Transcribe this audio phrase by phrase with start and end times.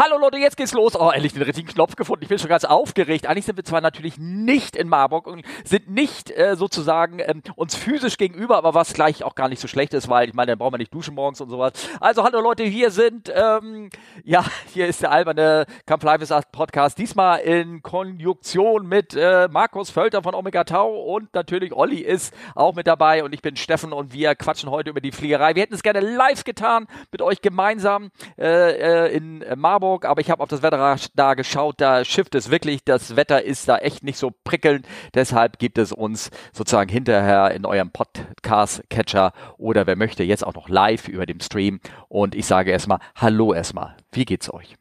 [0.00, 0.94] Hallo Leute, jetzt geht's los.
[0.94, 2.22] Oh, endlich den richtigen Knopf gefunden.
[2.22, 3.26] Ich bin schon ganz aufgeregt.
[3.26, 7.74] Eigentlich sind wir zwar natürlich nicht in Marburg und sind nicht äh, sozusagen ähm, uns
[7.74, 10.58] physisch gegenüber, aber was gleich auch gar nicht so schlecht ist, weil ich meine, dann
[10.58, 11.72] brauchen wir nicht duschen morgens und sowas.
[11.98, 13.90] Also hallo Leute, hier sind, ähm,
[14.22, 16.96] ja, hier ist der alberne Camp Live Art Podcast.
[16.96, 22.76] Diesmal in Konjunktion mit äh, Markus Völter von Omega Tau und natürlich Olli ist auch
[22.76, 25.56] mit dabei und ich bin Steffen und wir quatschen heute über die Fliegerei.
[25.56, 30.20] Wir hätten es gerne live getan mit euch gemeinsam äh, äh, in Marburg Hamburg, aber
[30.20, 33.78] ich habe auf das Wetter da geschaut, da schifft es wirklich, das Wetter ist da
[33.78, 39.96] echt nicht so prickelnd, deshalb gibt es uns sozusagen hinterher in eurem Podcast-Catcher oder wer
[39.96, 44.26] möchte jetzt auch noch live über dem Stream und ich sage erstmal, hallo erstmal, wie
[44.26, 44.76] geht's euch?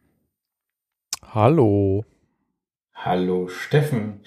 [1.34, 2.04] Hallo.
[3.00, 4.22] Hallo Steffen.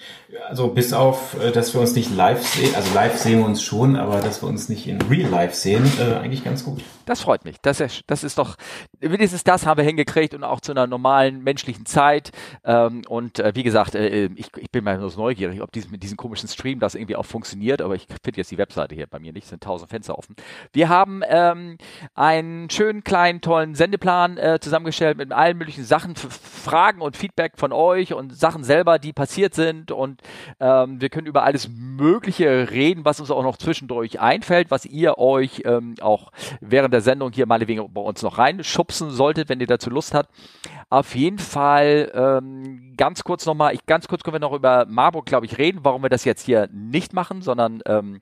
[0.47, 3.61] Also bis auf, äh, dass wir uns nicht live sehen, also live sehen wir uns
[3.61, 6.81] schon, aber dass wir uns nicht in Real Life sehen, äh, eigentlich ganz gut.
[7.05, 7.57] Das freut mich.
[7.61, 8.55] Das ist, das ist doch,
[9.01, 12.31] wenigstens das haben wir hingekriegt und auch zu einer normalen menschlichen Zeit.
[12.63, 16.03] Ähm, und äh, wie gesagt, äh, ich, ich bin mal nur neugierig, ob dies, mit
[16.03, 19.19] diesem komischen Stream das irgendwie auch funktioniert, aber ich finde jetzt die Webseite hier bei
[19.19, 20.35] mir nicht, sind tausend Fenster offen.
[20.71, 21.77] Wir haben ähm,
[22.13, 27.71] einen schönen, kleinen, tollen Sendeplan äh, zusammengestellt mit allen möglichen Sachen, Fragen und Feedback von
[27.71, 30.21] euch und Sachen selber, die passiert sind und
[30.59, 35.17] ähm, wir können über alles Mögliche reden, was uns auch noch zwischendurch einfällt, was ihr
[35.17, 38.37] euch ähm, auch während der Sendung hier mal wegen bei uns noch
[38.91, 40.29] reinschubsen solltet, wenn ihr dazu Lust habt.
[40.89, 45.25] Auf jeden Fall ähm, ganz kurz nochmal, ich, ganz kurz können wir noch über Marburg,
[45.25, 48.21] glaube ich, reden, warum wir das jetzt hier nicht machen, sondern ähm,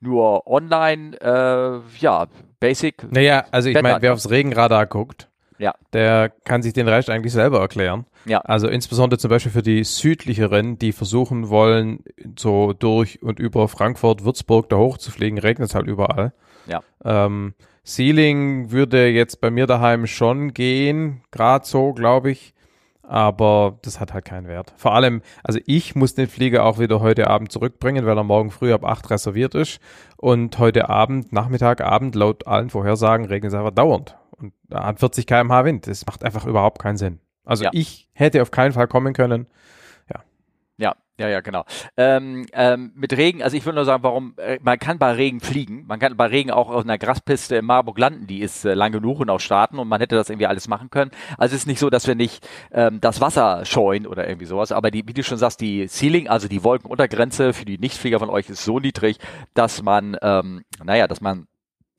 [0.00, 2.26] nur online, äh, ja,
[2.60, 3.10] basic.
[3.10, 5.74] Naja, also ich meine, wer aufs Regenradar guckt, ja.
[5.92, 8.04] der kann sich den Rest eigentlich selber erklären.
[8.26, 8.40] Ja.
[8.40, 12.04] Also insbesondere zum Beispiel für die südlicheren, die versuchen wollen,
[12.38, 16.32] so durch und über Frankfurt, Würzburg da hochzufliegen, regnet es halt überall.
[16.66, 16.82] Ja.
[17.04, 22.54] Ähm, Ceiling würde jetzt bei mir daheim schon gehen, gerade so, glaube ich.
[23.02, 24.72] Aber das hat halt keinen Wert.
[24.76, 28.50] Vor allem, also ich muss den Flieger auch wieder heute Abend zurückbringen, weil er morgen
[28.50, 29.80] früh ab 8 reserviert ist.
[30.16, 34.16] Und heute Abend, Nachmittag, Abend, laut allen Vorhersagen, regnet es einfach dauernd.
[34.30, 35.88] Und da hat 40 km/h Wind.
[35.88, 37.18] Das macht einfach überhaupt keinen Sinn.
[37.44, 37.70] Also Ja.
[37.72, 39.46] ich hätte auf keinen Fall kommen können.
[40.08, 40.22] Ja,
[40.78, 40.94] ja,
[41.28, 41.64] ja, genau.
[41.96, 45.40] Ähm, ähm, mit Regen, also ich würde nur sagen, warum, äh, man kann bei Regen
[45.40, 48.74] fliegen, man kann bei Regen auch auf einer Graspiste in Marburg landen, die ist äh,
[48.74, 51.10] lang genug und auch starten und man hätte das irgendwie alles machen können.
[51.38, 54.72] Also es ist nicht so, dass wir nicht ähm, das Wasser scheuen oder irgendwie sowas,
[54.72, 58.30] aber die, wie du schon sagst, die Ceiling, also die Wolkenuntergrenze für die Nichtflieger von
[58.30, 59.18] euch ist so niedrig,
[59.54, 61.46] dass man, ähm, naja, dass man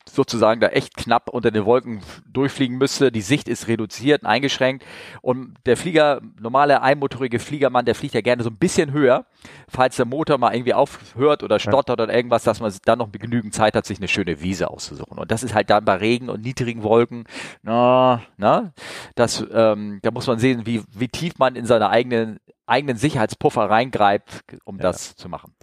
[0.09, 3.11] sozusagen da echt knapp unter den Wolken durchfliegen müsste.
[3.11, 4.85] Die Sicht ist reduziert, eingeschränkt
[5.21, 9.25] und der Flieger, normale einmotorige Fliegermann, der fliegt ja gerne so ein bisschen höher,
[9.67, 13.53] falls der Motor mal irgendwie aufhört oder stottert oder irgendwas, dass man dann noch genügend
[13.53, 15.17] Zeit hat, sich eine schöne Wiese auszusuchen.
[15.17, 17.25] Und das ist halt dann bei Regen und niedrigen Wolken,
[17.61, 18.73] na, na,
[19.15, 23.69] das, ähm, da muss man sehen, wie, wie tief man in seine eigenen eigenen Sicherheitspuffer
[23.69, 24.83] reingreift, um Ja.
[24.83, 25.53] das zu machen.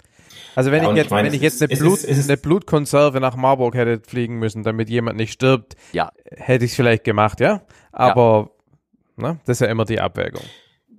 [0.54, 2.36] Also wenn Ja, ich jetzt, ich meine, wenn ich jetzt eine, Blut, ist- ist- eine
[2.36, 7.04] Blutkonserve nach Marburg hätte fliegen müssen, damit jemand nicht stirbt, Ja, hätte ich es vielleicht
[7.04, 7.62] gemacht, ja.
[7.92, 8.50] Aber
[9.16, 10.42] ne, das ist ja immer die Abwägung.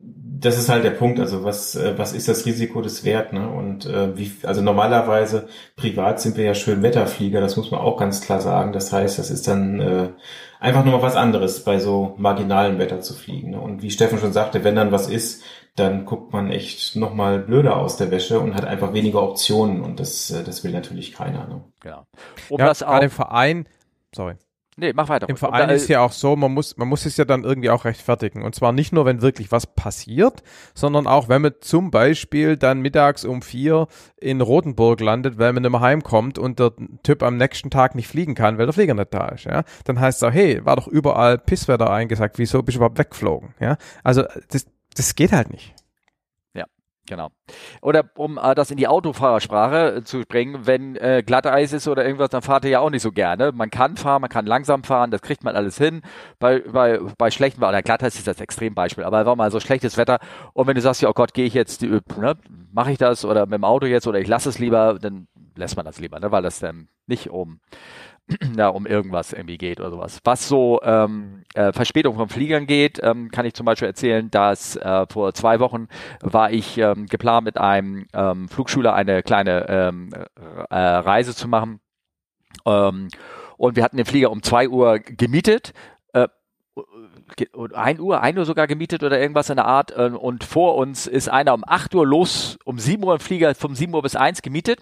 [0.03, 3.47] Das ist halt der Punkt, also was, äh, was ist das Risiko des Wert, ne?
[3.47, 7.97] Und äh, wie, also normalerweise privat sind wir ja schön Wetterflieger, das muss man auch
[7.97, 8.73] ganz klar sagen.
[8.73, 10.09] Das heißt, das ist dann äh,
[10.59, 13.51] einfach nur mal was anderes, bei so marginalem Wetter zu fliegen.
[13.51, 13.61] Ne?
[13.61, 15.43] Und wie Steffen schon sagte, wenn dann was ist,
[15.75, 19.99] dann guckt man echt nochmal blöder aus der Wäsche und hat einfach weniger Optionen und
[19.99, 21.47] das, äh, das will natürlich keiner.
[21.47, 21.63] Ne?
[21.79, 22.05] genau.
[22.49, 23.65] Um ja, das auch, gerade im Verein,
[24.13, 24.35] sorry.
[24.75, 25.29] nee, mach weiter.
[25.29, 27.69] Im Verein da- ist ja auch so, man muss, man muss es ja dann irgendwie
[27.69, 28.43] auch rechtfertigen.
[28.43, 30.43] Und zwar nicht nur, wenn wirklich was passiert,
[30.73, 35.63] sondern auch, wenn man zum Beispiel dann mittags um vier in Rothenburg landet, weil man
[35.63, 38.93] nicht mehr heimkommt und der Typ am nächsten Tag nicht fliegen kann, weil der Flieger
[38.93, 39.45] nicht da ist.
[39.45, 39.63] Ja?
[39.85, 43.53] Dann heißt es auch, hey, war doch überall Pisswetter eingesagt, wieso bist du überhaupt weggeflogen?
[43.61, 43.77] Ja?
[44.03, 44.65] Also das,
[44.95, 45.73] das geht halt nicht.
[47.11, 47.29] Genau.
[47.81, 52.05] Oder um äh, das in die Autofahrersprache äh, zu bringen, wenn äh, Glatteis ist oder
[52.05, 53.51] irgendwas, dann fahrt ihr ja auch nicht so gerne.
[53.51, 56.03] Man kann fahren, man kann langsam fahren, das kriegt man alles hin.
[56.39, 60.19] Bei, bei, bei schlechtem oder Glatteis ist das Extrembeispiel, aber war mal so schlechtes Wetter
[60.53, 62.37] und wenn du sagst, ja, oh Gott, gehe ich jetzt, die, ne,
[62.71, 65.75] mache ich das oder mit dem Auto jetzt oder ich lasse es lieber, dann lässt
[65.75, 67.59] man das lieber, ne, weil das dann nicht um
[68.57, 70.19] ja, um irgendwas irgendwie geht oder sowas.
[70.23, 74.75] Was so ähm, äh, Verspätung von Fliegern geht, ähm, kann ich zum Beispiel erzählen, dass
[74.75, 75.87] äh, vor zwei Wochen
[76.21, 80.09] war ich ähm, geplant mit einem ähm, Flugschüler eine kleine ähm,
[80.69, 81.79] äh, Reise zu machen.
[82.65, 83.09] Ähm,
[83.57, 85.73] und wir hatten den Flieger um zwei Uhr gemietet.
[86.13, 86.27] Äh,
[87.35, 89.91] ge- und 1 Uhr, 1 Uhr sogar gemietet oder irgendwas in der Art.
[89.91, 93.75] Und vor uns ist einer um 8 Uhr los, um 7 Uhr ein Flieger vom
[93.75, 94.79] 7 Uhr bis 1 gemietet.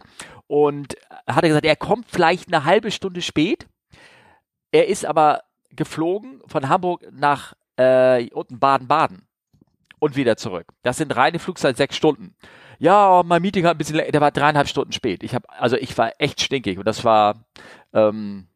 [0.50, 0.96] Und
[1.28, 3.68] hat er gesagt, er kommt vielleicht eine halbe Stunde spät.
[4.72, 9.28] Er ist aber geflogen von Hamburg nach äh, unten Baden-Baden
[10.00, 10.66] und wieder zurück.
[10.82, 12.36] Das sind reine Flugzeit sechs Stunden.
[12.80, 15.22] Ja, mein Meeting hat ein bisschen, der war dreieinhalb Stunden spät.
[15.22, 17.46] Ich habe, also ich war echt stinkig und das war,
[17.94, 18.49] ähm,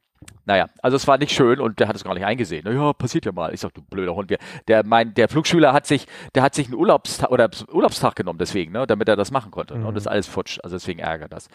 [0.45, 2.65] naja, also es war nicht schön und der hat es gar nicht eingesehen.
[2.71, 3.53] Ja, passiert ja mal.
[3.53, 4.33] Ich sag, du blöder Hund.
[4.67, 8.71] Der, mein, der Flugschüler hat sich, der hat sich einen Urlaubstag oder Urlaubstag genommen deswegen,
[8.71, 9.75] ne, damit er das machen konnte.
[9.75, 9.85] Mhm.
[9.85, 10.59] Und das ist alles futsch.
[10.63, 11.47] Also deswegen ärgert das.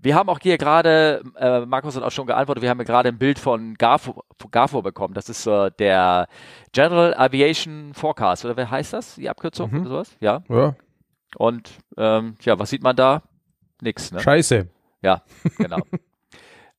[0.00, 3.18] Wir haben auch hier gerade, äh, Markus hat auch schon geantwortet, wir haben gerade ein
[3.18, 5.14] Bild von GAFO, GAFO bekommen.
[5.14, 6.28] Das ist äh, der
[6.72, 9.16] General Aviation Forecast, oder wer heißt das?
[9.16, 9.80] Die Abkürzung mhm.
[9.80, 10.16] oder sowas?
[10.20, 10.42] Ja.
[10.48, 10.76] ja.
[11.36, 13.22] Und ähm, ja, was sieht man da?
[13.82, 14.20] Nix, ne?
[14.20, 14.68] Scheiße.
[15.02, 15.22] Ja,
[15.56, 15.78] genau.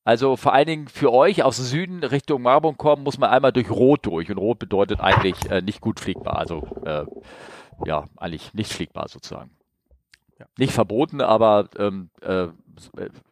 [0.10, 3.70] Also vor allen Dingen für euch aus Süden Richtung Marburg kommen, muss man einmal durch
[3.70, 4.32] Rot durch.
[4.32, 6.40] Und Rot bedeutet eigentlich äh, nicht gut fliegbar.
[6.40, 7.06] Also äh,
[7.86, 9.52] ja, eigentlich nicht fliegbar sozusagen.
[10.40, 10.48] Ja.
[10.58, 12.48] Nicht verboten, aber ähm, äh,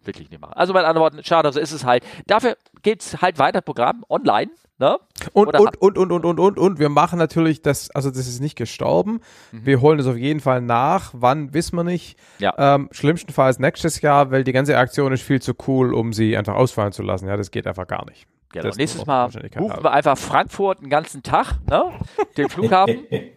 [0.04, 0.54] wirklich nicht machen.
[0.54, 2.04] Also meine anderen Worten, schade, so ist es halt.
[2.28, 4.52] Dafür geht es halt weiter Programm online.
[4.80, 5.00] Ne?
[5.34, 8.42] Und, und, und, und, und, und, und, und, wir machen natürlich das, also das ist
[8.42, 9.22] nicht gestorben.
[9.52, 9.66] Mhm.
[9.66, 11.12] Wir holen es auf jeden Fall nach.
[11.14, 12.18] Wann, wissen wir nicht.
[12.38, 12.54] Ja.
[12.58, 16.56] Ähm, schlimmstenfalls nächstes Jahr, weil die ganze Aktion ist viel zu cool, um sie einfach
[16.56, 17.28] ausfallen zu lassen.
[17.28, 18.28] Ja, das geht einfach gar nicht.
[18.54, 18.70] Genau.
[18.76, 21.92] Nächstes Mal rufen wir einfach Frankfurt einen ganzen Tag, ne?
[22.38, 23.00] Den Flughafen.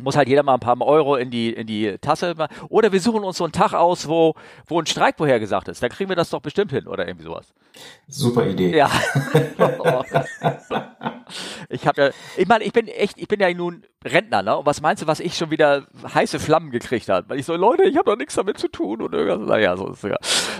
[0.00, 2.34] muss halt jeder mal ein paar Euro in die, in die Tasse.
[2.68, 4.34] Oder wir suchen uns so einen Tag aus, wo,
[4.66, 5.82] wo ein Streik vorhergesagt ist.
[5.82, 7.54] Da kriegen wir das doch bestimmt hin oder irgendwie sowas.
[8.08, 8.76] Super Idee.
[8.76, 8.90] Ja.
[11.68, 14.56] ich habe ja, ich meine, ich bin echt, ich bin ja nun Rentner, ne?
[14.58, 17.28] Und was meinst du, was ich schon wieder heiße Flammen gekriegt habe?
[17.28, 19.48] Weil ich so, Leute, ich habe doch nichts damit zu tun und irgendwas.
[19.48, 20.16] Naja, so ist es ja.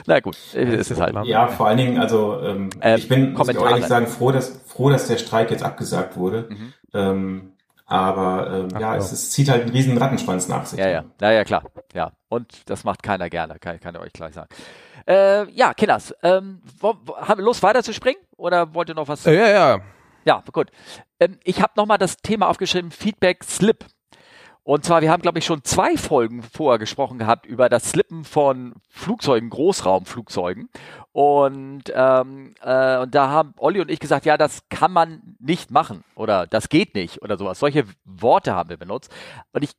[0.06, 1.14] Na gut, es ist halt.
[1.24, 4.60] Ja, vor allen Dingen, also ähm, ähm, ich bin, muss ich ehrlich sagen, froh, dass
[4.66, 6.48] froh, dass der Streik jetzt abgesagt wurde.
[6.50, 6.72] Mhm.
[6.94, 7.53] Ähm,
[7.94, 10.78] aber ähm, Ach, ja, es, es, zieht halt einen riesen Rattenschwanz nach sich.
[10.78, 11.62] Ja, ja, ja, ja, klar.
[11.92, 14.48] Ja, und das macht keiner gerne, kann, kann ich euch gleich sagen.
[15.06, 19.24] Äh, ja, Kinders, ähm, haben wir Lust weiter zu springen oder wollt ihr noch was?
[19.24, 19.80] Ja, ja.
[20.24, 20.70] Ja, gut.
[21.20, 23.84] Ähm, ich habe nochmal das Thema aufgeschrieben, Feedback Slip.
[24.64, 28.24] Und zwar, wir haben, glaube ich, schon zwei Folgen vorher gesprochen gehabt über das Slippen
[28.24, 30.70] von Flugzeugen, Großraumflugzeugen.
[31.12, 35.70] Und, ähm, äh, und da haben Olli und ich gesagt, ja, das kann man nicht
[35.70, 37.58] machen oder das geht nicht oder sowas.
[37.58, 39.12] Solche Worte haben wir benutzt.
[39.52, 39.72] Und ich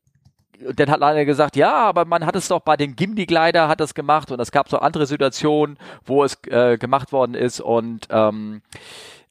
[0.66, 3.82] und dann hat einer gesagt, ja, aber man hat es doch bei den Gimdi-Glider hat
[3.82, 8.08] das gemacht und es gab so andere Situationen, wo es äh, gemacht worden ist und
[8.10, 8.62] ähm,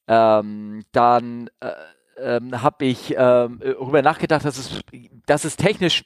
[0.06, 1.72] ähm, dann äh,
[2.18, 4.80] ähm, habe ich ähm, darüber nachgedacht, dass es,
[5.26, 6.04] dass es technisch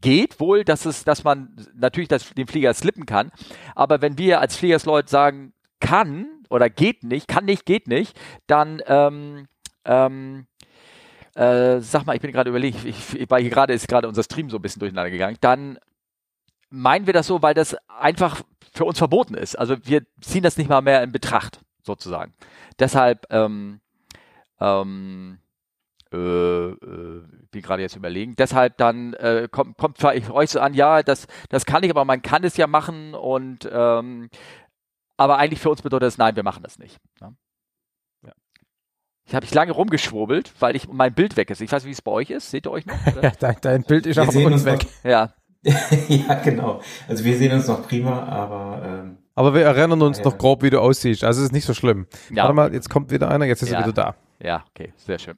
[0.00, 3.30] geht wohl, dass es, dass man natürlich das, den Flieger slippen kann.
[3.74, 8.82] Aber wenn wir als Fliegersleute sagen, kann oder geht nicht, kann nicht, geht nicht, dann
[8.86, 9.46] ähm,
[9.84, 10.46] ähm,
[11.34, 14.22] äh, sag mal, ich bin gerade überlegt, ich, ich, weil hier gerade ist gerade unser
[14.22, 15.78] Stream so ein bisschen durcheinander gegangen, dann
[16.70, 18.42] meinen wir das so, weil das einfach
[18.72, 19.56] für uns verboten ist.
[19.56, 22.34] Also wir ziehen das nicht mal mehr in Betracht, sozusagen.
[22.78, 23.80] Deshalb ähm,
[24.60, 25.38] ähm,
[26.14, 28.36] äh, äh, bin gerade jetzt überlegen.
[28.36, 31.90] Deshalb dann äh, kommt, kommt zwar ich euch so an, ja, das, das kann ich,
[31.90, 34.28] aber man kann es ja machen und ähm,
[35.16, 36.98] aber eigentlich für uns bedeutet es, nein, wir machen das nicht.
[37.20, 37.32] Ja.
[38.24, 38.32] ja.
[39.26, 41.60] Ich habe ich lange rumgeschwurbelt, weil ich mein Bild weg ist.
[41.60, 42.50] Ich weiß, nicht, wie es bei euch ist.
[42.50, 42.96] Seht ihr euch noch?
[43.22, 44.84] ja, dein, dein, Bild ist wir auch uns weg.
[44.84, 45.34] Noch, ja.
[46.08, 46.80] ja, genau.
[47.08, 50.62] Also wir sehen uns noch prima, aber ähm, aber wir erinnern uns ja, noch grob,
[50.62, 51.24] wie du aussiehst.
[51.24, 52.06] Also es ist nicht so schlimm.
[52.30, 52.44] Ja.
[52.44, 53.78] Warte mal, jetzt kommt wieder einer, jetzt ist ja.
[53.78, 54.14] er wieder da.
[54.40, 55.36] Ja, okay, sehr schön.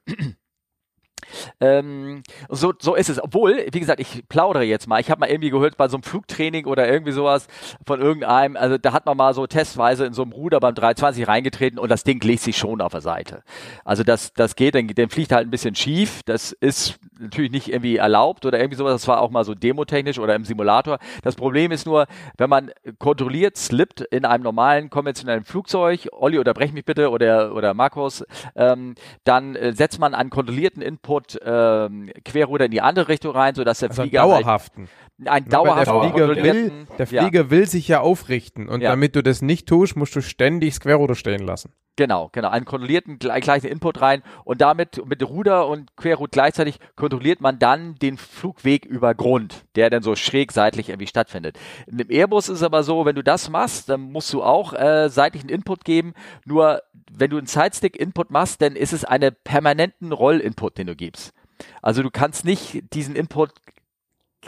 [1.59, 3.21] Ähm, so, so ist es.
[3.21, 4.99] Obwohl, wie gesagt, ich plaudere jetzt mal.
[4.99, 7.47] Ich habe mal irgendwie gehört bei so einem Flugtraining oder irgendwie sowas
[7.85, 11.27] von irgendeinem, also da hat man mal so testweise in so einem Ruder beim 320
[11.27, 13.43] reingetreten und das Ding legt sich schon auf der Seite.
[13.83, 16.21] Also das, das geht, dann, dann fliegt halt ein bisschen schief.
[16.25, 18.93] Das ist natürlich nicht irgendwie erlaubt oder irgendwie sowas.
[18.93, 20.99] Das war auch mal so demotechnisch oder im Simulator.
[21.23, 22.07] Das Problem ist nur,
[22.37, 27.73] wenn man kontrolliert slippt in einem normalen konventionellen Flugzeug, Olli, unterbrech mich bitte oder, oder
[27.73, 28.23] Markus,
[28.55, 31.06] ähm, dann äh, setzt man einen kontrollierten Input
[31.43, 34.83] ähm, Querruder in die andere Richtung rein, sodass der also Flieger halt dauerhaften.
[34.83, 37.49] Halt ein dauerhaften der Flieger, will, der Flieger ja.
[37.49, 38.91] will sich ja aufrichten und ja.
[38.91, 41.73] damit du das nicht tust, musst du ständig Querruder stehen lassen.
[41.95, 42.49] Genau, genau.
[42.49, 47.95] Einen kontrollierten gleichen Input rein und damit mit Ruder und Querrut gleichzeitig kontrolliert man dann
[47.95, 51.57] den Flugweg über Grund, der dann so schräg seitlich irgendwie stattfindet.
[51.87, 54.73] In dem Airbus ist es aber so, wenn du das machst, dann musst du auch
[54.73, 56.13] äh, seitlichen Input geben.
[56.45, 61.33] Nur wenn du einen Sidestick-Input machst, dann ist es einen permanenten Roll-Input, den du gibst.
[61.81, 63.49] Also du kannst nicht diesen Input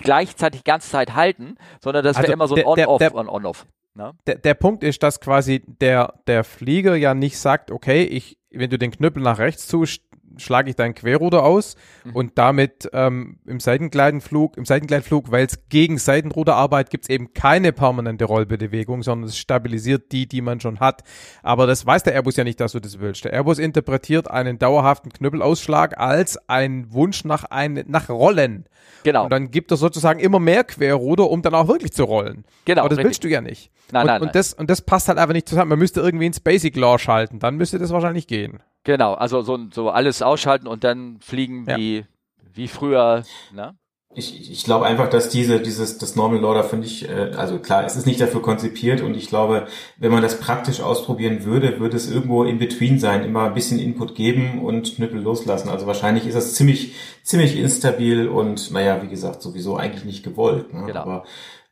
[0.03, 3.65] gleichzeitig die ganze Zeit halten, sondern das also wäre immer so ein On-Off, On-Off.
[3.95, 4.13] Ne?
[4.27, 8.69] Der, der Punkt ist, dass quasi der, der Flieger ja nicht sagt, okay, ich, wenn
[8.69, 10.03] du den Knüppel nach rechts tust,
[10.39, 12.15] schlage ich dein Querruder aus mhm.
[12.15, 17.71] und damit ähm, im Seitengleitflug, im Seitengleitflug, weil es gegen Seitenruderarbeit gibt es eben keine
[17.71, 21.03] permanente Rollbewegung, sondern es stabilisiert die, die man schon hat.
[21.43, 23.25] Aber das weiß der Airbus ja nicht, dass du das willst.
[23.25, 28.65] Der Airbus interpretiert einen dauerhaften Knüppelausschlag als ein Wunsch nach ein, nach Rollen.
[29.03, 29.25] Genau.
[29.25, 32.45] Und dann gibt er sozusagen immer mehr Querruder, um dann auch wirklich zu rollen.
[32.65, 32.81] Genau.
[32.81, 33.09] Aber das richtig.
[33.09, 33.71] willst du ja nicht.
[33.91, 34.33] Nein, und, nein, und nein.
[34.33, 35.69] Das, und das passt halt einfach nicht zusammen.
[35.69, 38.59] Man müsste irgendwie ins Basic Law schalten, dann müsste das wahrscheinlich gehen.
[38.83, 41.77] Genau, also so, so alles ausschalten und dann fliegen ja.
[41.77, 42.05] wie,
[42.53, 43.75] wie früher, ne?
[44.15, 47.85] Ich, ich glaube einfach, dass diese, dieses, das Normal da finde ich, äh, also klar,
[47.85, 49.67] es ist nicht dafür konzipiert und ich glaube,
[49.97, 53.77] wenn man das praktisch ausprobieren würde, würde es irgendwo in between sein, immer ein bisschen
[53.77, 55.69] Input geben und Knüppel loslassen.
[55.69, 60.73] Also wahrscheinlich ist das ziemlich, ziemlich instabil und naja, wie gesagt, sowieso eigentlich nicht gewollt.
[60.73, 60.85] Ne?
[60.87, 61.01] Genau.
[61.01, 61.23] Aber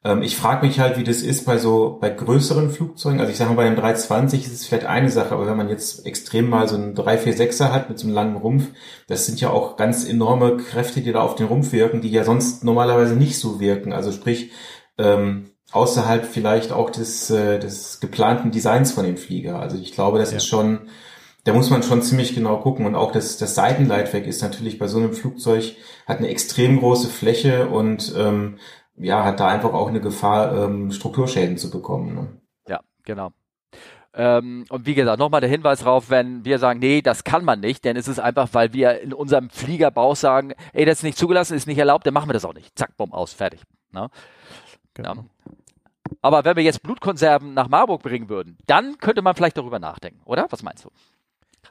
[0.08, 3.20] ähm, ich frage mich halt, wie das ist bei so bei größeren Flugzeugen.
[3.20, 5.68] Also ich sage mal, bei einem 320 ist es vielleicht eine Sache, aber wenn man
[5.68, 8.70] jetzt extrem mal so einen 346er hat mit so einem langen Rumpf,
[9.08, 12.24] das sind ja auch ganz enorme Kräfte, die da auf den Rumpf wirken, die ja
[12.24, 13.92] sonst normalerweise nicht so wirken.
[13.92, 14.52] Also sprich,
[14.98, 19.60] ähm, außerhalb vielleicht auch des, äh, des geplanten Designs von dem Flieger.
[19.60, 20.38] Also ich glaube, das ja.
[20.38, 20.90] ist schon,
[21.44, 22.86] da muss man schon ziemlich genau gucken.
[22.86, 27.10] Und auch das, das Seitenleitwerk ist natürlich bei so einem Flugzeug, hat eine extrem große
[27.10, 28.58] Fläche und ähm,
[28.98, 32.16] ja, hat da einfach auch eine Gefahr, ähm, Strukturschäden zu bekommen.
[32.16, 32.28] Ne?
[32.68, 33.32] Ja, genau.
[34.14, 37.60] Ähm, und wie gesagt, nochmal der Hinweis darauf, wenn wir sagen, nee, das kann man
[37.60, 41.18] nicht, denn es ist einfach, weil wir in unserem Fliegerbauch sagen, ey, das ist nicht
[41.18, 42.78] zugelassen, ist nicht erlaubt, dann machen wir das auch nicht.
[42.78, 43.62] Zack, bumm, aus, fertig.
[43.92, 44.10] Ne?
[44.96, 45.14] Genau.
[45.14, 45.24] Ja.
[46.22, 50.22] Aber wenn wir jetzt Blutkonserven nach Marburg bringen würden, dann könnte man vielleicht darüber nachdenken,
[50.26, 50.48] oder?
[50.50, 50.90] Was meinst du?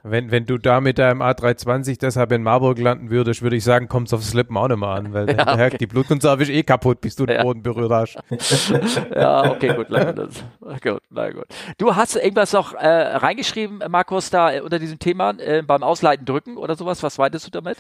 [0.03, 3.89] Wenn, wenn du da mit deinem A320 deshalb in Marburg landen würdest, würde ich sagen,
[3.89, 5.77] kommt's auf Slippen auch nicht mehr an, weil ja, okay.
[5.79, 8.19] die Blutkonserve ist eh kaputt, bis du den Boden berührt hast.
[9.15, 10.45] ja, okay, gut, das.
[10.83, 11.47] gut, na gut.
[11.79, 16.25] Du hast irgendwas noch äh, reingeschrieben, Markus, da äh, unter diesem Thema äh, beim Ausleiten
[16.25, 17.03] drücken oder sowas.
[17.03, 17.79] Was weitest du damit?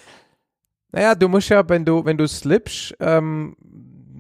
[0.93, 3.57] Naja, du musst ja, wenn du, wenn du slippst, ähm,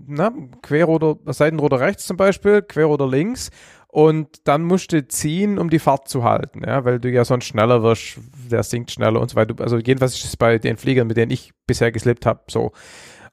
[0.06, 3.50] na, Querruder, Seitenruder rechts zum Beispiel, Querruder links
[3.96, 7.46] und dann musst du ziehen, um die Fahrt zu halten, ja, weil du ja sonst
[7.46, 8.18] schneller wirst,
[8.50, 9.54] der sinkt schneller und so weiter.
[9.58, 12.72] Also jedenfalls ist es bei den Fliegern, mit denen ich bisher geslippt habe, so.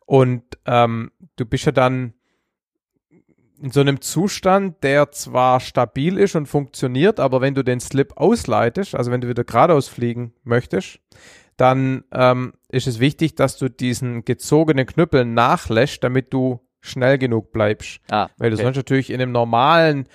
[0.05, 2.13] Und ähm, du bist ja dann
[3.61, 8.13] in so einem Zustand, der zwar stabil ist und funktioniert, aber wenn du den Slip
[8.15, 11.01] ausleitest, also wenn du wieder geradeaus fliegen möchtest,
[11.57, 17.51] dann ähm, ist es wichtig, dass du diesen gezogenen Knüppel nachlässt, damit du schnell genug
[17.51, 17.99] bleibst.
[18.09, 18.33] Ah, okay.
[18.37, 20.07] Weil du sonst natürlich in einem normalen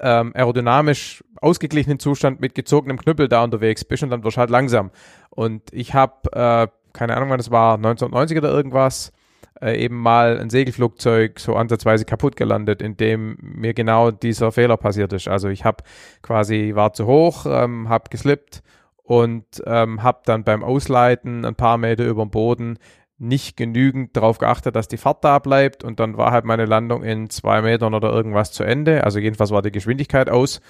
[0.00, 4.50] ähm, aerodynamisch ausgeglichenen Zustand mit gezogenem Knüppel da unterwegs bist und dann wirst du halt
[4.50, 4.90] langsam.
[5.30, 9.12] Und ich habe, äh, keine Ahnung wann das war, 1990 oder irgendwas,
[9.60, 14.76] äh, eben mal ein Segelflugzeug so ansatzweise kaputt gelandet, in dem mir genau dieser Fehler
[14.76, 15.28] passiert ist.
[15.28, 15.84] Also ich habe
[16.22, 18.62] quasi, war zu hoch, ähm, habe geslippt
[19.02, 22.78] und ähm, habe dann beim Ausleiten ein paar Meter über dem Boden
[23.18, 27.02] nicht genügend darauf geachtet, dass die Fahrt da bleibt und dann war halt meine Landung
[27.04, 29.04] in zwei Metern oder irgendwas zu Ende.
[29.04, 30.60] Also jedenfalls war die Geschwindigkeit aus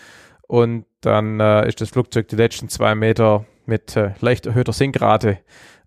[0.47, 5.39] und dann äh, ist das Flugzeug die letzten zwei Meter mit äh, leicht erhöhter Sinkrate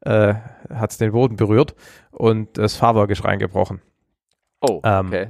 [0.01, 0.35] äh,
[0.69, 1.75] hat es den Boden berührt
[2.11, 3.81] und das Fahrwerk ist reingebrochen.
[4.61, 5.27] Oh, ähm, okay.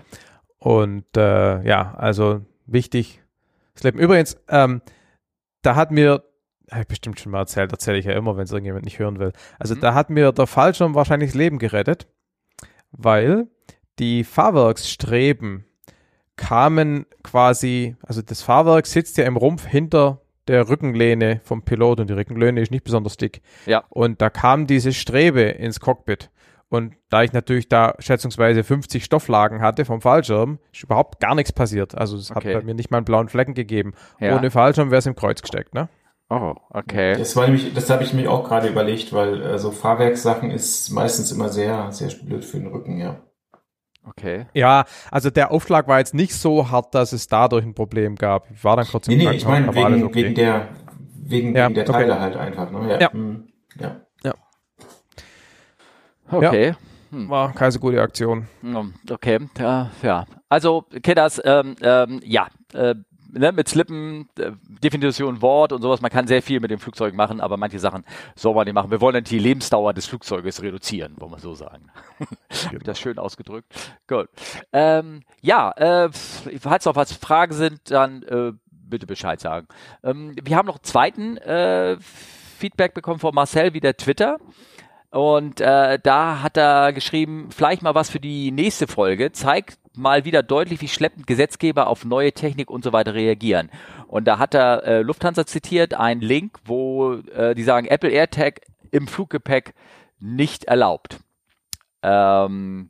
[0.59, 3.21] und äh, ja, also wichtig.
[3.83, 4.81] Übrigens, ähm,
[5.61, 6.23] da hat mir
[6.71, 9.19] habe ich bestimmt schon mal erzählt, erzähle ich ja immer, wenn es irgendjemand nicht hören
[9.19, 9.31] will.
[9.59, 9.81] Also mhm.
[9.81, 12.07] da hat mir der Fallschirm wahrscheinlich das Leben gerettet,
[12.91, 13.47] weil
[13.99, 15.65] die Fahrwerksstreben
[16.35, 22.09] kamen quasi, also das Fahrwerk sitzt ja im Rumpf hinter der Rückenlehne vom Pilot und
[22.09, 23.41] die Rückenlehne ist nicht besonders dick.
[23.65, 23.83] Ja.
[23.89, 26.29] Und da kam diese Strebe ins Cockpit.
[26.69, 31.53] Und da ich natürlich da schätzungsweise 50 Stofflagen hatte vom Fallschirm, ist überhaupt gar nichts
[31.53, 31.95] passiert.
[31.95, 32.53] Also es okay.
[32.53, 33.93] hat bei mir nicht mal einen blauen Flecken gegeben.
[34.19, 34.37] Ja.
[34.37, 35.87] Ohne Fallschirm wäre es im Kreuz gesteckt, ne?
[36.29, 37.15] Oh, okay.
[37.17, 40.89] Das war nämlich, das habe ich mir auch gerade überlegt, weil äh, so Fahrwerkssachen ist
[40.89, 43.21] meistens immer sehr, sehr blöd für den Rücken, ja.
[44.03, 44.45] Okay.
[44.53, 48.49] Ja, also der Aufschlag war jetzt nicht so hart, dass es dadurch ein Problem gab.
[48.51, 50.23] Ich war dann kurz im Nee, nee, ich meine wegen, okay.
[50.23, 50.67] wegen der,
[51.15, 52.21] wegen, ja, wegen der Teile okay.
[52.21, 52.89] halt einfach, ne?
[52.89, 52.99] Ja.
[52.99, 53.13] Ja.
[53.13, 53.47] Hm,
[53.79, 54.01] ja.
[54.23, 54.33] ja.
[56.29, 56.75] Okay.
[57.09, 57.29] Hm.
[57.29, 58.47] War keine so gute Aktion.
[58.61, 60.25] Hm, okay, ja, ja.
[60.49, 62.95] Also, Kidders, ähm, ähm, ja, äh,
[63.31, 64.51] ne, mit Slippen, äh,
[64.83, 68.03] Definition Wort und sowas, man kann sehr viel mit dem Flugzeug machen, aber manche Sachen
[68.35, 68.91] soll man nicht machen.
[68.91, 71.89] Wir wollen dann die Lebensdauer des Flugzeuges reduzieren, wollen wir so sagen.
[72.69, 72.83] Genau.
[72.83, 73.71] das schön ausgedrückt.
[74.07, 74.29] Gut.
[74.73, 76.09] Ähm, ja, äh,
[76.59, 79.67] falls noch was Fragen sind, dann äh, bitte Bescheid sagen.
[80.03, 81.97] Ähm, wir haben noch einen zweiten äh,
[82.57, 84.37] Feedback bekommen von Marcel, wieder Twitter.
[85.11, 89.31] Und äh, da hat er geschrieben, vielleicht mal was für die nächste Folge.
[89.31, 93.69] Zeigt mal wieder deutlich, wie schleppend Gesetzgeber auf neue Technik und so weiter reagieren.
[94.07, 98.61] Und da hat er äh, Lufthansa zitiert, einen Link, wo äh, die sagen, Apple AirTag
[98.91, 99.73] im Fluggepäck
[100.19, 101.19] nicht erlaubt.
[102.03, 102.89] Ähm,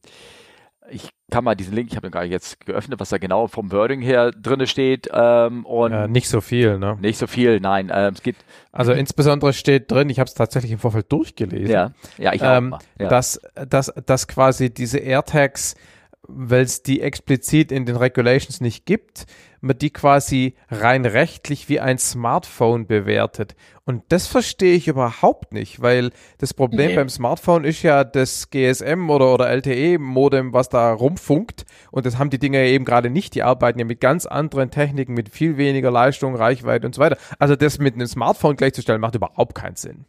[0.90, 3.48] ich kann mal diesen Link, ich habe den gar nicht jetzt geöffnet, was da genau
[3.48, 5.10] vom Wording her drinne steht.
[5.12, 6.98] Ähm, und Ja, nicht so viel, ne?
[7.02, 7.92] nicht so viel, nein.
[7.94, 8.38] Ähm, es geht,
[8.72, 12.58] Also insbesondere steht drin, ich habe es tatsächlich im Vorfeld durchgelesen, ja, ja, ich auch
[12.58, 12.76] ähm.
[13.00, 13.10] Ja.
[13.10, 15.76] dass, dass, dass quasi diese AirTags,
[16.28, 19.26] weil es die explizit in den Regulations nicht gibt,
[19.62, 23.56] man die quasi rein rechtlich wie ein Smartphone bewertet.
[23.86, 26.96] Und das verstehe ich überhaupt nicht, weil das Problem Nee.
[26.96, 31.66] beim Smartphone ist ja das GSM oder, oder LTE-Modem, was da rumfunkt.
[31.92, 33.34] Und das haben die Dinger ja eben gerade nicht.
[33.36, 37.18] Die arbeiten ja mit ganz anderen Techniken, mit viel weniger Leistung, Reichweite und so weiter.
[37.40, 40.06] Also das mit einem Smartphone gleichzustellen, macht überhaupt keinen Sinn.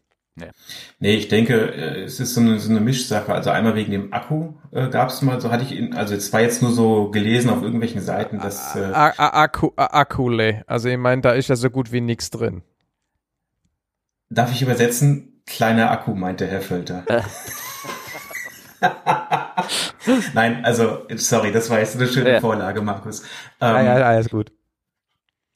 [1.01, 3.33] Nee, ich denke, äh, es ist so eine, so eine Mischsache.
[3.33, 6.33] Also einmal wegen dem Akku äh, gab es mal, so hatte ich, in, also es
[6.33, 10.63] war jetzt nur so gelesen auf irgendwelchen Seiten, dass äh, A- A- Akku, Akkule.
[10.67, 12.63] Also ich meine, da ist ja so gut wie nichts drin.
[14.31, 15.43] darf ich übersetzen?
[15.47, 17.05] Kleiner Akku, meinte Herr Völter.
[20.35, 22.41] Nein, also sorry, das war jetzt eine schöne Ja.
[22.41, 23.23] Vorlage, Markus.
[23.61, 24.53] Ja, Ähm, ja, alles gut.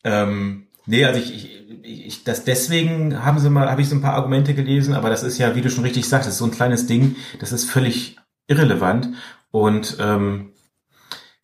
[0.05, 4.03] Ähm, nee, also ich, ich, ich das deswegen haben sie mal, habe ich so ein
[4.03, 6.45] paar Argumente gelesen, aber das ist ja, wie du schon richtig sagst, das ist so
[6.47, 9.09] ein kleines Ding, das ist völlig irrelevant
[9.51, 10.53] und ähm,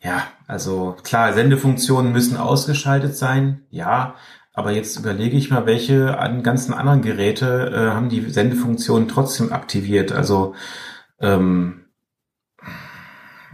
[0.01, 4.15] ja, also klar, Sendefunktionen müssen ausgeschaltet sein, ja,
[4.59, 9.53] aber jetzt überlege ich mal, welche an ganzen anderen Geräte äh, haben die Sendefunktionen trotzdem
[9.53, 10.11] aktiviert.
[10.11, 10.57] Also
[11.21, 11.85] ähm,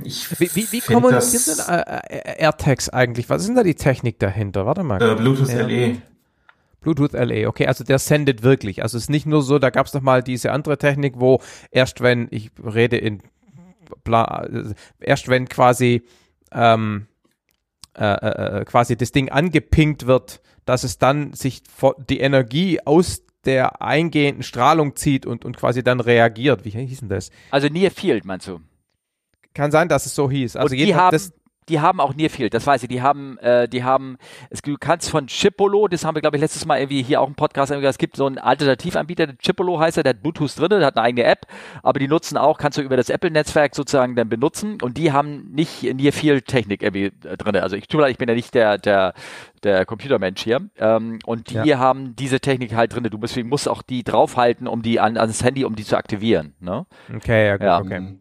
[0.04, 3.28] ich Wie, wie, wie kommunizieren denn äh, äh, AirTags eigentlich?
[3.28, 4.66] Was ist denn da die Technik dahinter?
[4.66, 5.00] Warte mal.
[5.00, 5.52] äh, Bluetooth.
[5.52, 5.96] LE.
[6.80, 8.82] Bluetooth LE, okay, also der sendet wirklich.
[8.82, 11.40] Also es ist nicht nur so, da gab es doch mal diese andere Technik, wo
[11.70, 13.22] erst wenn, ich rede in,
[14.04, 16.02] bla, äh, erst wenn quasi,
[16.52, 17.06] ähm,
[17.96, 21.62] äh, äh, quasi das Ding angepinkt wird, dass es dann sich
[22.08, 26.64] die Energie aus der eingehenden Strahlung zieht und, und quasi dann reagiert.
[26.64, 27.30] Wie hieß denn das?
[27.50, 28.60] also Near Field, meinst du?
[29.54, 30.56] Kann sein, dass es so hieß.
[30.56, 31.32] Also die haben, das,
[31.68, 32.88] die haben auch Near Field, das weiß ich.
[32.88, 34.18] Die haben, äh, die haben,
[34.50, 37.28] es, du kannst von Chipolo, das haben wir glaube ich letztes Mal irgendwie hier auch
[37.28, 40.22] im Podcast, irgendwie gesagt, es gibt so einen Alternativanbieter, der Chipolo heißt er, der hat
[40.22, 41.46] Bluetooth drin, der hat eine eigene App,
[41.82, 45.50] aber die nutzen auch, kannst du über das Apple-Netzwerk sozusagen dann benutzen und die haben
[45.52, 47.56] nicht Near Field Technik irgendwie äh, drin.
[47.56, 49.14] Also ich tue leid, ich bin ja nicht der, der,
[49.62, 50.68] der Computermensch hier.
[50.76, 51.78] Ähm, und die Ja.
[51.78, 53.04] haben diese Technik halt drin.
[53.04, 56.54] Du deswegen musst auch die draufhalten, um die an, ans Handy, um die zu aktivieren.
[56.60, 56.84] Ne?
[57.16, 57.78] okay, ja, gut, Ja.
[57.78, 58.18] okay.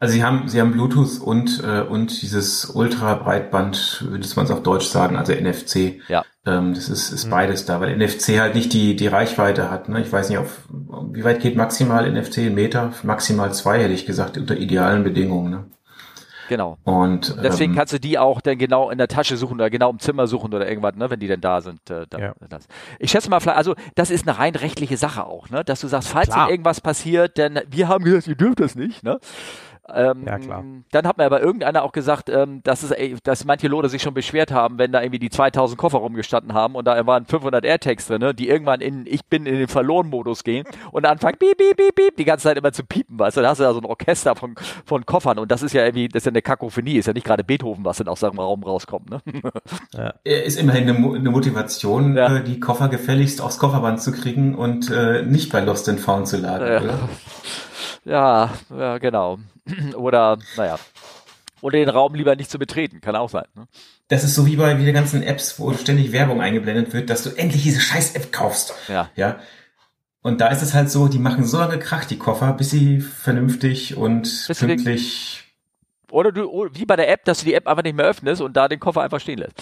[0.00, 4.50] Also sie haben, sie haben Bluetooth und und äh, und dieses Ultra-Breitband, würde man es
[4.50, 6.00] auf Deutsch sagen, also NFC.
[6.08, 6.24] Ja.
[6.46, 7.16] Ähm, das ist, Mhm.
[7.16, 9.88] ist beides da, weil NFC halt nicht die die Reichweite hat.
[9.88, 10.00] Ne?
[10.02, 10.68] Ich weiß nicht, auf
[11.12, 12.92] wie weit geht maximal NFC in Meter?
[13.02, 15.50] Maximal zwei hätte ich gesagt unter idealen Bedingungen.
[15.50, 15.64] Ne?
[16.48, 16.78] Genau.
[16.84, 19.90] Und Deswegen ähm, kannst du die auch dann genau in der Tasche suchen oder genau
[19.90, 21.88] im Zimmer suchen oder irgendwas, ne, wenn die denn da sind.
[21.90, 22.34] Äh, dann, Ja.
[22.48, 22.66] das.
[22.98, 25.88] Ich schätze mal, vielleicht- also das ist eine rein rechtliche Sache auch, ne, dass du
[25.88, 29.18] sagst, falls irgendwas passiert, denn wir haben gesagt, ihr dürft das nicht, ne.
[29.92, 30.64] Ähm, Ja, klar.
[30.92, 34.00] Dann hat mir aber irgendeiner auch gesagt, ähm, dass, es, ey, dass manche Leute sich
[34.02, 37.64] schon beschwert haben, wenn da irgendwie die 2000 Koffer rumgestanden haben und da waren 500
[37.64, 41.58] AirTags drin, ne, die irgendwann in Ich bin in den Verloren-Modus gehen und anfangen piep,
[41.58, 43.74] piep, piep, piep, die ganze Zeit immer zu piepen, weißt du, da hast du da
[43.74, 44.54] so ein Orchester von,
[44.86, 47.26] von Koffern und das ist ja irgendwie, das ist ja eine Kakophonie, ist ja nicht
[47.26, 49.20] gerade Beethoven, was dann aus seinem Raum rauskommt, ne?
[50.24, 52.36] äh, ist immerhin eine, eine Motivation, Ja.
[52.38, 56.26] äh, die Koffer gefälligst aufs Kofferband zu kriegen und äh, nicht bei Lost and Found
[56.28, 56.80] zu lagern, Ja.
[56.80, 56.98] oder?
[58.06, 59.38] Ja, ja, genau.
[59.96, 60.78] Oder, naja.
[61.60, 63.46] Oder den Raum lieber nicht zu betreten, kann auch sein.
[63.54, 63.66] Ne?
[64.08, 67.30] Das ist so wie bei der ganzen Apps, wo ständig Werbung eingeblendet wird, dass du
[67.30, 68.74] endlich diese scheiß App kaufst.
[68.88, 69.08] Ja.
[69.16, 69.38] Ja.
[70.20, 73.00] Und da ist es halt so, die machen so lange Krach, die Koffer, bis sie
[73.00, 75.40] vernünftig und Bis den- pünktlich.
[76.10, 78.54] Oder du, wie bei der App, dass du die App einfach nicht mehr öffnest und
[78.56, 79.54] da den Koffer einfach stehen lässt.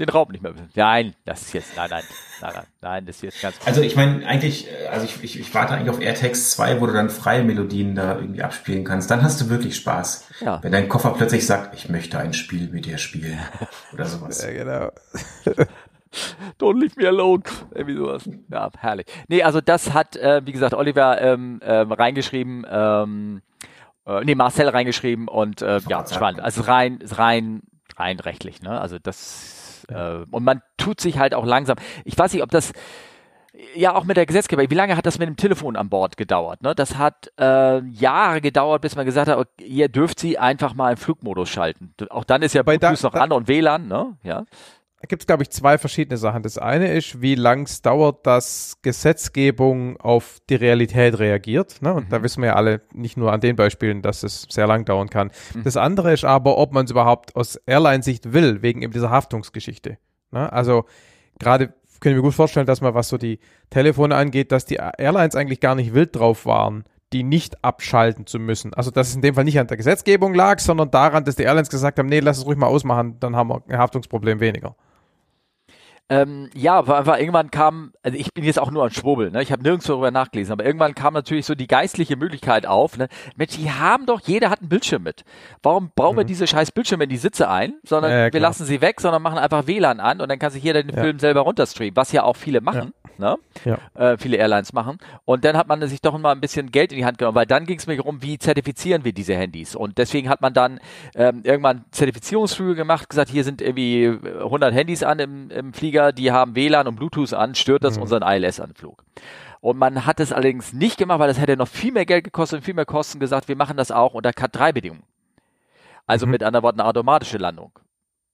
[0.00, 0.54] Den Raum nicht mehr.
[0.74, 2.02] Nein, das ist jetzt, nein, nein,
[2.40, 5.38] nein, nein, nein, das ist jetzt ganz Also ich meine, eigentlich, äh, also ich, ich,
[5.38, 9.10] ich warte eigentlich auf AirTags 2, wo du dann freie Melodien da irgendwie abspielen kannst.
[9.10, 10.30] Dann hast du wirklich Spaß.
[10.40, 10.62] Ja.
[10.62, 13.38] Wenn dein Koffer plötzlich sagt, ich möchte ein Spiel mit dir spielen.
[13.92, 14.42] Oder sowas.
[14.42, 14.90] Ja, genau.
[16.58, 17.42] Don't leave me alone.
[17.74, 18.26] Irgendwie sowas.
[18.48, 19.06] Ja, herrlich.
[19.28, 23.42] Nee, also das hat, äh, wie gesagt, Oliver ähm, ähm, reingeschrieben, ähm,
[24.06, 26.40] äh, nee, Marcel reingeschrieben und äh, ja, spannend.
[26.40, 27.60] Also rein, rein,
[27.96, 28.80] rein rechtlich, ne?
[28.80, 29.59] Also das
[29.90, 31.76] äh, und man tut sich halt auch langsam.
[32.04, 32.72] Ich weiß nicht, ob das
[33.74, 36.62] ja auch mit der Gesetzgeber, wie lange hat das mit dem Telefon an Bord gedauert?
[36.62, 36.74] Ne?
[36.74, 40.92] Das hat äh, Jahre gedauert, bis man gesagt hat, okay, ihr dürft sie einfach mal
[40.92, 41.92] im Flugmodus schalten.
[42.10, 44.16] Auch dann ist ja Bei da- Bluetooth noch da- an und WLAN, ne?
[44.22, 44.44] Ja.
[45.08, 46.42] Gibt es, glaube ich, zwei verschiedene Sachen.
[46.42, 51.80] Das eine ist, wie lang es dauert, dass Gesetzgebung auf die Realität reagiert.
[51.80, 51.94] Ne?
[51.94, 52.10] Und mhm.
[52.10, 55.08] da wissen wir ja alle nicht nur an den Beispielen, dass es sehr lang dauern
[55.08, 55.30] kann.
[55.54, 55.62] Mhm.
[55.64, 59.96] Das andere ist aber, ob man es überhaupt aus Airline-Sicht will, wegen eben dieser Haftungsgeschichte.
[60.32, 60.52] Ne?
[60.52, 60.84] Also
[61.38, 63.38] gerade können wir gut vorstellen, dass man, was so die
[63.70, 68.38] Telefone angeht, dass die Airlines eigentlich gar nicht wild drauf waren, die nicht abschalten zu
[68.38, 68.74] müssen.
[68.74, 71.42] Also dass es in dem Fall nicht an der Gesetzgebung lag, sondern daran, dass die
[71.42, 74.76] Airlines gesagt haben, nee, lass es ruhig mal ausmachen, dann haben wir ein Haftungsproblem weniger.
[76.10, 79.42] Ähm, ja, weil einfach irgendwann kam, also ich bin jetzt auch nur ein Schwurbel, ne?
[79.42, 83.06] ich habe nirgends darüber nachgelesen, aber irgendwann kam natürlich so die geistliche Möglichkeit auf, ne?
[83.36, 85.22] Mensch, die haben doch, jeder hat einen Bildschirm mit.
[85.62, 86.18] Warum brauchen mhm.
[86.18, 89.22] wir diese scheiß Bildschirme in die Sitze ein, sondern ja, wir lassen sie weg, sondern
[89.22, 91.00] machen einfach WLAN an und dann kann sich jeder den ja.
[91.00, 92.92] Film selber runterstreamen, was ja auch viele machen.
[93.20, 93.36] Ne?
[93.64, 93.78] Ja.
[93.94, 94.98] Äh, viele Airlines machen.
[95.24, 97.46] Und dann hat man sich doch mal ein bisschen Geld in die Hand genommen, weil
[97.46, 99.76] dann ging es mir darum, wie zertifizieren wir diese Handys.
[99.76, 100.80] Und deswegen hat man dann
[101.14, 106.12] ähm, irgendwann Zertifizierungsflüge gemacht, gesagt, hier sind irgendwie 100 Handys an im, im Flieger Flieger,
[106.12, 108.02] die haben WLAN und Bluetooth an, stört das mhm.
[108.02, 109.04] unseren ILS-Anflug.
[109.60, 112.58] Und man hat es allerdings nicht gemacht, weil das hätte noch viel mehr Geld gekostet
[112.58, 115.02] und viel mehr Kosten gesagt, wir machen das auch unter Cut-3-Bedingungen.
[116.06, 116.32] Also mhm.
[116.32, 117.72] mit anderen Worten eine automatische Landung.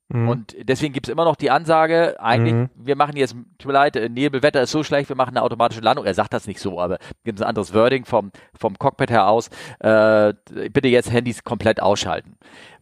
[0.08, 0.28] Mhm.
[0.28, 2.70] Und deswegen gibt es immer noch die Ansage, eigentlich, mhm.
[2.76, 5.80] wir machen jetzt, tut mir leid, äh, Nebelwetter ist so schlecht, wir machen eine automatische
[5.80, 6.04] Landung.
[6.06, 9.26] Er sagt das nicht so, aber gibt es ein anderes Wording vom, vom Cockpit her
[9.28, 9.48] aus.
[9.80, 10.34] Äh,
[10.70, 12.36] bitte jetzt Handys komplett ausschalten.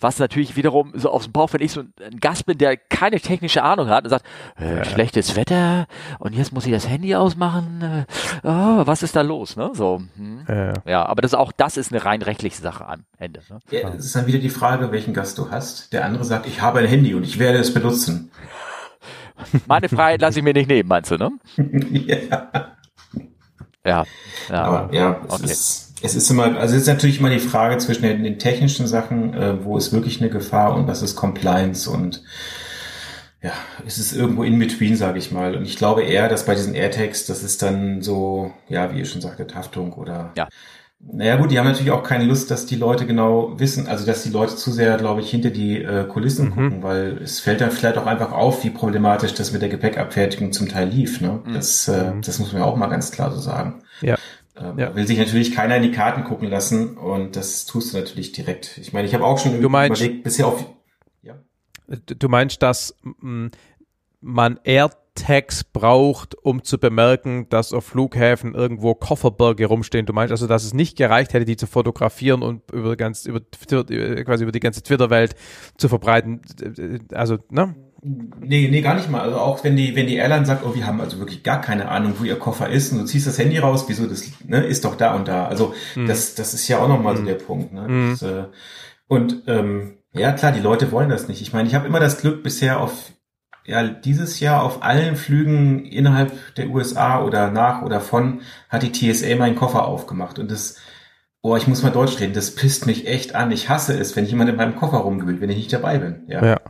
[0.04, 3.18] Was natürlich wiederum so aus dem Bauch, wenn ich so ein Gast bin, der keine
[3.20, 4.26] technische Ahnung hat und sagt,
[4.60, 4.84] äh, ja.
[4.84, 5.86] schlechtes Wetter
[6.18, 7.80] und jetzt muss ich das Handy ausmachen.
[7.80, 9.56] Äh, oh, was ist da los?
[9.56, 9.70] Ne?
[9.72, 10.44] So, hm.
[10.46, 10.72] ja.
[10.84, 13.40] ja, aber das auch das ist eine rein rechtliche Sache am Ende.
[13.48, 13.60] Ne?
[13.70, 15.94] Ja, es ist dann wieder die Frage, welchen Gast du hast.
[15.94, 18.30] Der andere sagt, ich habe ein Handy und ich werde es benutzen.
[19.66, 21.30] Meine Freiheit lasse ich mir nicht nehmen, meinst du, ne?
[21.56, 22.74] ja.
[23.86, 24.04] Ja,
[24.50, 24.62] ja.
[24.62, 25.44] Aber ja, es okay.
[25.44, 29.32] ist, es ist immer, also es ist natürlich immer die Frage zwischen den, technischen Sachen,
[29.32, 32.22] äh, wo ist wirklich eine Gefahr und was ist Compliance und
[33.42, 33.52] ja,
[33.86, 35.54] es ist irgendwo in between, sage ich mal.
[35.54, 39.04] Und ich glaube eher, dass bei diesen AirTags, das ist dann so, ja, wie ihr
[39.04, 40.48] schon sagtet, Haftung oder ja.
[41.12, 44.22] Naja gut, die haben natürlich auch keine Lust, dass die Leute genau wissen, also dass
[44.22, 46.50] die Leute zu sehr, glaube ich, hinter die äh, Kulissen mhm.
[46.50, 50.52] gucken, weil es fällt dann vielleicht auch einfach auf, wie problematisch das mit der Gepäckabfertigung
[50.52, 51.20] zum Teil lief.
[51.20, 51.42] Ne?
[51.44, 51.52] Mhm.
[51.52, 52.22] Das, äh, mhm.
[52.22, 53.82] das muss man ja auch mal ganz klar so sagen.
[54.00, 54.16] Ja.
[54.56, 54.94] Ähm, ja.
[54.94, 58.78] Will sich natürlich keiner in die Karten gucken lassen und das tust du natürlich direkt.
[58.78, 60.64] Ich meine, ich habe auch schon du meinst, überlegt, bisher auf.
[61.22, 61.34] Ja.
[61.88, 62.94] Du meinst, dass
[64.20, 70.06] man AirTags braucht, um zu bemerken, dass auf Flughäfen irgendwo Kofferberge rumstehen.
[70.06, 73.40] Du meinst also, dass es nicht gereicht hätte, die zu fotografieren und über ganz über
[73.40, 75.34] quasi über die ganze Twitter-Welt
[75.76, 76.42] zu verbreiten.
[77.12, 77.74] Also, ne?
[78.06, 79.22] Nee, nee, gar nicht mal.
[79.22, 81.88] Also auch wenn die, wenn die Airline sagt, oh, wir haben also wirklich gar keine
[81.88, 84.84] Ahnung, wo ihr Koffer ist und du ziehst das Handy raus, wieso das, ne, ist
[84.84, 85.46] doch da und da.
[85.46, 86.06] Also hm.
[86.06, 87.20] das, das ist ja auch nochmal hm.
[87.20, 87.72] so der Punkt.
[87.72, 87.86] Ne?
[87.86, 88.10] Hm.
[88.10, 88.44] Das, äh,
[89.08, 91.40] und ähm, ja, klar, die Leute wollen das nicht.
[91.40, 93.12] Ich meine, ich habe immer das Glück bisher auf
[93.66, 98.92] ja, dieses Jahr auf allen Flügen innerhalb der USA oder nach oder von hat die
[98.92, 100.76] TSA meinen Koffer aufgemacht und das,
[101.40, 103.50] oh, ich muss mal Deutsch reden, das pisst mich echt an.
[103.50, 106.24] Ich hasse es, wenn jemand in meinem Koffer rumgewühlt, wenn ich nicht dabei bin.
[106.28, 106.44] Ja.
[106.44, 106.60] ja.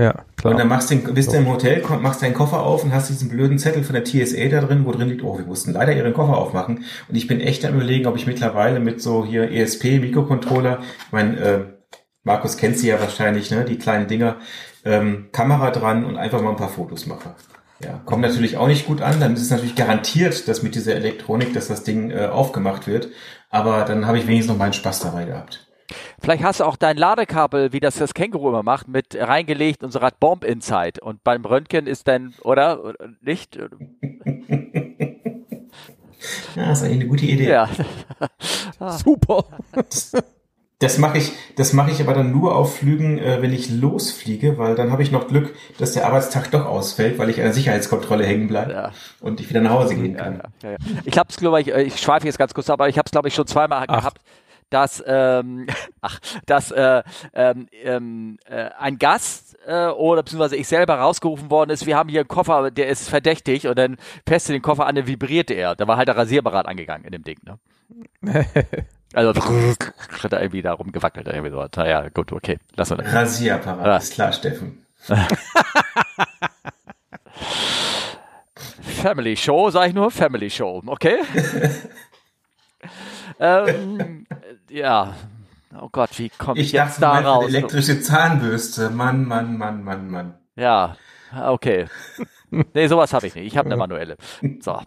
[0.00, 0.52] Ja, klar.
[0.52, 3.10] Und dann machst du, den, bist du im Hotel, machst deinen Koffer auf und hast
[3.10, 5.94] diesen blöden Zettel von der TSA da drin, wo drin liegt, oh, wir mussten leider
[5.94, 6.84] ihren Koffer aufmachen.
[7.08, 11.12] Und ich bin echt am überlegen, ob ich mittlerweile mit so hier ESP, Mikrocontroller, ich
[11.12, 11.64] mein, äh,
[12.22, 14.36] Markus kennt sie ja wahrscheinlich, ne, die kleinen Dinger,
[14.86, 17.34] ähm, Kamera dran und einfach mal ein paar Fotos mache.
[17.84, 19.20] Ja, kommt natürlich auch nicht gut an.
[19.20, 23.08] Dann ist es natürlich garantiert, dass mit dieser Elektronik, dass das Ding äh, aufgemacht wird.
[23.50, 25.69] Aber dann habe ich wenigstens noch meinen Spaß dabei gehabt.
[26.20, 29.92] Vielleicht hast du auch dein Ladekabel, wie das das Känguru immer macht, mit reingelegt und
[29.92, 31.00] so hat Bomb Inside.
[31.00, 32.94] Und beim Röntgen ist dann, oder?
[33.20, 33.56] Nicht?
[33.56, 33.68] ja,
[36.56, 37.50] das ist eigentlich eine gute Idee.
[37.50, 37.68] Ja.
[38.98, 39.44] Super.
[40.80, 44.56] Das mache ich, das mache ich aber dann nur auf Flügen, äh, wenn ich losfliege,
[44.56, 47.52] weil dann habe ich noch Glück, dass der Arbeitstag doch ausfällt, weil ich an der
[47.52, 48.92] Sicherheitskontrolle hängen bleibe ja.
[49.20, 50.40] und ich wieder nach Hause gehen kann.
[50.62, 52.96] Ja, ja, ich habe es, glaube ich, äh, ich schweife jetzt ganz kurz, aber ich
[52.96, 53.98] habe es, glaube ich, schon zweimal Ach.
[53.98, 54.22] gehabt,
[54.70, 55.66] dass, ähm,
[56.00, 57.02] ach, dass äh,
[57.34, 62.08] ähm, ähm, äh, ein Gast äh, oder beziehungsweise ich selber rausgerufen worden ist, wir haben
[62.08, 65.74] hier einen Koffer, der ist verdächtig und dann feste den Koffer an, dann vibrierte er.
[65.76, 67.38] Da war halt der Rasierberat angegangen in dem Ding.
[67.44, 67.58] Ne?
[69.12, 71.26] Also hat er irgendwie da rumgewackelt.
[71.26, 71.66] Irgendwie so.
[71.74, 72.58] Naja, gut, okay.
[72.76, 73.12] Lass uns.
[73.12, 73.96] Rasierapparat, ah.
[73.96, 74.86] ist klar, Steffen.
[79.02, 81.16] Family Show, sag ich nur, Family Show, okay?
[83.40, 84.19] ähm,
[84.70, 85.14] ja,
[85.80, 87.48] oh Gott, wie komme ich, ich jetzt dachte, da raus?
[87.48, 90.34] Elektrische Zahnbürste, Mann, Mann, Mann, Mann, Mann.
[90.56, 90.96] Ja,
[91.46, 91.86] okay.
[92.50, 93.46] nee, sowas habe ich nicht.
[93.46, 94.16] Ich habe eine manuelle.
[94.60, 94.80] So.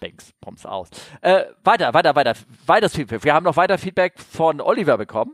[0.00, 0.90] Banks, Poms aus.
[1.20, 2.34] Äh, weiter, weiter, weiter.
[2.66, 3.24] Weiteres Feedback.
[3.24, 5.32] Wir haben noch weiter Feedback von Oliver bekommen.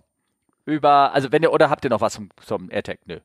[0.65, 3.01] Über, also wenn ihr, oder habt ihr noch was zum, zum AirTag?
[3.05, 3.21] Nö.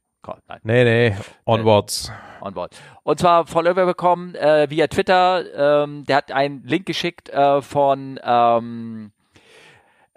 [0.47, 0.59] Nein.
[0.63, 2.09] Nee, nee, onwards.
[2.09, 2.75] Äh, onward.
[3.03, 5.83] Und zwar von Oliver bekommen äh, via Twitter.
[5.83, 9.11] Ähm, der hat einen Link geschickt äh, von ähm,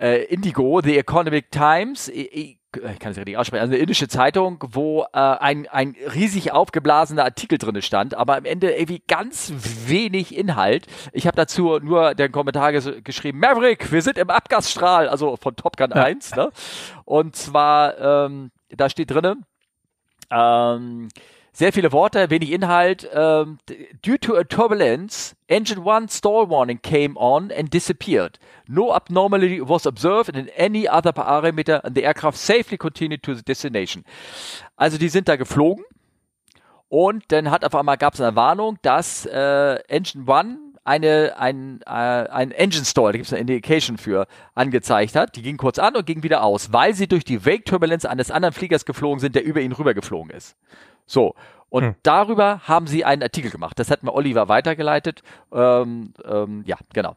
[0.03, 2.09] äh, Indigo, The Economic Times.
[2.09, 2.59] Ich, ich
[2.99, 7.59] kann es richtig aussprechen, also eine indische Zeitung, wo äh, ein, ein riesig aufgeblasener Artikel
[7.59, 9.53] drin stand, aber am Ende irgendwie ganz
[9.87, 10.87] wenig Inhalt.
[11.13, 15.55] Ich habe dazu nur den Kommentar ges geschrieben, Maverick, wir sind im Abgasstrahl, also von
[15.55, 16.03] Top Gun ja.
[16.03, 16.35] 1.
[16.35, 16.51] Ne?
[17.05, 19.45] Und zwar, ähm, da steht drinnen,
[20.31, 21.09] ähm,
[21.53, 23.09] sehr viele Worte, wenig Inhalt.
[23.15, 23.59] Um,
[24.03, 28.39] due to a turbulence, engine one stall warning came on and disappeared.
[28.67, 33.43] No abnormality was observed in any other parameter and the aircraft safely continued to the
[33.43, 34.05] destination.
[34.77, 35.85] Also die sind da geflogen
[36.89, 41.81] und dann hat auf einmal gab es eine Warnung, dass äh, Engine One eine, ein,
[41.87, 45.37] äh, ein Engine Stall, da gibt es eine Indication für, angezeigt hat.
[45.37, 48.53] Die ging kurz an und ging wieder aus, weil sie durch die Wake-Turbulenz eines anderen
[48.53, 50.57] Fliegers geflogen sind, der über ihn rüber geflogen ist.
[51.07, 51.35] So.
[51.69, 51.95] Und hm.
[52.03, 53.79] darüber haben sie einen Artikel gemacht.
[53.79, 55.23] Das hat mir Oliver weitergeleitet.
[55.53, 57.17] Ähm, ähm, ja, genau.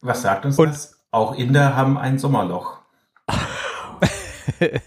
[0.00, 0.98] Was sagt uns und das?
[1.10, 2.78] Auch Inder haben ein Sommerloch.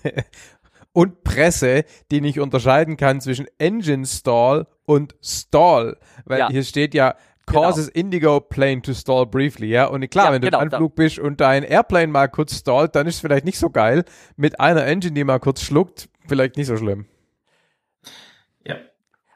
[0.93, 5.97] und Presse, die nicht unterscheiden kann zwischen Engine Stall und Stall.
[6.25, 6.49] Weil ja.
[6.49, 7.99] hier steht ja, causes genau.
[7.99, 9.85] Indigo plane to stall briefly, ja.
[9.85, 12.95] Und klar, ja, wenn du genau, im Anflug bist und dein Airplane mal kurz stallt,
[12.95, 14.05] dann ist es vielleicht nicht so geil.
[14.35, 17.05] Mit einer Engine, die mal kurz schluckt, vielleicht nicht so schlimm.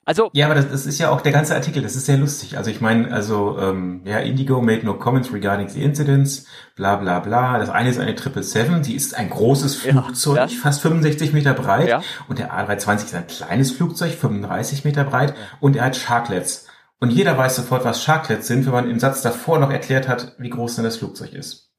[0.07, 0.09] Ja.
[0.09, 2.57] Also ja, aber das, das ist ja auch der ganze Artikel, das ist sehr lustig.
[2.57, 7.19] Also ich meine, also ähm, ja, Indigo made no comments regarding the incidents, bla bla
[7.19, 7.59] bla.
[7.59, 11.89] Das eine ist eine 777, die ist ein großes Flugzeug, ja, fast 65 Meter breit.
[11.89, 12.01] Ja.
[12.29, 15.35] Und der A320 ist ein kleines Flugzeug, 35 Meter breit.
[15.59, 16.67] Und er hat Sharklets.
[16.99, 20.35] Und jeder weiß sofort, was Sharklets sind, wenn man im Satz davor noch erklärt hat,
[20.39, 21.69] wie groß denn das Flugzeug ist.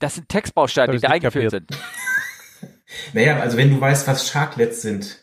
[0.00, 1.70] Das sind Textbausteine, die da eingeführt sind.
[3.12, 5.18] naja, also wenn du weißt, was Sharklets sind,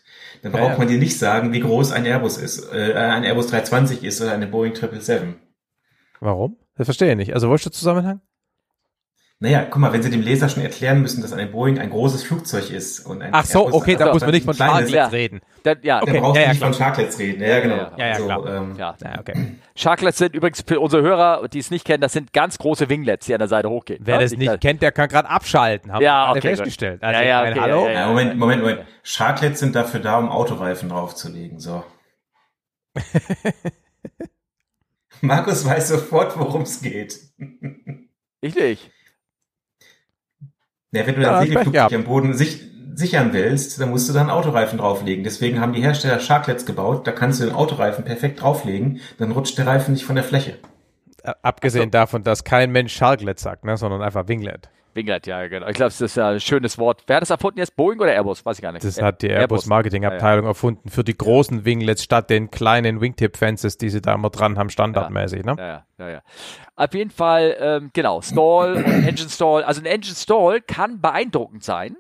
[0.45, 3.47] dann braucht ja, man dir nicht sagen, wie groß ein Airbus ist, äh, ein Airbus
[3.47, 5.41] 320 ist oder eine Boeing 777.
[6.19, 6.58] Warum?
[6.75, 7.34] Das verstehe ich nicht.
[7.34, 8.21] Also wo ist der Zusammenhang?
[9.45, 12.23] Naja, guck mal, wenn Sie dem Leser schon erklären müssen, dass eine Boeing ein großes
[12.23, 15.05] Flugzeug ist und ein Ach so, Airbus, okay, da muss man nicht von Sharklets ja.
[15.05, 15.39] reden.
[15.62, 16.13] Dann, ja, okay.
[16.13, 16.73] Dann brauchst ja, ja, nicht klar.
[16.73, 17.43] von Sharklets reden.
[17.43, 17.75] Ja, genau.
[17.75, 18.45] Ja, ja, ja klar.
[18.47, 18.95] ähm, ja.
[19.19, 19.55] okay.
[19.75, 23.27] Sharklets sind übrigens für unsere Hörer, die es nicht kennen, das sind ganz große Winglets,
[23.27, 23.99] die an der Seite hochgehen.
[24.03, 25.93] Wer das nicht kennt, der kann gerade abschalten.
[25.93, 27.03] Haben ja, okay, festgestellt.
[27.03, 27.88] Also, ja, ja, okay, Hallo?
[27.88, 28.79] Ja, Moment, Moment, Moment.
[29.03, 31.60] Sharklets sind dafür da, um Autoreifen draufzulegen.
[31.60, 31.84] So.
[35.21, 37.19] Markus weiß sofort, worum es geht.
[38.41, 38.91] ich nicht.
[40.95, 42.62] Ja, wenn du ja, Segelflugzeug am Boden sich,
[42.95, 45.23] sichern willst, dann musst du dann Autoreifen drauflegen.
[45.23, 47.05] Deswegen haben die Hersteller Sharklets gebaut.
[47.05, 49.01] Da kannst du den Autoreifen perfekt drauflegen.
[49.17, 50.58] Dann rutscht der Reifen nicht von der Fläche.
[51.41, 54.69] Abgesehen also, davon, dass kein Mensch Sharklet sagt, ne, sondern einfach Winglet.
[54.95, 55.67] Winglet, ja, genau.
[55.67, 57.03] Ich glaube, das ist ja ein schönes Wort.
[57.08, 57.75] Wer hat das erfunden jetzt?
[57.75, 58.45] Boeing oder Airbus?
[58.45, 58.86] Weiß ich gar nicht.
[58.86, 60.51] Das hat die Airbus Marketing Abteilung ja, ja.
[60.51, 64.58] erfunden für die großen Winglets statt den kleinen Wingtip Fences, die sie da immer dran
[64.58, 65.55] haben, standardmäßig, ne?
[65.58, 66.21] Ja, ja, ja.
[66.75, 69.63] Auf jeden Fall, ähm, genau, Stall und Engine Stall.
[69.63, 71.97] Also ein Engine Stall kann beeindruckend sein,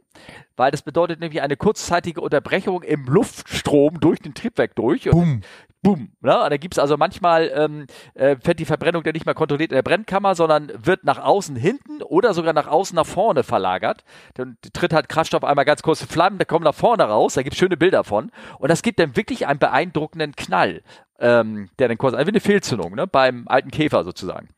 [0.55, 5.05] weil das bedeutet nämlich eine kurzzeitige Unterbrechung im Luftstrom durch den Triebwerk durch.
[5.05, 5.41] Boom
[5.85, 6.09] boom.
[6.21, 6.43] Ne?
[6.43, 9.75] Und da gibt's also manchmal, ähm, äh, fährt die Verbrennung dann nicht mehr kontrolliert in
[9.75, 14.03] der Brennkammer, sondern wird nach außen hinten oder sogar nach außen nach vorne verlagert.
[14.33, 17.59] Dann tritt halt Kraftstoff einmal ganz kurze Flammen, der kommt nach vorne raus, da gibt's
[17.59, 18.31] schöne Bilder von.
[18.57, 20.81] Und das gibt dann wirklich einen beeindruckenden Knall,
[21.19, 23.05] ähm, der dann kurz, also wie eine Fehlzündung, ne?
[23.05, 24.49] beim alten Käfer sozusagen.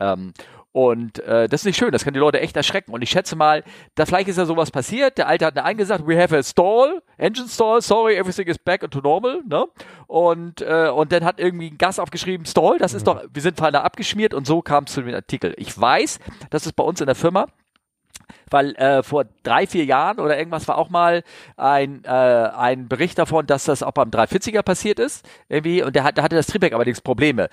[0.00, 0.32] Ähm,
[0.72, 2.92] und äh, das ist nicht schön, das kann die Leute echt erschrecken.
[2.92, 3.62] Und ich schätze mal,
[3.94, 5.18] da vielleicht ist ja sowas passiert.
[5.18, 8.90] Der Alte hat eine eingesagt, we have a stall, engine stall, sorry, everything is back
[8.90, 9.42] to normal.
[9.46, 9.66] Ne?
[10.06, 13.06] Und, äh, und dann hat irgendwie ein Gas aufgeschrieben, stall, das ist mhm.
[13.06, 15.54] doch, wir sind da abgeschmiert und so kam es zu dem Artikel.
[15.58, 17.46] Ich weiß, dass es bei uns in der Firma
[18.50, 21.22] weil äh, vor drei, vier Jahren oder irgendwas war auch mal
[21.56, 26.04] ein, äh, ein Bericht davon, dass das auch beim 340er passiert ist, irgendwie, und der,
[26.04, 27.48] hat, der hatte das Triebwerk allerdings Probleme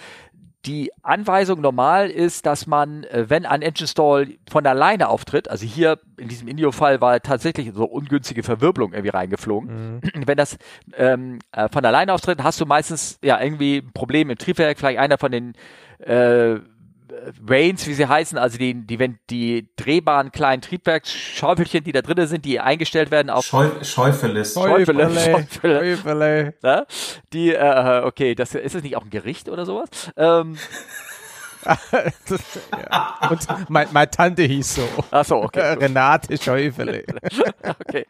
[0.66, 5.66] die Anweisung normal ist, dass man, äh, wenn ein Engine Stall von alleine auftritt, also
[5.66, 10.02] hier in diesem Indio-Fall war tatsächlich so ungünstige Verwirbelung irgendwie reingeflogen.
[10.02, 10.28] Mhm.
[10.28, 10.58] Wenn das
[10.98, 15.00] ähm, äh, von alleine auftritt, hast du meistens ja irgendwie ein Problem im Triebwerk, vielleicht
[15.00, 15.54] einer von den
[16.00, 16.60] äh,
[17.40, 22.28] Vanes, wie sie heißen, also die, die, wenn die drehbaren kleinen Triebwerksschaufelchen, die da drinnen
[22.28, 24.54] sind, die eingestellt werden auf Scheu Schäufeles.
[24.54, 25.80] Schäufele, Schäufele.
[25.80, 26.54] Schäufele.
[26.64, 26.86] Ja?
[27.34, 29.90] Die, äh, okay, das ist das nicht auch ein Gericht oder sowas?
[30.18, 30.58] Ähm,
[31.64, 32.42] das,
[32.92, 33.30] ja.
[33.30, 34.90] Und mein, meine Tante hieß so.
[35.12, 35.74] Ach so, okay.
[35.80, 37.04] Renate Schäufele.
[37.80, 38.06] okay.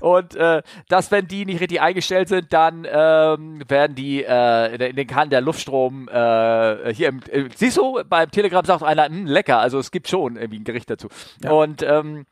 [0.00, 4.96] Und äh, dass, wenn die nicht richtig eingestellt sind, dann ähm, werden die äh, in
[4.96, 9.26] den Kannen der Luftstrom äh, hier im, äh, siehst du, beim Telegram sagt einer, hm,
[9.26, 11.08] lecker, also es gibt schon irgendwie ein Gericht dazu.
[11.42, 11.50] Ja.
[11.50, 12.26] Und ähm,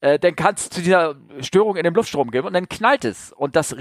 [0.00, 3.32] äh, dann kann es zu dieser Störung in dem Luftstrom geben und dann knallt es.
[3.32, 3.74] Und das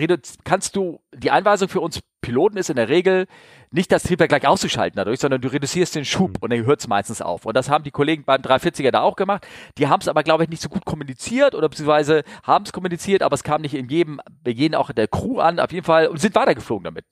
[0.44, 3.28] kannst du, die Einweisung für uns Piloten ist in der Regel
[3.72, 6.38] nicht das Triebwerk gleich auszuschalten dadurch, sondern du reduzierst den Schub mhm.
[6.42, 7.46] und dann hört es meistens auf.
[7.46, 9.46] Und das haben die Kollegen beim 340er da auch gemacht.
[9.78, 13.22] Die haben es aber, glaube ich, nicht so gut kommuniziert oder beziehungsweise haben es kommuniziert,
[13.22, 16.08] aber es kam nicht in jedem, bei jedem auch der Crew an, auf jeden Fall,
[16.08, 17.06] und sind weitergeflogen damit.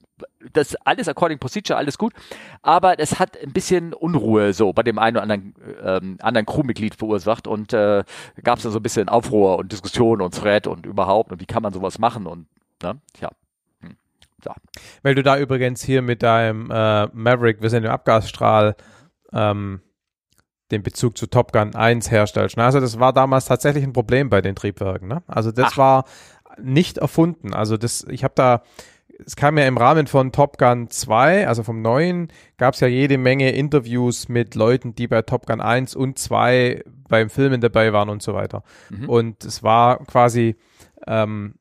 [0.52, 2.12] Das alles according procedure, alles gut.
[2.62, 6.94] Aber es hat ein bisschen Unruhe so bei dem einen oder anderen, ähm, anderen Crewmitglied
[6.94, 8.04] verursacht und äh,
[8.42, 11.46] gab es dann so ein bisschen Aufruhr und Diskussion und Thread und überhaupt und wie
[11.46, 12.46] kann man sowas machen und
[12.82, 13.30] ne, ja.
[14.44, 14.54] Da.
[15.02, 18.76] Weil du da übrigens hier mit deinem äh, Maverick, wir sind im Abgasstrahl,
[19.32, 19.80] ähm,
[20.70, 22.58] den Bezug zu Top Gun 1 herstellst.
[22.58, 25.08] Also das war damals tatsächlich ein Problem bei den Triebwerken.
[25.08, 25.22] Ne?
[25.26, 25.78] Also das Ach.
[25.78, 26.04] war
[26.60, 27.54] nicht erfunden.
[27.54, 28.62] Also das, ich habe da,
[29.24, 32.88] es kam ja im Rahmen von Top Gun 2, also vom neuen, gab es ja
[32.88, 37.92] jede Menge Interviews mit Leuten, die bei Top Gun 1 und 2 beim Filmen dabei
[37.92, 38.62] waren und so weiter.
[38.90, 39.08] Mhm.
[39.08, 40.56] Und es war quasi
[41.06, 41.56] ähm,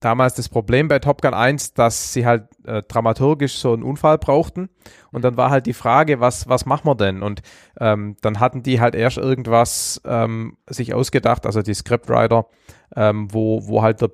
[0.00, 4.18] damals das Problem bei Top Gun 1, dass sie halt äh, dramaturgisch so einen Unfall
[4.18, 4.70] brauchten.
[5.12, 7.22] Und dann war halt die Frage, was, was machen wir denn?
[7.22, 7.42] Und
[7.78, 12.46] ähm, dann hatten die halt erst irgendwas ähm, sich ausgedacht, also die Scriptwriter,
[12.96, 14.10] ähm, wo, wo halt der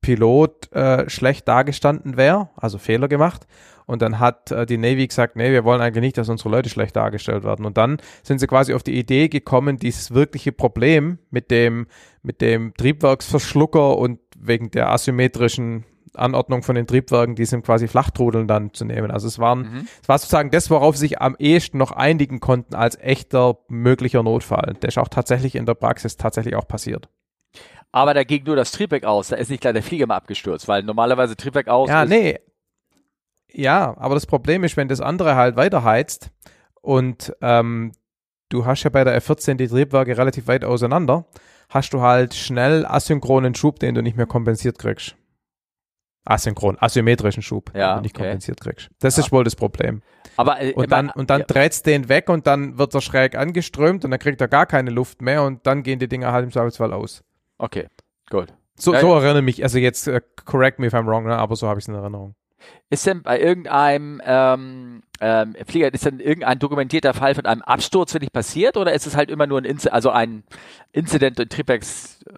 [0.00, 3.46] Pilot äh, schlecht dargestanden wäre, also Fehler gemacht.
[3.86, 6.68] Und dann hat äh, die Navy gesagt, nee, wir wollen eigentlich nicht, dass unsere Leute
[6.68, 7.64] schlecht dargestellt werden.
[7.64, 11.86] Und dann sind sie quasi auf die Idee gekommen, dieses wirkliche Problem mit dem,
[12.22, 18.48] mit dem Triebwerksverschlucker und wegen der asymmetrischen Anordnung von den Triebwerken, die sind quasi Flachtrudeln
[18.48, 19.10] dann zu nehmen.
[19.10, 19.88] Also es waren, mhm.
[20.02, 24.22] es war sozusagen das, worauf sie sich am ehesten noch einigen konnten als echter möglicher
[24.22, 24.74] Notfall.
[24.80, 27.08] Der ist auch tatsächlich in der Praxis tatsächlich auch passiert.
[27.92, 30.68] Aber da ging nur das Triebwerk aus, da ist nicht gleich der Flieger mal abgestürzt,
[30.68, 31.88] weil normalerweise Triebwerk aus.
[31.88, 32.38] Ja, nee,
[33.56, 36.30] ja, aber das Problem ist, wenn das andere halt weiterheizt
[36.82, 37.92] und ähm,
[38.50, 41.24] du hast ja bei der F14 die Triebwerke relativ weit auseinander,
[41.68, 45.16] hast du halt schnell asynchronen Schub, den du nicht mehr kompensiert kriegst.
[46.24, 48.24] Asynchron, asymmetrischen Schub, ja, den du nicht okay.
[48.24, 48.90] kompensiert kriegst.
[48.98, 49.22] Das ja.
[49.22, 50.02] ist wohl das Problem.
[50.36, 51.46] Aber, äh, und dann, und dann ja.
[51.46, 54.90] dreht's den weg und dann wird er schräg angeströmt und dann kriegt er gar keine
[54.90, 57.22] Luft mehr und dann gehen die Dinger halt im Zweifelsfall aus.
[57.58, 57.86] Okay,
[58.28, 58.52] gut.
[58.74, 61.68] So, so erinnere mich, also jetzt uh, correct me if I'm wrong, ne, aber so
[61.68, 62.34] habe ich es in Erinnerung.
[62.88, 68.14] Ist denn bei irgendeinem ähm, ähm, Flieger, ist denn irgendein dokumentierter Fall von einem Absturz
[68.14, 70.44] wirklich passiert oder ist es halt immer nur ein, Inzi also ein
[70.92, 72.32] Incident in Tripex äh?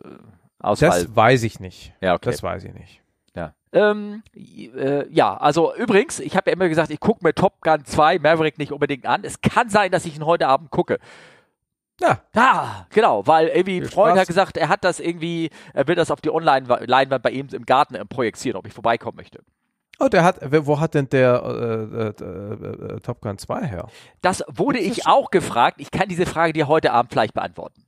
[0.61, 1.93] Das weiß ich nicht.
[2.01, 2.31] Ja, okay.
[2.31, 3.01] Das weiß ich nicht.
[3.37, 3.55] Ja.
[3.73, 7.85] Ähm, äh, ja, also übrigens, ich habe ja immer gesagt, ich gucke mir Top Gun
[7.85, 9.23] 2 Maverick nicht unbedingt an.
[9.23, 10.99] Es kann sein, dass ich ihn heute Abend gucke.
[12.01, 12.21] Ja.
[12.35, 16.11] Ah, genau, weil irgendwie ein Freund hat gesagt, er hat das irgendwie, er will das
[16.11, 19.43] auf die Online-Leinwand bei ihm im Garten projizieren, ob ich vorbeikommen möchte.
[20.01, 23.89] Oh, der hat, wo hat denn der äh, äh, äh, Top Gun 2 her?
[24.23, 25.81] Das wurde ich auch gefragt.
[25.81, 27.85] Ich kann diese Frage dir heute Abend vielleicht beantworten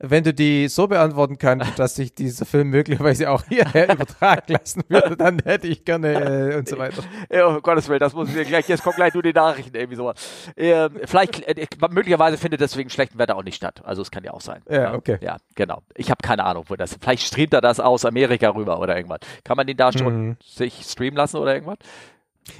[0.00, 4.82] wenn du die so beantworten kannst, dass sich dieser Film möglicherweise auch hierher übertragen lassen
[4.88, 7.02] würde, dann hätte ich gerne äh, und so weiter.
[7.30, 9.96] Ja, um Gottes Willen, das muss ich gleich, jetzt kommt gleich nur die Nachrichten irgendwie
[9.96, 10.12] so.
[10.56, 13.82] Ähm, vielleicht, äh, möglicherweise findet das wegen schlechtem Wetter auch nicht statt.
[13.84, 14.62] Also es kann ja auch sein.
[14.70, 15.18] Ja, okay.
[15.20, 15.82] Ja, genau.
[15.94, 19.20] Ich habe keine Ahnung, wo das, vielleicht streamt er das aus Amerika rüber oder irgendwas.
[19.44, 20.36] Kann man den da schon mhm.
[20.44, 21.78] sich streamen lassen oder irgendwas?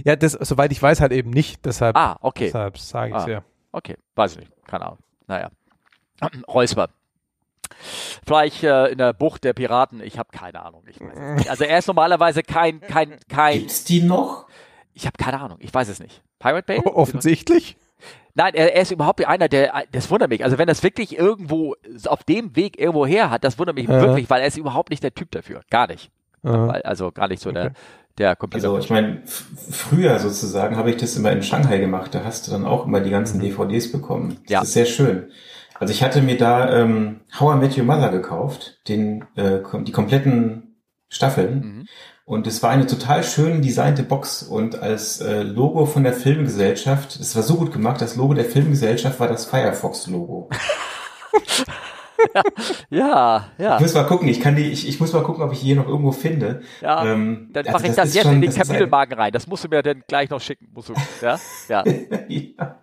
[0.05, 1.65] Ja, das, soweit ich weiß, halt eben nicht.
[1.65, 2.47] Deshalb, ah, okay.
[2.47, 3.43] Deshalb sage ich es ah, ja.
[3.73, 4.53] Okay, weiß ich nicht.
[4.67, 4.99] Keine Ahnung.
[5.27, 5.51] Naja.
[6.49, 6.89] Räusper.
[8.27, 10.85] Vielleicht äh, in der Bucht der Piraten, ich habe keine Ahnung.
[11.49, 13.61] Also er ist normalerweise kein, kein, kein.
[13.61, 14.47] Gibt's die noch?
[14.95, 16.23] Ich habe keine Ahnung, ich weiß es nicht.
[16.39, 16.79] Pirate Bay?
[16.85, 17.77] offensichtlich.
[18.35, 20.45] Nein, er, er, ist überhaupt einer, der, das wundert mich.
[20.45, 21.75] Also wenn das wirklich irgendwo
[22.07, 24.01] auf dem Weg irgendwo her hat, das wundert mich ja.
[24.01, 25.63] wirklich, weil er ist überhaupt nicht der Typ dafür.
[25.71, 26.11] Gar nicht.
[26.45, 26.69] Ja.
[26.69, 27.63] Also gar nicht so okay.
[27.63, 27.73] der,
[28.19, 28.69] der Computer.
[28.69, 32.15] Also ich meine, früher sozusagen habe ich das immer in Shanghai gemacht.
[32.15, 34.39] Da hast du dann auch immer die ganzen DVDs bekommen.
[34.45, 34.63] Das ja.
[34.63, 35.33] ist sehr schön.
[35.81, 39.93] Also ich hatte mir da ähm, How I Met Your Mother gekauft, den, äh, die
[39.93, 41.61] kompletten Staffeln.
[41.61, 41.87] Mhm.
[42.25, 47.17] Und es war eine total schön designte Box und als äh, Logo von der Filmgesellschaft,
[47.17, 50.51] es war so gut gemacht, das Logo der Filmgesellschaft war das Firefox-Logo.
[52.91, 53.77] ja, ja.
[53.77, 55.77] Ich muss mal gucken, ich kann die, ich, ich muss mal gucken, ob ich hier
[55.77, 56.61] noch irgendwo finde.
[56.83, 59.33] Ja, ähm, dann mache also ich das, das jetzt schon, in den Kapitelmarken rein.
[59.33, 60.69] Das musst du mir dann gleich noch schicken.
[60.75, 61.39] Musst du, ja?
[61.69, 61.83] Ja.
[62.29, 62.77] ja.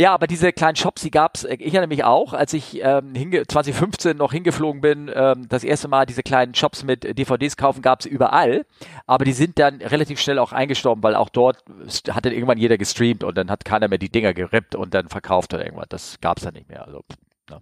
[0.00, 1.44] Ja, aber diese kleinen Shops, die gab's.
[1.44, 3.12] Äh, ich erinnere mich auch, als ich ähm,
[3.46, 8.06] 2015 noch hingeflogen bin, ähm, das erste Mal diese kleinen Shops mit DVDs kaufen gab's
[8.06, 8.64] überall.
[9.06, 11.62] Aber die sind dann relativ schnell auch eingestorben, weil auch dort
[12.10, 15.08] hat dann irgendwann jeder gestreamt und dann hat keiner mehr die Dinger gerippt und dann
[15.08, 15.88] verkauft oder irgendwas.
[15.90, 16.86] Das gab's dann nicht mehr.
[16.86, 17.04] Also
[17.50, 17.60] ja.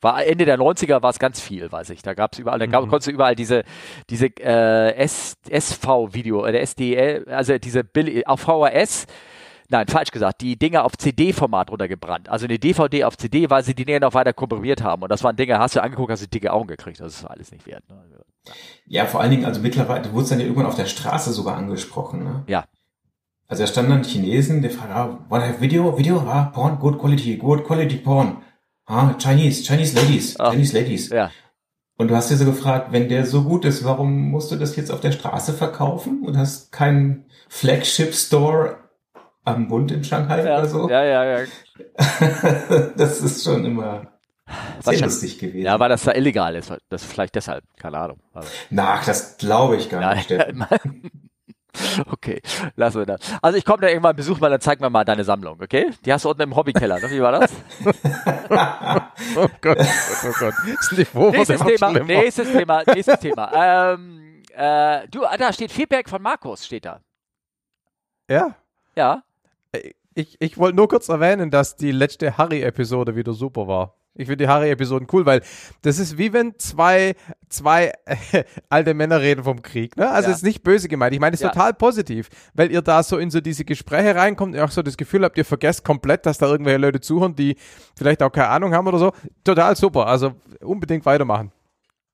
[0.00, 2.02] War Ende der 90er war es ganz viel, weiß ich.
[2.02, 2.88] Da gab's überall, da gab, mhm.
[2.88, 3.62] konntest du überall diese,
[4.10, 9.06] diese äh, SV-Video oder SDL, also diese Bill auf VHS
[9.68, 12.28] nein, falsch gesagt, die Dinge auf CD-Format runtergebrannt.
[12.28, 15.02] Also eine DVD auf CD, weil sie die Dinge noch weiter komprimiert haben.
[15.02, 17.00] Und das waren Dinge, hast du angeguckt, hast du dicke Augen gekriegt.
[17.00, 17.84] Das ist alles nicht wert.
[17.88, 17.96] Ne?
[18.86, 21.56] Ja, vor allen Dingen, also mittlerweile, du wurdest dann ja irgendwann auf der Straße sogar
[21.56, 22.24] angesprochen.
[22.24, 22.44] Ne?
[22.46, 22.64] Ja.
[23.46, 26.98] Also da standen dann Chinesen, der fragt, ah, what have video, video, ah, porn, good
[26.98, 28.38] quality, good quality porn.
[28.86, 30.50] Ah, Chinese, Chinese ladies, Ah.
[30.50, 31.08] Chinese ladies.
[31.10, 31.30] Ja.
[31.96, 34.76] Und du hast dir so gefragt, wenn der so gut ist, warum musst du das
[34.76, 38.76] jetzt auf der Straße verkaufen und hast keinen Flagship Store
[39.54, 40.88] am Bund in Shanghai Ja, oder so?
[40.90, 41.46] ja, ja, ja.
[42.96, 44.06] das ist schon immer
[44.80, 45.64] sehr lustig gewesen.
[45.64, 46.72] Ja, weil das da illegal ist.
[46.88, 47.64] Das vielleicht deshalb.
[47.76, 48.18] Keine Ahnung.
[48.32, 50.32] Also, Na, das glaube ich gar nicht,
[52.10, 52.40] okay,
[52.76, 53.20] lassen wir das.
[53.40, 55.90] Also ich komme da irgendwann besuch mal, dann zeig mir mal deine Sammlung, okay?
[56.04, 57.10] Die hast du unten im Hobbykeller, ne?
[57.10, 57.52] Wie war das?
[59.36, 60.54] Oh Gott, oh Gott, oh Gott.
[60.64, 63.92] Das Niveau nächstes Thema, nächstes Thema, nächstes Thema.
[63.92, 67.00] Ähm, äh, du, ah, da steht Feedback von Markus, steht da.
[68.28, 68.54] Ja.
[68.96, 69.22] Ja.
[70.14, 73.94] Ich, ich wollte nur kurz erwähnen, dass die letzte Harry-Episode wieder super war.
[74.14, 75.42] Ich finde die Harry-Episoden cool, weil
[75.82, 77.14] das ist wie wenn zwei,
[77.48, 79.96] zwei äh, alte Männer reden vom Krieg.
[79.96, 80.10] Ne?
[80.10, 80.32] Also Ja.
[80.32, 81.14] es ist nicht böse gemeint.
[81.14, 81.50] Ich meine, es ist Ja.
[81.50, 84.96] total positiv, weil ihr da so in so diese Gespräche reinkommt und auch so das
[84.96, 87.54] Gefühl habt, ihr vergesst komplett, dass da irgendwelche Leute zuhören, die
[87.96, 89.12] vielleicht auch keine Ahnung haben oder so.
[89.44, 90.08] Total super.
[90.08, 91.52] Also unbedingt weitermachen.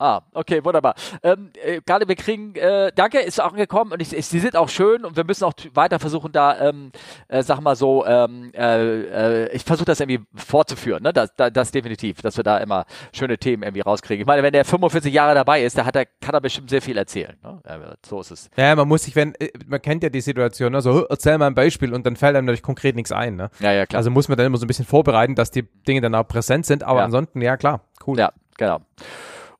[0.04, 0.94] Ah, okay, wunderbar.
[1.22, 4.54] Ähm, äh, gerade wir kriegen, äh, danke, ist auch angekommen und ich, ich, sie sind
[4.54, 6.92] auch schön und wir müssen auch weiter versuchen, da, ähm,
[7.28, 11.14] äh, sag mal so, ähm, äh, äh, ich versuche das irgendwie fortzuführen, ne?
[11.14, 12.84] Das, das, das definitiv, dass wir da immer
[13.14, 14.20] schöne Themen irgendwie rauskriegen.
[14.20, 16.82] Ich meine, wenn der 45 Jahre dabei ist, da hat er, kann er bestimmt sehr
[16.82, 17.34] viel erzählen.
[17.42, 17.62] Ne?
[17.66, 18.50] Ja, so ist es.
[18.58, 20.82] Ja, man muss sich, wenn, äh, man kennt ja die Situation, ne?
[20.82, 23.36] so, erzähl mal ein Beispiel und dann fällt einem natürlich konkret nichts ein.
[23.36, 23.48] Ne?
[23.58, 24.00] Ja, ja, klar.
[24.00, 26.66] Also muss man dann immer so ein bisschen vorbereiten, dass die Dinge dann auch präsent
[26.66, 27.04] sind, aber Ja.
[27.06, 28.18] ansonsten, ja klar, cool.
[28.18, 28.80] Ja, genau.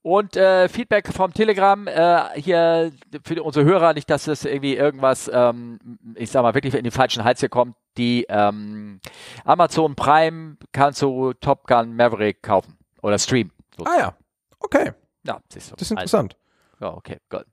[0.04, 2.92] Und äh, Feedback vom Telegram äh, hier
[3.24, 5.78] für unsere Hörer, nicht, dass es irgendwie irgendwas, ähm,
[6.14, 7.74] ich sag mal, wirklich in den falschen Hals hier kommt.
[7.96, 9.00] Die ähm,
[9.46, 13.50] Amazon Prime kannst du Top Gun Maverick kaufen oder streamen.
[13.78, 13.84] So.
[13.86, 14.14] Ah ja,
[14.60, 14.92] okay,
[15.26, 15.76] Ja, siehst du.
[15.76, 16.36] das ist interessant.
[16.74, 17.46] Also, ja, okay, gut.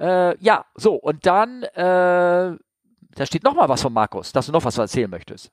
[0.00, 4.52] Äh, ja, so, und dann, äh, da steht noch mal was von Markus, dass du
[4.52, 5.52] noch was erzählen möchtest.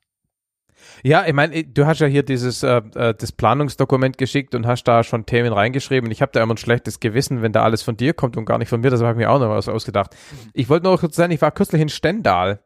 [1.03, 4.84] Ja, ich meine, du hast ja hier dieses äh, äh, das Planungsdokument geschickt und hast
[4.84, 6.11] da schon Themen reingeschrieben.
[6.11, 8.57] Ich habe da immer ein schlechtes Gewissen, wenn da alles von dir kommt und gar
[8.57, 8.89] nicht von mir.
[8.89, 10.15] Deshalb habe ich mir auch noch was ausgedacht.
[10.53, 12.59] Ich wollte nur kurz sagen, ich war kürzlich in Stendal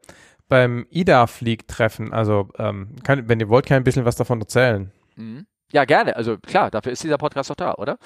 [0.48, 2.14] beim IDA-Fliegtreffen.
[2.14, 4.92] Also, ähm, kann, wenn ihr wollt, kann ich ein bisschen was davon erzählen.
[5.16, 5.46] Mhm.
[5.72, 6.16] Ja, gerne.
[6.16, 7.98] Also klar, dafür ist dieser Podcast doch da, oder?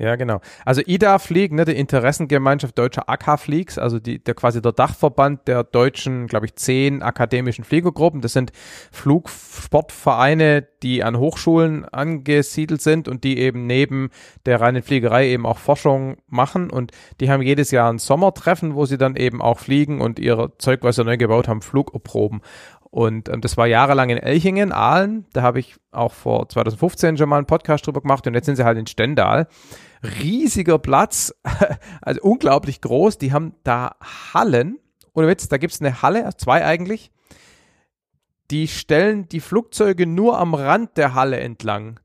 [0.00, 0.40] Ja, genau.
[0.64, 5.46] Also IDA Flieg, ne, die Interessengemeinschaft deutscher AK Flieks, also die, der quasi der Dachverband
[5.46, 8.22] der deutschen, glaube ich, zehn akademischen Fliegergruppen.
[8.22, 8.50] Das sind
[8.92, 14.08] Flugsportvereine, die an Hochschulen angesiedelt sind und die eben neben
[14.46, 16.70] der reinen Fliegerei eben auch Forschung machen.
[16.70, 20.50] Und die haben jedes Jahr ein Sommertreffen, wo sie dann eben auch fliegen und ihr
[20.56, 22.40] Zeug, was sie neu gebaut haben, Flugproben.
[22.90, 25.26] Und ähm, das war jahrelang in Elchingen, Aalen.
[25.34, 28.56] Da habe ich auch vor 2015 schon mal einen Podcast drüber gemacht und jetzt sind
[28.56, 29.46] sie halt in Stendal.
[30.02, 31.34] Riesiger Platz,
[32.02, 33.18] also unglaublich groß.
[33.18, 33.96] Die haben da
[34.32, 34.78] Hallen.
[35.14, 37.10] Ohne Witz, da gibt es eine Halle, zwei eigentlich.
[38.50, 42.00] Die stellen die Flugzeuge nur am Rand der Halle entlang.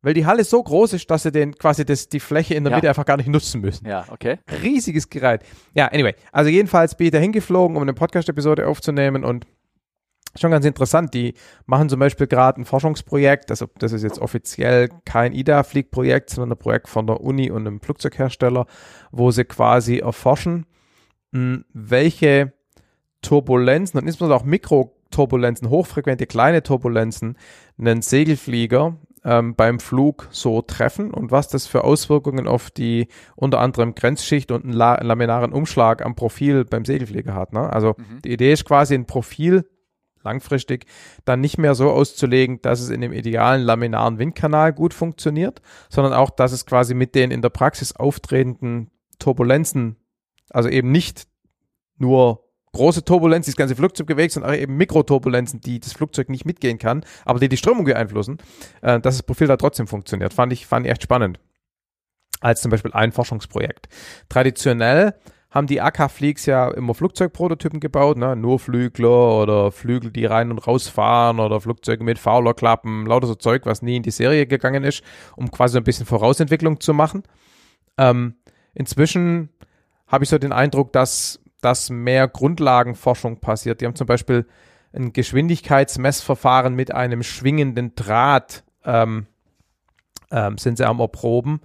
[0.00, 2.70] Weil die Halle so groß ist, dass sie den quasi das, die Fläche in der
[2.70, 2.76] Ja.
[2.76, 4.38] Mitte einfach gar nicht nutzen müssen Ja, okay.
[4.62, 5.42] riesiges Gerät.
[5.74, 6.14] Ja, anyway.
[6.30, 9.46] Also jedenfalls bin ich da hingeflogen, um eine Podcast-Episode aufzunehmen und
[10.36, 11.14] schon ganz interessant.
[11.14, 11.34] Die
[11.66, 16.58] machen zum Beispiel gerade ein Forschungsprojekt, also das ist jetzt offiziell kein IDA-Fliegprojekt, sondern ein
[16.58, 18.66] Projekt von der Uni und einem Flugzeughersteller,
[19.10, 20.66] wo sie quasi erforschen,
[21.32, 22.52] mh, welche
[23.22, 27.36] Turbulenzen und insbesondere auch Mikroturbulenzen, hochfrequente kleine Turbulenzen,
[27.78, 33.58] einen Segelflieger ähm, beim Flug so treffen und was das für Auswirkungen auf die unter
[33.58, 37.52] anderem Grenzschicht und einen la laminaren Umschlag am Profil beim Segelflieger hat.
[37.52, 37.68] Ne?
[37.72, 38.22] Also Mhm.
[38.24, 39.68] die Idee ist quasi ein Profil
[40.28, 40.86] langfristig
[41.24, 46.12] dann nicht mehr so auszulegen, dass es in dem idealen laminaren Windkanal gut funktioniert, sondern
[46.12, 49.96] auch, dass es quasi mit den in der Praxis auftretenden Turbulenzen,
[50.50, 51.26] also eben nicht
[51.96, 56.28] nur große Turbulenzen, die das ganze Flugzeug bewegt, sondern auch eben Mikroturbulenzen, die das Flugzeug
[56.28, 58.38] nicht mitgehen kann, aber die die Strömung beeinflussen,
[58.82, 60.34] äh, dass das Profil da trotzdem funktioniert.
[60.34, 61.40] Fand ich, fand ich echt spannend.
[62.40, 63.88] Als zum Beispiel ein Forschungsprojekt.
[64.28, 65.14] Traditionell
[65.50, 68.36] haben die AK-Fleaks ja immer Flugzeugprototypen gebaut, ne?
[68.36, 73.64] nur Flügler oder Flügel, die rein und rausfahren oder Flugzeuge mit Fowlerklappen, lauter so Zeug,
[73.64, 75.02] was nie in die Serie gegangen ist,
[75.36, 77.22] um quasi ein bisschen Vorausentwicklung zu machen.
[77.96, 78.34] Ähm,
[78.74, 79.48] inzwischen
[80.06, 83.80] habe ich so den Eindruck, dass, dass mehr Grundlagenforschung passiert.
[83.80, 84.46] Die haben zum Beispiel
[84.92, 89.26] ein Geschwindigkeitsmessverfahren mit einem schwingenden Draht ähm,
[90.30, 91.60] ähm, sind sie am Erproben,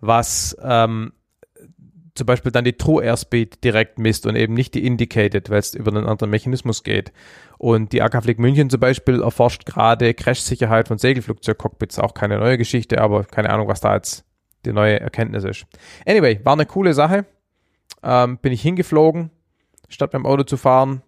[0.00, 1.12] was ähm,
[2.14, 5.74] zum Beispiel dann die True Airspeed direkt misst und eben nicht die Indicated, weil es
[5.74, 7.12] über einen anderen Mechanismus geht.
[7.58, 12.58] Und die AK Flieg München zum Beispiel erforscht gerade Crash-Sicherheit von Segelflugzeugcockpits, auch keine neue
[12.58, 14.24] Geschichte, aber keine Ahnung, was da jetzt
[14.64, 15.66] die neue Erkenntnis ist.
[16.06, 17.26] Anyway, war eine coole Sache.
[18.02, 19.30] Ähm, bin ich hingeflogen,
[19.88, 21.02] statt beim Auto zu fahren,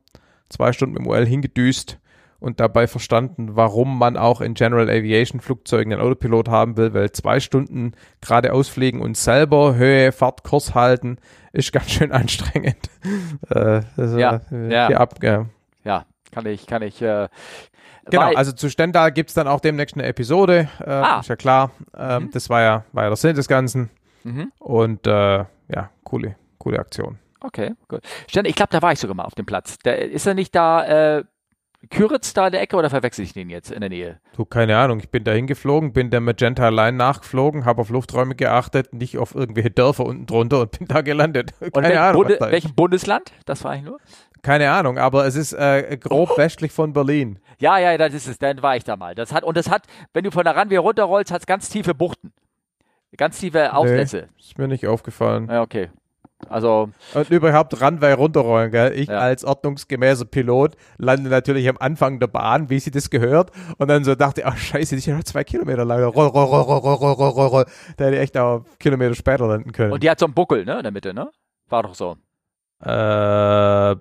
[0.51, 1.99] zwei Stunden mit dem UL hingedüst
[2.43, 7.13] und dabei verstanden, warum man auch in General Aviation Flugzeugen einen Autopilot haben will, weil
[7.13, 11.19] zwei Stunden geradeaus fliegen und selber Höhe, Fahrt, Kurs halten,
[11.53, 12.91] ist ganz schön anstrengend.
[13.51, 14.89] äh, ja, äh, ja.
[14.89, 15.47] Ab, ja.
[15.85, 17.01] ja, kann ich, kann ich.
[17.01, 17.29] Äh,
[18.11, 21.21] genau, also zu Stendal gibt es dann auch demnächst eine Episode, äh, ah.
[21.21, 21.71] ist ja klar.
[21.97, 22.31] Ähm, mhm.
[22.33, 23.89] Das war ja, war ja der Sinn des Ganzen.
[24.25, 24.51] Mhm.
[24.59, 27.21] Und äh, ja, coole, coole Aktion.
[27.41, 28.01] Okay, gut.
[28.29, 29.79] Stendal, ich glaube, da war ich sogar mal auf dem Platz.
[29.85, 31.25] Der, ist er nicht da äh,
[31.91, 34.21] Küritz da in der Ecke oder verwechsel ich den jetzt in der Nähe?
[34.37, 35.01] Du, keine Ahnung.
[35.01, 39.35] Ich bin da hingeflogen, bin der Magenta Line nachgeflogen, habe auf Lufträume geachtet, nicht auf
[39.35, 41.53] irgendwelche Dörfer unten drunter und bin da gelandet.
[41.73, 42.23] Keine und Ahnung.
[42.23, 43.33] Bunde, welchem Bundesland?
[43.47, 43.99] Das war ich nur.
[44.43, 46.39] Keine Ahnung, aber es ist äh, grob oh.
[46.39, 47.39] westlich von Berlin.
[47.59, 48.39] Ja, ja, das ist es.
[48.39, 49.15] Dann war ich da mal.
[49.15, 51.95] Das hat, und das hat, wenn du von der Runway runterrollst, hat es ganz tiefe
[51.95, 52.33] Buchten.
[53.17, 54.29] Ganz tiefe Aufsätze.
[54.31, 55.49] Nee, ist mir nicht aufgefallen.
[55.49, 55.91] Ja, okay.
[56.49, 58.93] Also und überhaupt Runway runterrollen, gell?
[58.93, 59.19] Ich ja.
[59.19, 64.05] als ordnungsgemäßer Pilot lande natürlich am Anfang der Bahn, wie sie das gehört, und dann
[64.05, 66.03] so dachte, ach scheiße, die ist ja noch zwei Kilometer lang.
[66.03, 67.65] Roll, roll, roll, roll, roll, roll, roll, roll.
[67.97, 69.93] Da hätte ich echt auch Kilometer später landen können.
[69.93, 71.31] Und die hat so einen Buckel, ne, in der Mitte, ne?
[71.69, 72.17] War doch so.
[72.85, 73.97] Äh,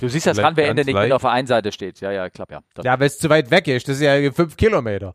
[0.00, 2.00] Du siehst das Runway-Ende nicht, wenn auf der einen Seite steht.
[2.00, 2.60] Ja, ja, klappt ja.
[2.74, 3.88] Das ja, weil es zu weit weg ist.
[3.88, 5.14] Das ist ja fünf Kilometer.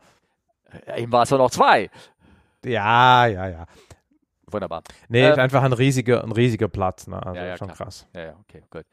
[0.88, 1.90] Ja, eben war es doch noch zwei.
[2.66, 3.66] Ja, ja, ja.
[4.52, 4.84] Wunderbar.
[5.10, 7.08] Nee, äh, einfach ein riesiger, ein riesiger Platz.
[7.08, 7.22] Ne?
[7.24, 7.78] Also ja, ja, schon klar.
[7.78, 8.08] krass.
[8.14, 8.86] Ja, ja, okay, gut.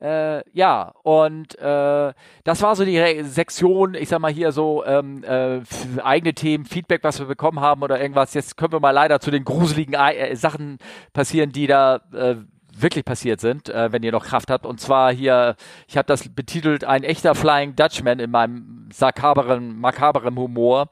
[0.00, 4.84] Äh, ja, und äh, das war so die Re Sektion, ich sag mal hier so
[4.84, 5.60] ähm, äh,
[6.02, 8.34] eigene Themen, Feedback, was wir bekommen haben oder irgendwas.
[8.34, 10.78] Jetzt können wir mal leider zu den gruseligen äh, Sachen
[11.12, 12.36] passieren, die da äh,
[12.76, 14.66] wirklich passiert sind, äh, wenn ihr noch Kraft habt.
[14.66, 20.36] Und zwar hier, ich habe das betitelt, ein echter Flying Dutchman in meinem makaberen, makaberen
[20.36, 20.88] Humor.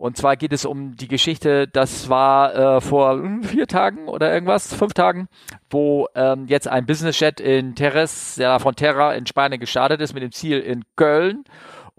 [0.00, 4.32] Und zwar geht es um die Geschichte, das war äh, vor hm, vier Tagen oder
[4.32, 5.28] irgendwas, fünf Tagen,
[5.68, 10.22] wo ähm, jetzt ein Business-Jet in Terres, ja, von Terra in Spanien gestartet ist mit
[10.22, 11.44] dem Ziel in Köln.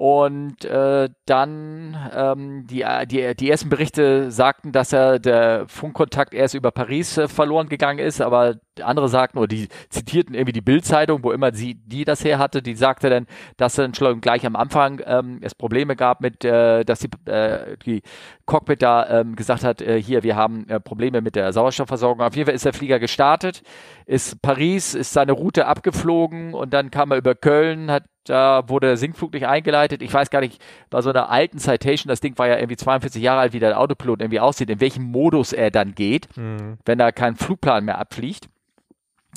[0.02, 6.56] Und äh, dann ähm, die, die, die ersten Berichte sagten, dass er der Funkkontakt erst
[6.56, 11.24] über Paris äh, verloren gegangen ist, aber andere sagten, oder die zitierten irgendwie die Bildzeitung,
[11.24, 13.28] wo immer sie die das her hatte, die sagte dann,
[13.58, 17.78] dass dann schon gleich am Anfang ähm, es Probleme gab mit, äh, dass die, äh,
[17.86, 18.02] die
[18.48, 22.26] Cockpit da ähm, gesagt hat, äh, hier, wir haben äh, Probleme mit der Sauerstoffversorgung.
[22.26, 23.62] Auf jeden Fall ist der Flieger gestartet,
[24.08, 28.88] ist Paris, ist seine Route abgeflogen und dann kam er über Köln, hat da wurde
[28.88, 30.02] der Sinkflug nicht eingeleitet.
[30.02, 33.22] Ich weiß gar nicht, bei so einer alten Citation, das Ding war ja irgendwie 42
[33.22, 36.78] Jahre alt, wie der Autopilot irgendwie aussieht, in welchem Modus er dann geht, mhm.
[36.86, 38.48] wenn da kein Flugplan mehr abfliegt.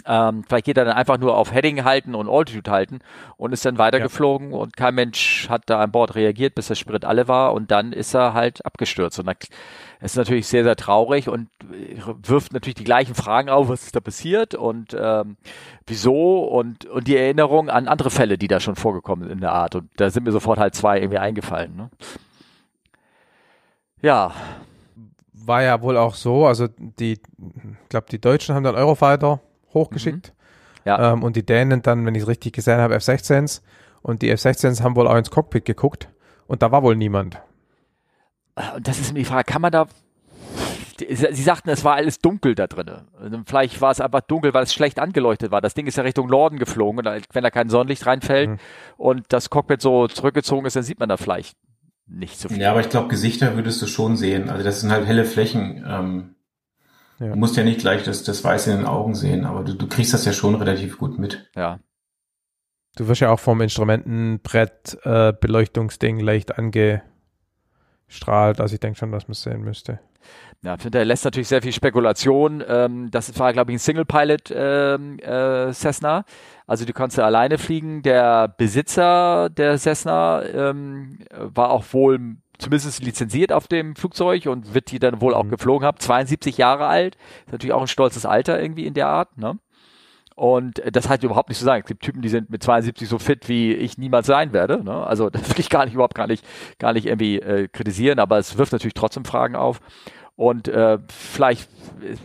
[0.07, 2.99] Ähm, vielleicht geht er dann einfach nur auf Heading halten und Altitude halten
[3.37, 4.59] und ist dann weitergeflogen ja.
[4.59, 7.93] und kein Mensch hat da an Bord reagiert, bis der Sprit alle war und dann
[7.93, 9.19] ist er halt abgestürzt.
[9.19, 9.37] Und das
[10.03, 11.49] ist natürlich sehr, sehr traurig und
[12.23, 15.37] wirft natürlich die gleichen Fragen auf, was ist da passiert und ähm,
[15.87, 19.53] wieso und, und die Erinnerung an andere Fälle, die da schon vorgekommen sind in der
[19.53, 19.75] Art.
[19.75, 21.77] Und da sind mir sofort halt zwei irgendwie eingefallen.
[21.77, 21.91] Ne?
[24.03, 24.33] Ja.
[25.33, 29.41] War ja wohl auch so, also die, ich glaube, die Deutschen haben dann Eurofighter
[29.75, 30.29] hochgeschickt.
[30.29, 30.89] Mhm.
[30.89, 31.13] Ja.
[31.13, 33.63] Ähm, und die Dänen dann, wenn ich es richtig gesehen habe, F-16s.
[34.03, 36.09] Und die F-16s haben wohl auch ins Cockpit geguckt.
[36.47, 37.41] Und da war wohl niemand.
[38.77, 39.87] Und das ist mir die Frage, kann man da
[40.97, 42.89] Sie sagten, es war alles dunkel da drin.
[43.21, 45.61] Also vielleicht war es einfach dunkel, weil es schlecht angeleuchtet war.
[45.61, 48.59] Das Ding ist ja Richtung Norden geflogen und wenn da kein Sonnenlicht reinfällt mhm.
[48.97, 51.57] und das Cockpit so zurückgezogen ist, dann sieht man da vielleicht
[52.07, 52.61] nicht so viel.
[52.61, 54.51] Ja, aber ich glaube, Gesichter würdest du schon sehen.
[54.51, 55.85] Also das sind halt helle Flächen.
[55.89, 56.35] Ähm,
[57.19, 57.29] ja.
[57.29, 59.87] Du musst ja nicht gleich das, das Weiß in den Augen sehen, aber du, du
[59.87, 61.51] kriegst das ja schon relativ gut mit.
[61.55, 61.81] Ja.
[62.97, 69.27] Du wirst ja auch vom Instrumentenbrett äh, Beleuchtungsding leicht angestrahlt, also ich denke schon, dass
[69.27, 69.99] man es sehen müsste.
[70.63, 72.65] Ja, der lässt natürlich sehr viel Spekulation.
[72.67, 76.25] Ähm, das war, glaube ich, ein Single-Pilot ähm, äh, Cessna.
[76.67, 78.03] Also du kannst ja alleine fliegen.
[78.03, 84.91] Der Besitzer der Cessna ähm, war auch wohl zumindest lizenziert auf dem Flugzeug und wird
[84.91, 85.51] die dann wohl auch mhm.
[85.51, 85.99] geflogen haben.
[85.99, 89.59] 72 Jahre alt, ist natürlich auch ein stolzes Alter irgendwie in der Art, ne?
[90.37, 91.83] Und das halt überhaupt nicht zu sagen.
[91.83, 94.83] Es gibt Typen, die sind mit 72 so fit, wie ich niemals sein werde.
[94.83, 95.07] Ne?
[95.07, 96.45] Also das will ich gar nicht überhaupt gar nicht,
[96.79, 99.81] gar nicht irgendwie äh, kritisieren, aber es wirft natürlich trotzdem Fragen auf.
[100.37, 101.69] Und äh, vielleicht,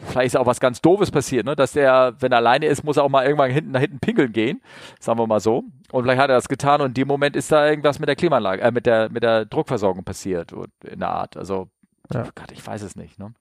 [0.08, 1.56] vielleicht ist auch was ganz Doofes passiert, ne?
[1.56, 4.32] dass der, wenn er alleine ist, muss er auch mal irgendwann hinten nach hinten pinkeln
[4.32, 4.62] gehen,
[5.00, 5.64] sagen wir mal so.
[5.92, 8.16] Und vielleicht hat er das getan und in dem Moment ist da irgendwas mit der
[8.16, 11.38] Klimaanlage, äh, mit der mit der Druckversorgung passiert in der Art.
[11.38, 11.70] Also
[12.14, 12.24] ja.
[12.36, 13.20] Gott, ich weiß es nicht.
[13.20, 13.34] Ne?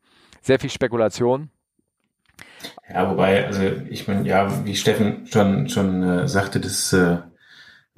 [0.43, 1.51] Sehr viel Spekulation.
[2.93, 7.19] Ja, wobei, also ich meine, ja, wie Steffen schon schon äh, sagte, das äh,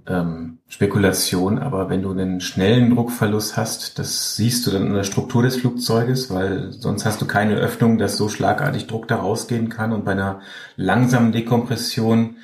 [0.07, 5.05] ähm, Spekulation, aber wenn du einen schnellen Druckverlust hast, das siehst du dann in der
[5.05, 9.69] Struktur des Flugzeuges, weil sonst hast du keine Öffnung, dass so schlagartig Druck da rausgehen
[9.69, 10.41] kann und bei einer
[10.77, 12.37] langsamen Dekompression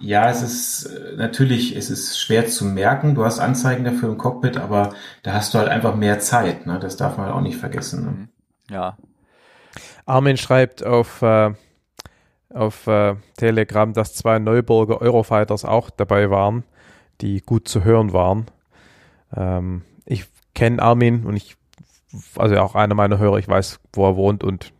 [0.00, 3.14] ja, es ist äh, natürlich, es ist schwer zu merken.
[3.14, 6.66] Du hast Anzeigen dafür im Cockpit, aber da hast du halt einfach mehr Zeit.
[6.66, 6.78] Ne?
[6.80, 8.04] Das darf man halt auch nicht vergessen.
[8.04, 8.10] Ne?
[8.10, 8.28] Mhm.
[8.70, 8.96] Ja.
[10.06, 11.52] Armin schreibt auf, äh,
[12.50, 16.64] auf äh, Telegram, dass zwei Neuburger Eurofighters auch dabei waren,
[17.20, 18.46] die gut zu hören waren.
[19.34, 21.56] Ähm, ich kenne Armin und ich,
[22.36, 24.72] also auch einer meiner Hörer, ich weiß, wo er wohnt und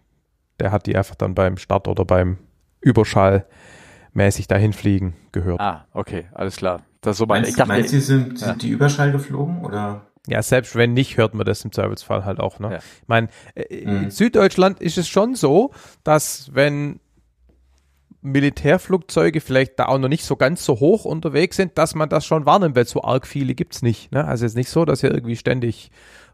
[0.61, 2.39] der hat die einfach dann beim Start oder beim
[2.81, 3.47] Überschall
[4.15, 5.61] mäßig dahin fliegen gehört.
[5.61, 6.83] Ah, okay, alles klar.
[7.01, 8.47] Das so mein, meinst, ich dachte, meinst du, sind, ja.
[8.49, 10.07] sind die Überschall geflogen oder?
[10.27, 12.59] Ja, selbst wenn nicht, hört man das im Zweifelsfall halt auch.
[12.59, 12.73] Ne?
[12.73, 12.79] Ja.
[12.79, 14.05] Ich meine, äh, mhm.
[14.05, 17.01] in Süddeutschland ist es schon so, dass wenn
[18.23, 22.25] Militärflugzeuge vielleicht da auch noch nicht so ganz so hoch unterwegs sind, dass man das
[22.25, 24.13] schon wahrnimmt, weil so arg viele gibt's nicht.
[24.13, 24.25] Ne?
[24.25, 25.91] Also es ist nicht so, dass er irgendwie ständig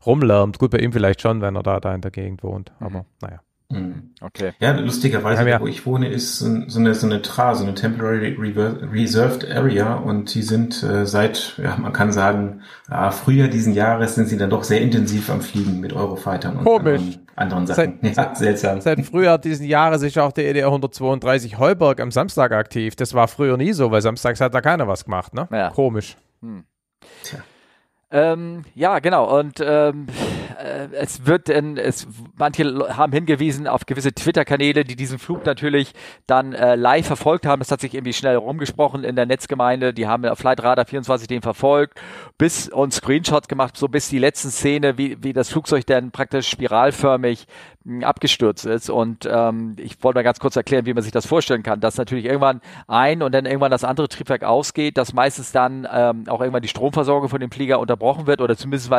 [0.07, 0.59] rumlärmt.
[0.61, 2.73] Gut, bei ihm vielleicht schon, wenn er da, da in der Gegend wohnt.
[2.79, 3.07] Aber mhm.
[3.23, 3.41] naja.
[3.71, 4.11] Mhm.
[4.21, 4.53] Okay.
[4.59, 6.47] Ja, lustigerweise, ja, wo ich wohne, ist so
[6.79, 11.77] eine, so eine TRA, so eine Temporary Reserved Area und die sind äh, seit, ja,
[11.77, 15.79] man kann sagen, äh, Frühjahr diesen Jahres sind sie dann doch sehr intensiv am Fliegen
[15.81, 17.19] mit Eurofightern und Komisch.
[17.37, 17.99] anderen Sachen.
[18.03, 18.81] Seit, ja, seltsam.
[18.81, 22.97] Seit Frühjahr diesen Jahres ist auch der EDR 132 Heuberg am Samstag aktiv.
[22.97, 25.47] Das war früher nie so, weil samstags hat da keiner was gemacht, ne?
[25.53, 25.71] Ja.
[25.71, 26.17] Komisch.
[26.43, 26.65] Hm.
[27.23, 27.39] Tja.
[28.11, 29.39] Ähm, ja, genau.
[29.39, 30.40] Und ähm, äh,
[30.93, 32.65] es wird, in, es, manche
[32.97, 35.93] haben hingewiesen auf gewisse Twitter-Kanäle, die diesen Flug natürlich
[36.27, 37.61] dann äh, live verfolgt haben.
[37.61, 39.93] Das hat sich irgendwie schnell rumgesprochen in der Netzgemeinde.
[39.93, 42.01] Die haben auf Flight Radar 24 den verfolgt,
[42.39, 46.49] bis und Screenshots gemacht, so bis die letzten Szene, wie, wie das Flugzeug dann praktisch
[46.49, 47.47] spiralförmig
[48.03, 48.91] abgestürzt ist.
[48.91, 51.97] Und ähm, ich wollte mal ganz kurz erklären, wie man sich das vorstellen kann, dass
[51.97, 56.41] natürlich irgendwann ein und dann irgendwann das andere Triebwerk ausgeht, dass meistens dann ähm, auch
[56.41, 58.91] irgendwann die Stromversorgung von dem Flieger unterbrochen wird oder zumindest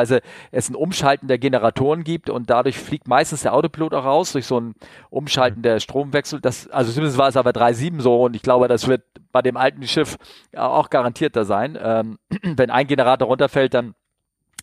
[0.50, 4.46] es ein Umschalten der Generatoren gibt und dadurch fliegt meistens der Autopilot auch raus durch
[4.46, 4.74] so ein
[5.10, 6.40] Umschalten der Stromwechsel.
[6.40, 9.56] Das, also zumindest war es aber 3.7 so und ich glaube, das wird bei dem
[9.56, 10.16] alten Schiff
[10.56, 11.78] auch garantierter sein.
[11.80, 13.94] Ähm, wenn ein Generator runterfällt, dann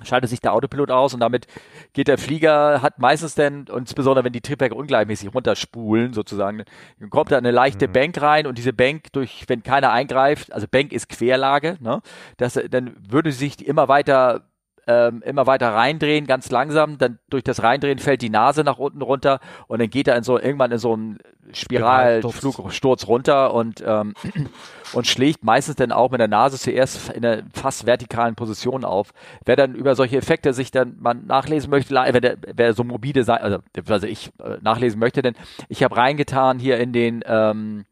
[0.04, 1.48] schaltet sich der Autopilot aus und damit
[1.94, 6.64] geht der Flieger, hat meistens dann, und insbesondere wenn die Triebwerke ungleichmäßig runterspulen sozusagen,
[7.00, 7.94] dann kommt da eine leichte mhm.
[7.94, 12.02] Bank rein und diese Bank durch, wenn keiner eingreift, also Bank ist Querlage, ne,
[12.38, 14.49] das, dann würde sich immer weiter
[14.90, 16.98] ähm, immer weiter reindrehen, ganz langsam.
[16.98, 20.24] Dann durch das Reindrehen fällt die Nase nach unten runter und dann geht er in
[20.24, 21.20] so irgendwann in so einen
[21.54, 24.16] Spiralflugsturz runter und ähm,
[24.94, 29.12] und schlägt meistens dann auch mit der Nase zuerst in einer fast vertikalen Position auf.
[29.46, 33.24] Wer dann über solche Effekte sich dann mal nachlesen möchte, wer, der, wer so mobile
[33.24, 35.36] sein, also, also ich äh, nachlesen möchte, denn
[35.68, 37.86] ich habe reingetan hier in den ähm,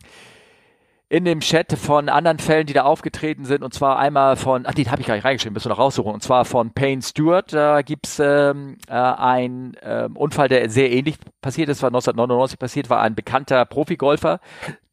[1.10, 4.74] in dem Chat von anderen Fällen, die da aufgetreten sind, und zwar einmal von, ach,
[4.74, 7.54] den habe ich gar nicht reingeschrieben, müssen wir noch raussuchen, und zwar von Payne Stewart,
[7.54, 12.90] da gibt's ähm, äh, einen ähm, Unfall, der sehr ähnlich passiert ist, war 1999 passiert,
[12.90, 14.42] war ein bekannter Profigolfer,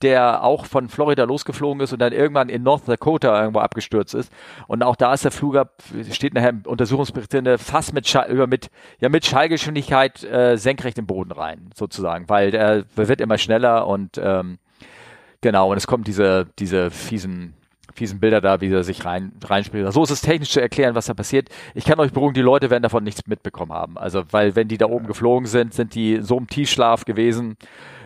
[0.02, 4.30] der auch von Florida losgeflogen ist und dann irgendwann in North Dakota irgendwo abgestürzt ist.
[4.68, 5.56] Und auch da ist der Flug
[6.10, 10.98] steht nachher im Untersuchungsbericht drin, fast mit, Schall, über mit, ja, mit Schallgeschwindigkeit äh, senkrecht
[10.98, 14.58] im Boden rein, sozusagen, weil der wird immer schneller und ähm,
[15.44, 17.52] Genau, und es kommen diese, diese fiesen,
[17.92, 19.92] fiesen Bilder da, wie er sich rein, reinspielt.
[19.92, 21.50] So ist es technisch zu erklären, was da passiert.
[21.74, 23.98] Ich kann euch beruhigen, die Leute werden davon nichts mitbekommen haben.
[23.98, 27.58] Also, weil wenn die da oben geflogen sind, sind die so im Tiefschlaf gewesen,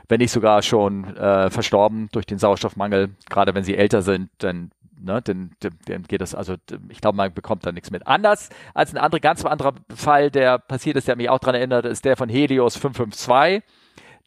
[0.09, 3.11] wenn nicht sogar schon äh, verstorben durch den Sauerstoffmangel.
[3.30, 6.57] Gerade wenn sie älter sind, dann ne, dann, dann geht das, also
[6.89, 8.05] ich glaube, man bekommt da nichts mit.
[8.05, 11.84] Anders als ein anderer, ganz anderer Fall, der passiert ist, der mich auch daran erinnert,
[11.84, 13.62] ist der von Helios 552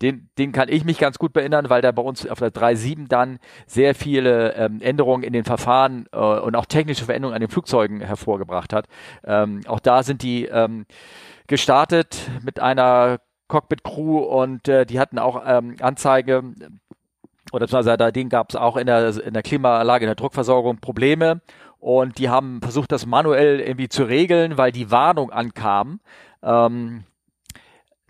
[0.01, 3.07] den, den kann ich mich ganz gut erinnern, weil der bei uns auf der 3.7
[3.07, 7.49] dann sehr viele ähm, Änderungen in den Verfahren äh, und auch technische Veränderungen an den
[7.49, 8.87] Flugzeugen hervorgebracht hat.
[9.23, 10.85] Ähm, auch da sind die ähm,
[11.47, 16.43] gestartet mit einer Cockpit-Crew und äh, die hatten auch ähm, Anzeige
[17.51, 20.77] oder beziehungsweise da den gab es auch in der, in der Klimaanlage, in der Druckversorgung
[20.77, 21.41] Probleme
[21.79, 25.99] und die haben versucht, das manuell irgendwie zu regeln, weil die Warnung ankam.
[26.43, 27.03] Ähm,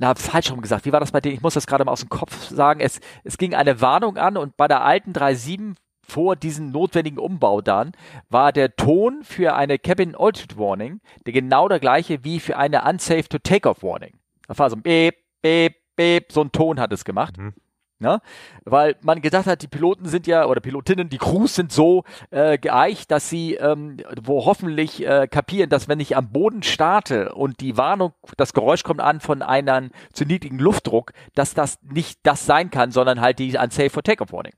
[0.01, 1.31] na, falsch rum gesagt, wie war das bei dir?
[1.31, 2.79] Ich muss das gerade mal aus dem Kopf sagen.
[2.79, 7.61] Es, es ging eine Warnung an und bei der alten 3.7 vor diesem notwendigen Umbau
[7.61, 7.91] dann
[8.27, 12.83] war der Ton für eine Cabin Altitude Warning der genau der gleiche wie für eine
[12.83, 14.17] Unsafe to Takeoff Warning.
[14.47, 17.37] Das war so ein Beep, Beep, Beep, so ein Ton hat es gemacht.
[17.37, 17.53] Mhm.
[18.01, 18.19] Ne?
[18.65, 22.57] Weil man gedacht hat, die Piloten sind ja, oder Pilotinnen, die Crews sind so äh,
[22.57, 27.59] geeicht, dass sie ähm, wo hoffentlich äh, kapieren, dass wenn ich am Boden starte und
[27.59, 32.47] die Warnung, das Geräusch kommt an von einem zu niedrigen Luftdruck, dass das nicht das
[32.47, 34.53] sein kann, sondern halt die Unsafe for Takeoff Warning.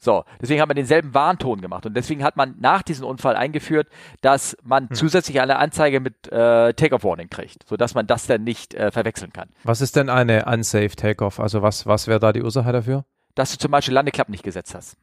[0.00, 3.88] So, deswegen hat man denselben Warnton gemacht und deswegen hat man nach diesem Unfall eingeführt,
[4.20, 4.94] dass man hm.
[4.94, 9.32] zusätzlich eine Anzeige mit äh, Takeoff Warning kriegt, sodass man das dann nicht äh, verwechseln
[9.32, 9.48] kann.
[9.64, 11.40] Was ist denn eine unsafe Takeoff?
[11.40, 13.04] Also was, was wäre da die Ursache dafür?
[13.34, 14.96] Dass du zum Beispiel Landeklappen nicht gesetzt hast.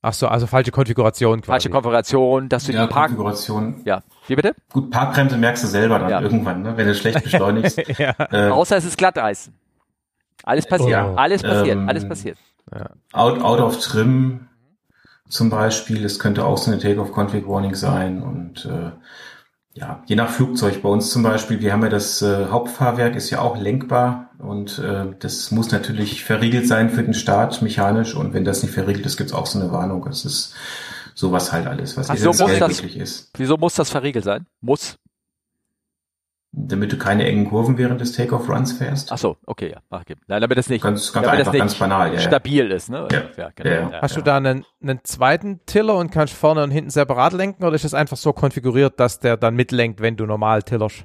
[0.00, 1.46] Ach so, also falsche Konfiguration quasi.
[1.46, 3.82] Falsche Konfiguration, dass du ja, die Park Konfiguration.
[3.84, 4.54] Ja, wie bitte?
[4.72, 6.20] Gut, Parkbremse merkst du selber dann ja.
[6.20, 6.76] irgendwann, ne?
[6.76, 7.82] wenn du schlecht beschleunigst.
[7.98, 8.14] ja.
[8.30, 9.50] äh, Außer es ist Glatteis.
[10.44, 11.14] Alles passiert, oh.
[11.16, 12.38] alles passiert, ähm, alles passiert.
[12.74, 12.90] Ja.
[13.12, 14.48] Out, out of trim
[15.28, 16.04] zum Beispiel.
[16.04, 18.92] Es könnte auch so eine Take-off-Config-Warning sein und äh,
[19.74, 20.82] ja, je nach Flugzeug.
[20.82, 24.78] Bei uns zum Beispiel, wir haben ja das äh, Hauptfahrwerk, ist ja auch lenkbar und
[24.78, 29.06] äh, das muss natürlich verriegelt sein für den Start mechanisch und wenn das nicht verriegelt
[29.06, 30.04] ist, gibt's auch so eine Warnung.
[30.04, 30.54] Das ist
[31.14, 33.30] sowas halt alles, was Ach, so muss das, ist.
[33.36, 34.46] Wieso muss das verriegelt sein?
[34.60, 34.98] Muss?
[36.52, 39.12] Damit du keine engen Kurven während des Take-off-Runs fährst.
[39.12, 39.80] Ach so, okay, ja.
[39.90, 40.14] Okay.
[40.26, 42.88] Nein, damit das nicht, ganz, ganz damit einfach, das ganz banal, ja, stabil ist.
[42.88, 43.06] Ne?
[43.12, 43.22] Ja.
[43.36, 43.90] Ja, genau.
[43.92, 47.64] ja, Hast du da einen, einen zweiten Tiller und kannst vorne und hinten separat lenken
[47.64, 51.04] oder ist das einfach so konfiguriert, dass der dann mitlenkt, wenn du normal tillerst?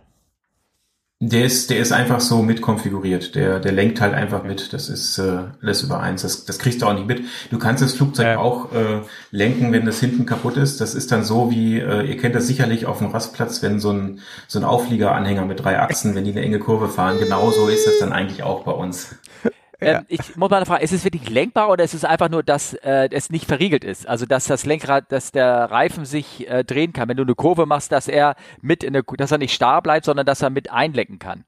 [1.26, 3.34] Der ist, der ist einfach so mit konfiguriert.
[3.36, 4.74] Der, der lenkt halt einfach mit.
[4.74, 6.24] Das ist äh, alles über eins.
[6.24, 7.22] Das, das kriegst du auch nicht mit.
[7.50, 8.38] Du kannst das Flugzeug ja.
[8.40, 9.00] auch äh,
[9.32, 10.82] lenken, wenn das hinten kaputt ist.
[10.82, 13.92] Das ist dann so wie, äh, ihr kennt das sicherlich auf dem Rastplatz, wenn so
[13.92, 14.20] ein,
[14.50, 17.18] so ein Aufliegeranhänger mit drei Achsen, wenn die eine enge Kurve fahren.
[17.20, 19.16] Genauso ist das dann eigentlich auch bei uns.
[19.84, 20.00] Ja.
[20.00, 22.74] Ähm, ich muss mal fragen, ist es wirklich lenkbar oder ist es einfach nur, dass
[22.74, 24.08] äh, es nicht verriegelt ist?
[24.08, 27.66] Also dass das Lenkrad, dass der Reifen sich äh, drehen kann, wenn du eine Kurve
[27.66, 30.72] machst, dass er mit in eine, dass er nicht starr bleibt, sondern dass er mit
[30.72, 31.46] einlenken kann.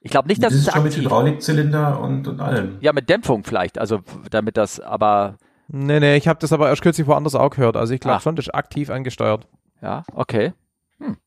[0.00, 2.78] Ich glaube nicht, dass das es ist schon mit Hydraulikzylinder und, und allem.
[2.80, 5.36] Ja, mit Dämpfung vielleicht, also damit das, aber.
[5.68, 7.76] Nee, nee, ich habe das aber erst kürzlich woanders auch gehört.
[7.76, 8.20] Also ich glaube ah.
[8.20, 9.46] schon, das ist aktiv angesteuert.
[9.82, 10.52] Ja, okay.
[10.98, 11.18] Hm.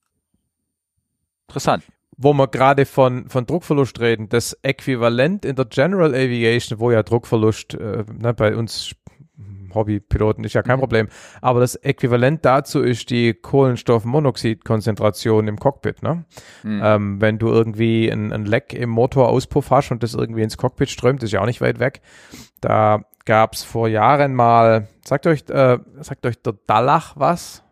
[1.48, 1.84] Interessant
[2.24, 7.04] wo wir gerade von, von Druckverlust reden, das Äquivalent in der General Aviation, wo ja
[7.04, 8.96] Druckverlust äh, ne, bei uns
[9.74, 10.82] Hobbypiloten ist ja kein mhm.
[10.82, 11.08] Problem,
[11.42, 16.04] aber das Äquivalent dazu ist die Kohlenstoffmonoxidkonzentration im Cockpit.
[16.04, 16.26] Ne?
[16.64, 16.82] Mhm.
[16.84, 20.90] Ähm, wenn du irgendwie ein, ein Leck im Motorauspuff hast und das irgendwie ins Cockpit
[20.90, 22.02] strömt, ist ja auch nicht weit weg.
[22.62, 27.64] Da gab es vor Jahren mal, sagt euch, äh, sagt euch der Dallach was?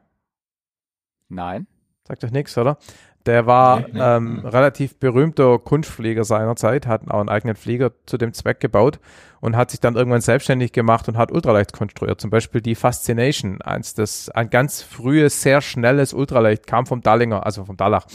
[1.29, 1.67] Nein.
[2.07, 2.77] Sagt euch nichts, oder?
[3.25, 8.33] Der war ähm, relativ berühmter Kunstflieger seiner Zeit, hat auch einen eigenen Flieger zu dem
[8.33, 8.99] Zweck gebaut
[9.41, 12.19] und hat sich dann irgendwann selbstständig gemacht und hat Ultraleicht konstruiert.
[12.19, 17.45] Zum Beispiel die Fascination, eins das ein ganz frühes, sehr schnelles Ultraleicht kam vom Dallinger,
[17.45, 18.05] also vom Dallach.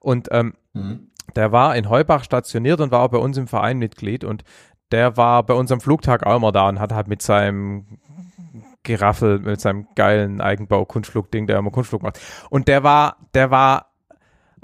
[0.00, 1.10] Und ähm, mhm.
[1.36, 4.42] der war in Heubach stationiert und war auch bei uns im Verein Mitglied und
[4.92, 7.98] der war bei unserem Flugtag auch immer da und hat halt mit seinem
[8.84, 12.20] Geraffel, mit seinem geilen Eigenbau-Kunstflugding, der immer Kunstflug macht.
[12.50, 13.90] Und der war, der war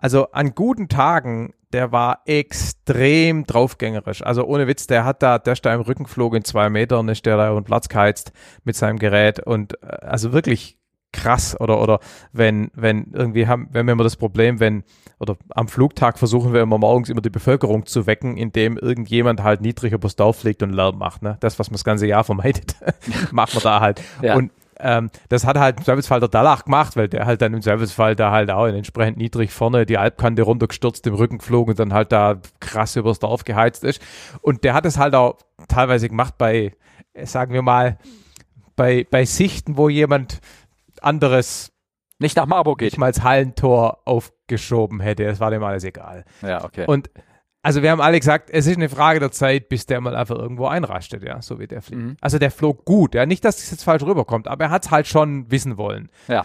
[0.03, 4.23] also an guten Tagen, der war extrem draufgängerisch.
[4.23, 7.25] Also ohne Witz, der hat da, der ist da im Rückenflug in zwei Metern, ist
[7.25, 8.33] der da den Platz geheizt
[8.65, 10.77] mit seinem Gerät und äh, also wirklich
[11.13, 12.01] krass oder oder
[12.33, 14.83] wenn wenn irgendwie haben wenn wir immer das Problem wenn
[15.21, 19.61] oder am Flugtag versuchen wir immer morgens immer die Bevölkerung zu wecken indem irgendjemand halt
[19.61, 22.77] niedrig übers Dorf fliegt und Lärm macht ne das was man das ganze Jahr vermeidet
[23.31, 24.37] macht man da halt ja.
[24.37, 24.53] und
[24.83, 28.17] ähm, das hat halt im Zweifelsfall der Dallach gemacht, weil der halt dann im Zweifelsfall
[28.17, 32.13] da halt auch entsprechend niedrig vorne die Alpkante runtergestürzt im Rücken flog und dann halt
[32.13, 34.03] da krass übers Dorf geheizt ist.
[34.41, 36.73] Und der hat es halt auch teilweise gemacht bei,
[37.15, 37.99] äh, sagen wir mal,
[38.75, 40.41] bei, bei Sichten, wo jemand
[41.01, 41.73] anderes
[42.19, 42.93] nicht nach Marburg geht.
[42.93, 45.25] Ich mal als Hallentor aufgeschoben hätte.
[45.25, 46.25] Das war dem alles egal.
[46.41, 46.85] Ja, okay.
[46.87, 47.11] Und
[47.63, 50.37] also wir haben alle gesagt, es ist eine Frage der Zeit, bis der mal einfach
[50.37, 52.03] irgendwo einrastet, ja, so wie der fliegt.
[52.03, 52.17] Mhm.
[52.21, 54.91] Also der flog gut, ja, nicht, dass das jetzt falsch rüberkommt, aber er hat es
[54.91, 56.11] halt schon wissen wollen.
[56.27, 56.45] Ja.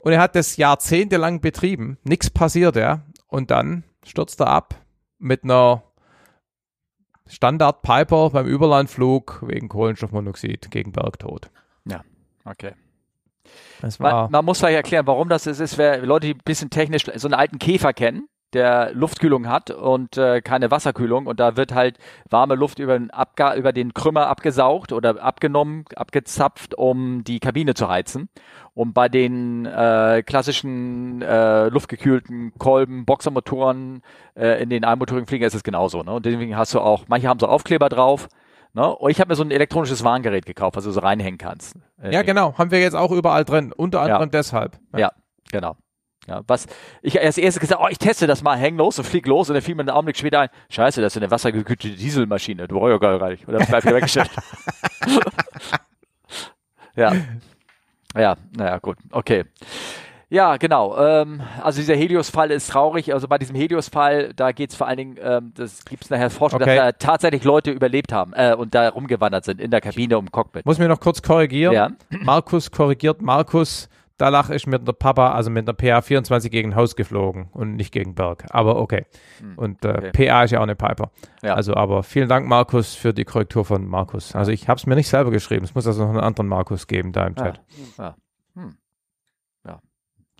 [0.00, 4.74] Und er hat das jahrzehntelang betrieben, nichts passiert, ja, und dann stürzt er ab
[5.18, 5.84] mit einer
[7.28, 11.50] Standard Piper beim Überlandflug wegen Kohlenstoffmonoxid gegen Bergtod.
[11.84, 12.02] Ja,
[12.44, 12.72] okay.
[13.98, 17.28] Man, man, muss vielleicht erklären, warum das ist, wer Leute, die ein bisschen technisch so
[17.28, 21.98] einen alten Käfer kennen, der Luftkühlung hat und äh, keine Wasserkühlung und da wird halt
[22.30, 27.74] warme Luft über den, Abga über den Krümmer abgesaugt oder abgenommen, abgezapft, um die Kabine
[27.74, 28.30] zu heizen.
[28.72, 34.02] Und bei den äh, klassischen äh, luftgekühlten Kolben, Boxermotoren
[34.34, 36.02] äh, in den einmotorigen Flieger ist es genauso.
[36.02, 36.12] Ne?
[36.12, 38.28] Und deswegen hast du auch, manche haben so Aufkleber drauf.
[38.74, 38.86] Ne?
[38.86, 41.76] Und ich habe mir so ein elektronisches Warngerät gekauft, was du so reinhängen kannst.
[42.02, 42.56] Äh, ja, genau.
[42.58, 43.72] Haben wir jetzt auch überall drin.
[43.72, 44.38] Unter anderem ja.
[44.38, 44.78] deshalb.
[44.92, 44.98] Ja.
[44.98, 45.12] ja,
[45.50, 45.76] genau.
[46.26, 46.66] Ja, was
[47.02, 49.54] ich als erstes gesagt, oh, ich teste das mal, häng los und flieg los und
[49.54, 52.90] dann fiel mir einen Augenblick später ein, scheiße, das ist eine wassergekühlte Dieselmaschine, du brauchst
[53.02, 53.46] ja gar nicht.
[53.46, 54.30] Oder bleibt wieder weggeschickt.
[56.96, 57.12] ja.
[58.16, 59.44] Ja, naja, gut, okay.
[60.28, 60.98] Ja, genau.
[60.98, 63.14] Ähm, also dieser Helios-Fall ist traurig.
[63.14, 66.30] Also bei diesem Helios-Fall, da geht es vor allen Dingen, ähm, das gibt es nachher
[66.30, 66.74] Forschung, Okay.
[66.74, 70.28] dass da tatsächlich Leute überlebt haben äh, und da rumgewandert sind in der Kabine um
[70.32, 70.66] Cockpit.
[70.66, 71.72] Muss mir noch kurz korrigieren.
[71.74, 71.90] Ja.
[72.10, 73.88] Markus korrigiert Markus.
[74.18, 78.14] Dalach ist mit der Papa, also mit der PA24 gegen Haus geflogen und nicht gegen
[78.14, 78.46] Berg.
[78.50, 79.04] Aber okay.
[79.56, 79.96] Und äh, Hm.
[80.08, 80.28] okay.
[80.28, 81.10] PA ist ja auch eine Piper.
[81.42, 81.54] Ja.
[81.54, 84.34] Also, aber vielen Dank, Markus, für die Korrektur von Markus.
[84.34, 85.64] Also ich habe es mir nicht selber geschrieben.
[85.64, 87.60] Es muss also noch einen anderen Markus geben da im Chat.
[87.98, 88.16] Ah, ja.
[88.54, 88.76] Hm.
[89.66, 89.80] ja,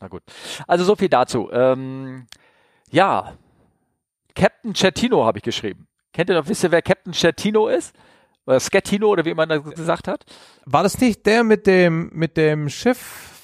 [0.00, 0.22] na gut.
[0.66, 1.50] Also so viel dazu.
[1.52, 2.26] Ähm,
[2.90, 3.34] ja,
[4.34, 5.86] Captain Cettino habe ich geschrieben.
[6.14, 7.94] Kennt ihr noch, wisst ihr, wer Captain Cettino ist?
[8.46, 10.24] Oder Schettino oder wie man das gesagt hat?
[10.64, 13.35] War das nicht der mit dem, mit dem Schiff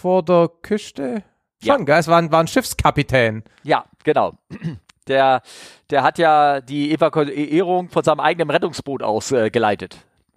[0.00, 1.22] vor der Küste?
[1.62, 1.74] Ja.
[1.74, 1.98] Schon, gell?
[1.98, 3.44] Es war ein, war ein Schiffskapitän.
[3.62, 4.34] Ja, genau.
[5.08, 5.42] Der,
[5.88, 9.96] der hat ja die Evakuierung von seinem eigenen Rettungsboot aus äh, geleitet.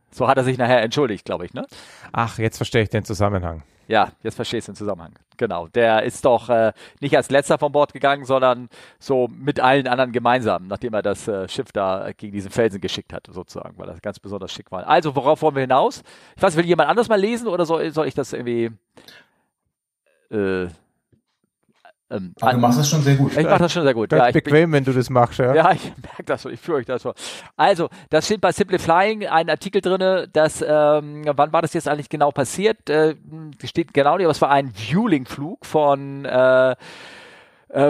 [0.09, 1.67] So hat er sich nachher entschuldigt, glaube ich, ne?
[2.11, 3.61] Ach, jetzt verstehe ich den Zusammenhang.
[3.87, 5.13] Ja, jetzt verstehst du den Zusammenhang.
[5.37, 5.67] Genau.
[5.67, 10.11] Der ist doch äh, nicht als letzter von Bord gegangen, sondern so mit allen anderen
[10.11, 14.01] gemeinsam, nachdem er das äh, Schiff da gegen diesen Felsen geschickt hat, sozusagen, weil das
[14.01, 14.87] ganz besonders schick war.
[14.87, 16.03] Also, worauf wollen wir hinaus?
[16.35, 18.71] Ich weiß, will jemand anders mal lesen oder soll, soll ich das irgendwie.
[20.33, 20.67] Äh,
[22.13, 23.35] ähm, Aber du machst das schon sehr gut.
[23.35, 24.09] ich mache das schon sehr gut.
[24.09, 25.53] Ganz Ja, ich bin, bequem, wenn du das machst, ja.
[25.55, 27.13] ja, ich merke das schon, ich führe euch das schon.
[27.55, 31.87] Also, das steht bei Simply Flying ein Artikel drinne, dass, ähm, wann war das jetzt
[31.87, 32.89] eigentlich genau passiert?
[32.89, 33.15] Äh,
[33.63, 36.75] steht genau nicht, aber es war ein Vueling-Flug von, äh,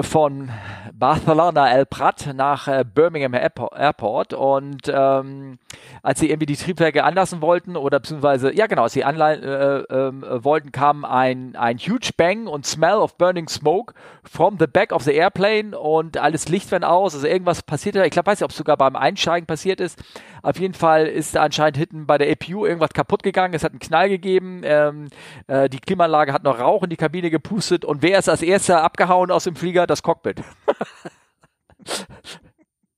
[0.04, 0.50] von
[0.94, 4.34] Barcelona El Prat nach äh, Birmingham Airpo- Airport.
[4.34, 5.60] Und ähm,
[6.02, 9.80] als sie irgendwie die Triebwerke anlassen wollten oder beziehungsweise, ja genau, als sie anleihen äh,
[9.90, 14.68] ähm, äh, wollten, kam ein, ein huge bang und smell of burning smoke from the
[14.68, 18.40] back of the airplane und alles Licht went aus, also irgendwas passierte, ich glaube, weiß
[18.40, 20.02] nicht, ob es sogar beim Einsteigen passiert ist.
[20.44, 23.80] Auf jeden Fall ist anscheinend hinten bei der APU irgendwas kaputt gegangen, es hat einen
[23.80, 25.08] Knall gegeben, ähm,
[25.48, 28.84] äh, die Klimaanlage hat noch Rauch in die Kabine gepustet und wer ist als erster
[28.84, 29.88] abgehauen aus dem Flieger?
[29.88, 30.44] Das Cockpit.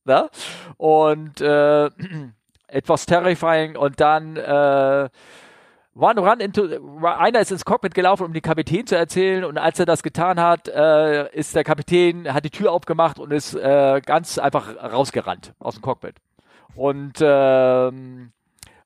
[0.06, 0.30] Na?
[0.78, 1.86] Und äh,
[2.68, 5.10] etwas terrifying und dann äh,
[5.98, 6.68] One run into,
[7.04, 10.42] einer ist ins Cockpit gelaufen, um den Kapitän zu erzählen und als er das getan
[10.42, 15.54] hat, äh, ist der Kapitän, hat die Tür aufgemacht und ist äh, ganz einfach rausgerannt
[15.60, 16.16] aus dem Cockpit.
[16.76, 18.32] Und, ähm,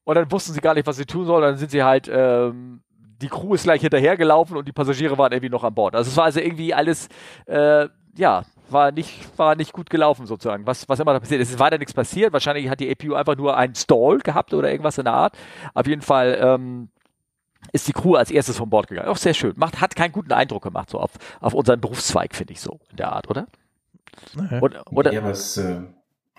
[0.03, 2.81] und dann wussten sie gar nicht, was sie tun sollen, dann sind sie halt, ähm,
[3.21, 5.95] die Crew ist gleich hinterhergelaufen und die Passagiere waren irgendwie noch an Bord.
[5.95, 7.09] Also es war also irgendwie alles,
[7.45, 11.51] äh, ja, war nicht, war nicht gut gelaufen sozusagen, was, was immer da passiert ist.
[11.51, 14.71] Es war da nichts passiert, wahrscheinlich hat die APU einfach nur einen Stall gehabt oder
[14.71, 15.37] irgendwas in der Art.
[15.73, 16.89] Auf jeden Fall, ähm,
[17.71, 19.09] ist die Crew als erstes von Bord gegangen.
[19.09, 19.53] Auch sehr schön.
[19.57, 22.97] Macht, hat keinen guten Eindruck gemacht, so auf, auf unseren Berufszweig, finde ich so, in
[22.97, 23.47] der Art, oder?
[24.61, 25.81] Oder, oder ja, was, äh,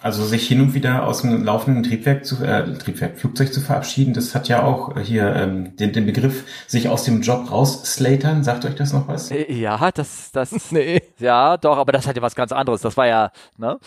[0.01, 4.15] also sich hin und wieder aus dem laufenden Triebwerk zu, äh, Triebwerk, Flugzeug zu verabschieden,
[4.15, 8.43] das hat ja auch hier ähm, den, den Begriff, sich aus dem Job rausslatern.
[8.43, 9.31] Sagt euch das noch was?
[9.31, 11.03] Äh, ja, das, das, Nee.
[11.19, 12.81] ja, doch, aber das hat ja was ganz anderes.
[12.81, 13.79] Das war ja, ne?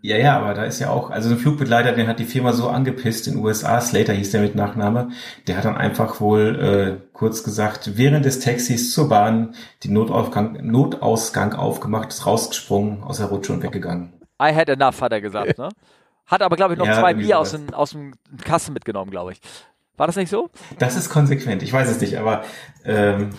[0.00, 2.68] Ja, ja, aber da ist ja auch, also ein Flugbegleiter, den hat die Firma so
[2.68, 5.08] angepisst in den USA, Slater hieß der mit Nachname,
[5.48, 10.64] der hat dann einfach wohl, äh, kurz gesagt, während des Taxis zur Bahn den Notaufgang,
[10.64, 14.17] Notausgang aufgemacht, ist rausgesprungen, aus der Rutsche und weggegangen.
[14.40, 15.68] I had enough, hat er gesagt, ne?
[16.26, 18.14] Hat aber, glaube ich, noch Ja, zwei Bier aus dem, aus dem
[18.44, 19.40] Kasten mitgenommen, glaube ich.
[19.96, 20.50] War das nicht so?
[20.78, 22.44] Das ist konsequent, ich weiß es nicht, aber
[22.84, 23.30] ähm,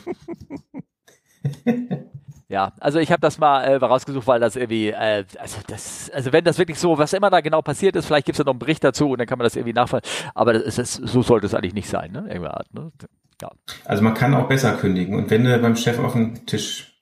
[2.50, 6.34] Ja, also ich habe das mal äh, rausgesucht, weil das irgendwie, äh, also das, also
[6.34, 8.60] wenn das wirklich so, was immer da genau passiert ist, vielleicht gibt's ja noch einen
[8.60, 10.32] Bericht dazu und dann kann man das irgendwie nachvollziehen.
[10.34, 12.22] Aber das ist, so sollte es eigentlich nicht sein, ne?
[12.22, 12.92] Irgendeine Art, ne?
[13.40, 13.52] Ja,
[13.86, 15.16] also man kann auch besser kündigen.
[15.16, 17.00] Und wenn du beim Chef auf den Tisch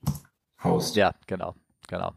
[0.62, 0.98] haust.
[0.98, 1.56] ja, genau,
[1.88, 2.12] genau.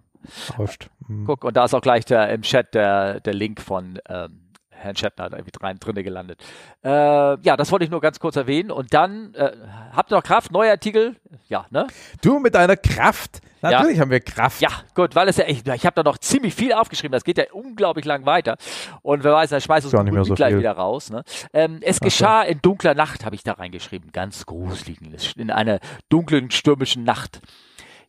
[0.58, 0.88] Rauscht.
[1.06, 1.24] Hm.
[1.26, 4.50] Guck, und da ist auch gleich der, im Chat der, der Link von ähm,
[4.80, 6.42] Herrn da irgendwie rein, drinne gelandet.
[6.82, 8.70] Äh, ja, das wollte ich nur ganz kurz erwähnen.
[8.70, 9.52] Und dann, äh,
[9.92, 10.52] habt ihr noch Kraft?
[10.52, 11.16] Neuer Artikel?
[11.48, 11.86] Ja, ne?
[12.22, 13.40] Du mit deiner Kraft.
[13.62, 14.62] Natürlich haben wir Kraft.
[14.62, 17.36] Ja, gut, weil es ja echt, ich habe da noch ziemlich viel aufgeschrieben, das geht
[17.36, 18.56] ja unglaublich lang weiter.
[19.02, 20.60] Und wer weiß, da schmeißt uns mehr so gleich viel.
[20.60, 21.10] wieder raus.
[21.10, 21.24] Ne?
[21.52, 24.98] Ähm, es geschah in dunkler Nacht, habe ich da reingeschrieben, ganz gruselig,
[25.36, 27.42] in einer dunklen, stürmischen Nacht.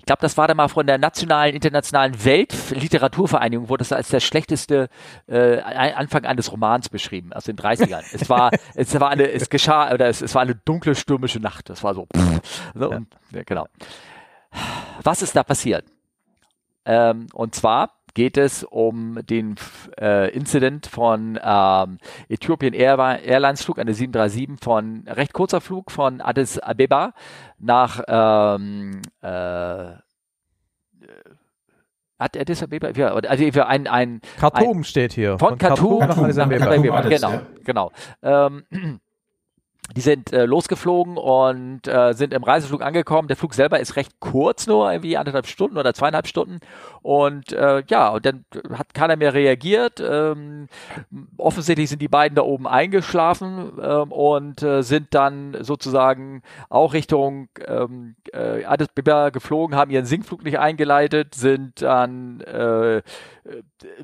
[0.02, 4.20] Ich glaube, das war da mal von der nationalen, internationalen Weltliteraturvereinigung, wurde das als der
[4.20, 4.89] schlechteste
[5.28, 8.04] äh, Anfang eines Romans beschrieben, aus den 30ern.
[8.12, 11.70] es war, es war eine, es geschah, oder es, es war eine dunkle, stürmische Nacht.
[11.70, 12.89] Das war so, pff, ne?
[12.89, 13.68] Und, ja, genau.
[15.04, 15.86] Was ist da passiert?
[16.84, 19.55] Ähm, und zwar geht es um den
[19.99, 21.97] äh, Incident von ähm,
[22.30, 27.14] Ethiopian Air Airlines Flug, eine 737 von recht kurzer Flug von Addis Abeba
[27.57, 29.93] nach ähm, äh,
[32.20, 35.39] hat Addis Abeba, also für ein, ein Khartoum ein, steht hier.
[35.39, 37.01] Von, von Khartoum, Khartoum nach Addis Abeba.
[37.01, 37.91] Genau, genau.
[38.22, 38.64] Ähm,
[39.96, 43.28] die sind äh, losgeflogen und äh, sind im Reiseflug angekommen.
[43.28, 46.60] Der Flug selber ist recht kurz, nur irgendwie anderthalb Stunden oder zweieinhalb Stunden.
[47.02, 50.00] Und äh, ja, und dann hat keiner mehr reagiert.
[50.00, 50.68] Ähm,
[51.38, 57.50] offensichtlich sind die beiden da oben eingeschlafen ähm, und äh, sind dann sozusagen auch Richtung
[57.66, 63.02] ähm, äh, Addis Abeba geflogen, haben ihren Sinkflug nicht eingeleitet, sind dann äh,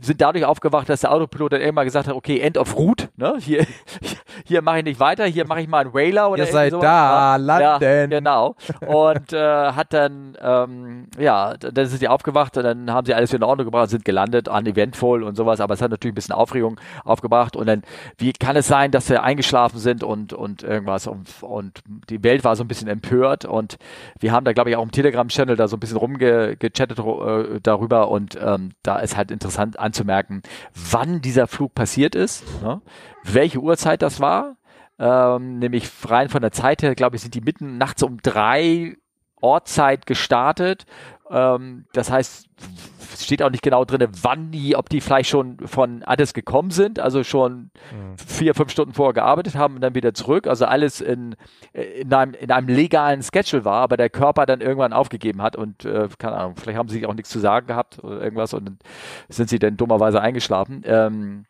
[0.01, 3.35] sind dadurch aufgewacht, dass der Autopilot dann irgendwann gesagt hat, okay, End of Route, ne?
[3.39, 3.65] Hier,
[4.45, 6.83] hier mache ich nicht weiter, hier mache ich mal einen Whaler oder Ihr seid sowas.
[6.83, 7.83] da, landen.
[7.83, 8.55] Ja, genau.
[8.85, 13.31] Und äh, hat dann, ähm, ja, dann sind sie aufgewacht und dann haben sie alles
[13.33, 16.79] in Ordnung gebracht, sind gelandet, uneventful und sowas, aber es hat natürlich ein bisschen Aufregung
[17.03, 17.83] aufgebracht und dann,
[18.17, 22.43] wie kann es sein, dass wir eingeschlafen sind und, und irgendwas und, und die Welt
[22.43, 23.77] war so ein bisschen empört und
[24.19, 28.09] wir haben da, glaube ich, auch im Telegram-Channel da so ein bisschen rumgechattet äh, darüber
[28.09, 30.41] und ähm, da ist halt halt interessant anzumerken,
[30.73, 32.81] wann dieser Flug passiert ist, ne?
[33.23, 34.26] welche Uhrzeit das war.
[34.99, 38.97] Ähm, nämlich rein von der Zeit her, glaube ich, sind die mitten nachts um drei
[39.39, 40.85] Ortszeit gestartet.
[41.29, 42.49] Ähm, das heißt,
[43.23, 46.99] steht auch nicht genau drin, wann die, ob die vielleicht schon von Addis gekommen sind,
[46.99, 48.17] also schon mhm.
[48.17, 50.47] vier, fünf Stunden vorher gearbeitet haben und dann wieder zurück.
[50.47, 51.35] Also alles in,
[51.73, 55.85] in, einem, in einem legalen Schedule war, aber der Körper dann irgendwann aufgegeben hat und
[55.85, 58.77] äh, keine Ahnung, vielleicht haben sie auch nichts zu sagen gehabt oder irgendwas und
[59.29, 60.83] sind sie dann dummerweise eingeschlafen.
[60.85, 61.45] Ähm,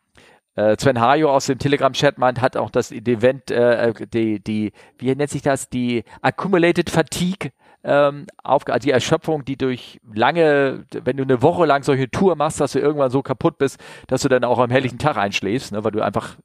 [0.58, 5.14] äh, Sven Hajo aus dem Telegram-Chat meint, hat auch das Event, äh, die, die, wie
[5.14, 7.52] nennt sich das, die Accumulated Fatigue
[7.84, 12.60] ähm, Aufgabe, die Erschöpfung, die durch lange, wenn du eine Woche lang solche Tour machst,
[12.60, 13.78] dass du irgendwann so kaputt bist,
[14.08, 16.36] dass du dann auch am helllichen Tag einschläfst, ne, weil du einfach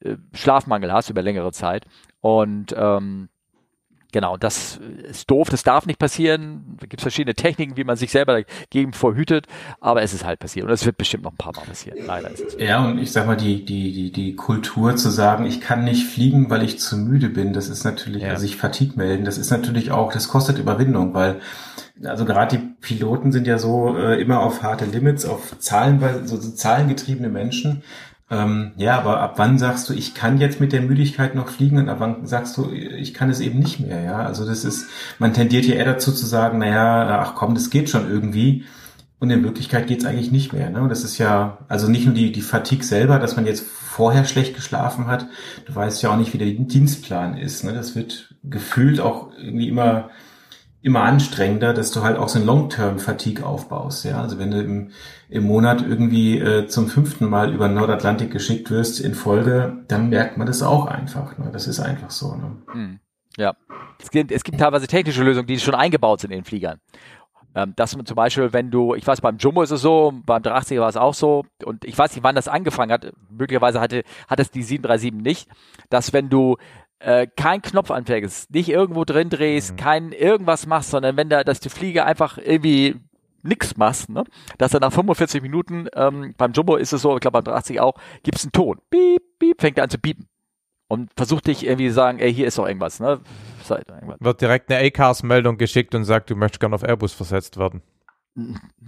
[0.00, 1.86] äh, Schlafmangel hast über längere Zeit.
[2.20, 3.30] Und ähm,
[4.14, 6.76] Genau, das ist doof, das darf nicht passieren.
[6.78, 9.48] Da gibt es verschiedene Techniken, wie man sich selber dagegen vorhütet,
[9.80, 11.98] aber es ist halt passiert und es wird bestimmt noch ein paar Mal passieren.
[12.06, 12.56] Leider ist es.
[12.60, 16.06] Ja, und ich sag mal, die, die, die, die Kultur zu sagen, ich kann nicht
[16.06, 18.28] fliegen, weil ich zu müde bin, das ist natürlich, ja.
[18.28, 21.40] also ich Fatigue melden, das ist natürlich auch, das kostet Überwindung, weil
[22.04, 26.36] also gerade die Piloten sind ja so äh, immer auf harte Limits, auf Zahlen, so,
[26.36, 27.82] so zahlengetriebene Menschen.
[28.30, 31.78] Ähm, ja, aber ab wann sagst du, ich kann jetzt mit der Müdigkeit noch fliegen
[31.78, 34.16] und ab wann sagst du, ich kann es eben nicht mehr, ja?
[34.24, 37.90] Also das ist, man tendiert ja eher dazu zu sagen, naja, ach komm, das geht
[37.90, 38.64] schon irgendwie.
[39.20, 40.68] Und in Wirklichkeit geht's eigentlich nicht mehr.
[40.70, 40.86] Ne?
[40.88, 44.54] Das ist ja, also nicht nur die, die Fatigue selber, dass man jetzt vorher schlecht
[44.54, 45.26] geschlafen hat,
[45.64, 47.64] du weißt ja auch nicht, wie der Dienstplan ist.
[47.64, 47.72] Ne?
[47.72, 50.10] Das wird gefühlt auch irgendwie immer
[50.84, 54.04] immer anstrengender, dass du halt auch so ein Long-Term-Fatigue aufbaust.
[54.04, 54.90] Ja, also wenn du im,
[55.30, 60.36] im Monat irgendwie äh, zum fünften Mal über Nordatlantik geschickt wirst in Folge, dann merkt
[60.36, 61.38] man das auch einfach.
[61.38, 61.48] Ne?
[61.50, 62.34] Das ist einfach so.
[62.34, 62.56] Ne?
[62.70, 63.00] Hm.
[63.38, 63.54] Ja,
[63.98, 66.80] es gibt, es gibt teilweise technische Lösungen, die schon eingebaut sind in den Fliegern.
[67.54, 70.42] Ähm, dass man zum Beispiel, wenn du, ich weiß, beim Jumbo ist es so, beim
[70.42, 74.02] 380er war es auch so, und ich weiß nicht, wann das angefangen hat, möglicherweise hatte,
[74.28, 75.48] hat es die 737 nicht,
[75.88, 76.58] dass wenn du
[77.04, 79.76] äh, kein Knopf anfängst, nicht irgendwo drin drehst, mhm.
[79.76, 82.96] kein irgendwas machst, sondern wenn da, dass die Fliege einfach irgendwie
[83.42, 84.24] nix machst, ne?
[84.58, 87.80] dass er nach 45 Minuten, ähm, beim Jumbo ist es so, ich glaube beim 80
[87.80, 88.80] auch, gibt es einen Ton.
[88.90, 90.26] Piep, piep, fängt er an zu piepen.
[90.86, 93.20] Und versucht dich irgendwie zu sagen, ey, hier ist doch irgendwas, ne?
[93.68, 94.16] Irgendwas.
[94.20, 97.82] Wird direkt eine A-Cars-Meldung geschickt und sagt, du möchtest gerne auf Airbus versetzt werden.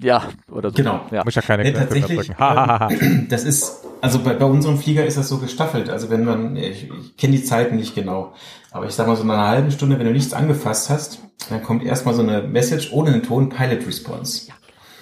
[0.01, 0.77] Ja, oder so.
[0.77, 1.07] Genau.
[1.13, 1.23] Ja.
[1.25, 5.29] Muss ja keine nee, tatsächlich, ähm, das ist, also bei, bei unserem Flieger ist das
[5.29, 5.89] so gestaffelt.
[5.89, 8.35] Also wenn man, ich, ich kenne die Zeiten nicht genau,
[8.73, 11.63] aber ich sag mal so in einer halben Stunde, wenn du nichts angefasst hast, dann
[11.63, 14.49] kommt erstmal so eine Message ohne einen Ton, Pilot Response.
[14.49, 14.55] Ja,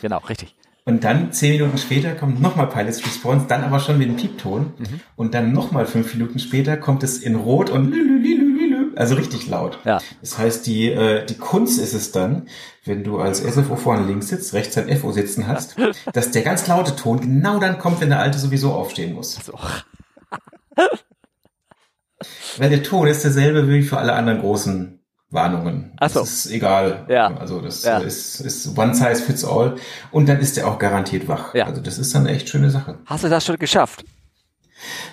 [0.03, 0.55] genau, richtig.
[0.87, 4.75] Und dann zehn Minuten später kommt nochmal Pilot Response, dann aber schon mit einem Piepton.
[4.79, 5.01] Mhm.
[5.17, 8.55] Und dann nochmal fünf Minuten später kommt es in Rot und lülülülü
[8.97, 9.79] also richtig laut.
[9.85, 10.01] Ja.
[10.21, 12.49] Das heißt, die, äh, die Kunst ist es dann,
[12.85, 15.77] wenn du als SFO vorne links sitzt, rechts ein FO sitzen hast,
[16.13, 19.35] dass der ganz laute Ton genau dann kommt, wenn der Alte sowieso aufstehen muss.
[19.35, 19.55] So.
[22.57, 25.04] Weil der Ton ist derselbe wie für alle anderen großen
[25.35, 25.93] Warnungen.
[25.99, 26.21] Ach so.
[26.21, 27.05] Das ist egal.
[27.09, 27.37] Ja.
[27.37, 27.99] Also das ja.
[27.99, 29.77] ist, ist one size fits all.
[30.11, 31.55] Und dann ist er auch garantiert wach.
[31.55, 31.67] Ja.
[31.67, 32.99] Also das ist dann eine echt schöne Sache.
[33.07, 34.05] Hast du das schon geschafft?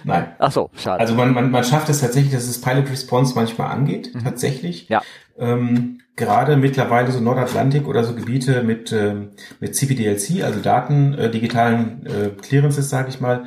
[0.03, 0.33] Nein.
[0.39, 0.99] Ach so, schade.
[0.99, 4.23] Also man, man, man schafft es tatsächlich, dass es Pilot Response manchmal angeht, mhm.
[4.23, 4.89] tatsächlich.
[4.89, 5.01] Ja.
[5.37, 11.31] Ähm, gerade mittlerweile so Nordatlantik oder so Gebiete mit, ähm, mit CPDLC, also Daten, äh,
[11.31, 13.45] digitalen äh, Clearances, sage ich mal,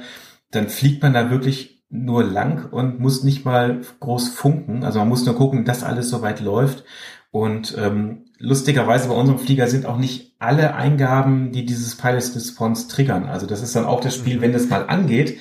[0.51, 4.83] dann fliegt man da wirklich nur lang und muss nicht mal groß funken.
[4.83, 6.85] Also man muss nur gucken, dass alles soweit läuft.
[7.31, 12.89] Und ähm, lustigerweise bei unserem Flieger sind auch nicht alle Eingaben, die dieses Pilot Response
[12.89, 13.27] triggern.
[13.27, 15.39] Also das ist dann auch das Spiel, wenn das mal angeht,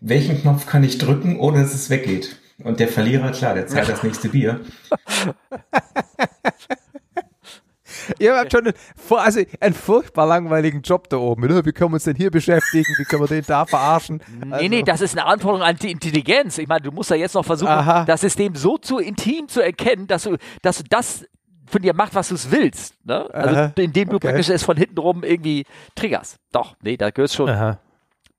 [0.00, 2.36] welchen Knopf kann ich drücken, ohne dass es weggeht?
[2.62, 4.60] Und der Verlierer, klar, der zahlt das nächste Bier.
[8.18, 8.74] Ihr habt schon einen,
[9.10, 11.42] also einen furchtbar langweiligen Job da oben.
[11.42, 12.94] Wie können wir uns denn hier beschäftigen?
[12.98, 14.20] Wie können wir den da verarschen?
[14.50, 16.58] Also nee, nee, das ist eine Anforderung an die Intelligenz.
[16.58, 18.04] Ich meine, du musst ja jetzt noch versuchen, Aha.
[18.04, 21.24] das System so zu intim zu erkennen, dass du, dass du das
[21.66, 22.94] von dir macht, was du es willst.
[23.04, 23.28] Ne?
[23.32, 23.72] Also Aha.
[23.76, 24.28] indem du okay.
[24.28, 26.38] praktisch es von hinten rum irgendwie triggerst.
[26.52, 27.78] Doch, nee, da gehört schon Aha.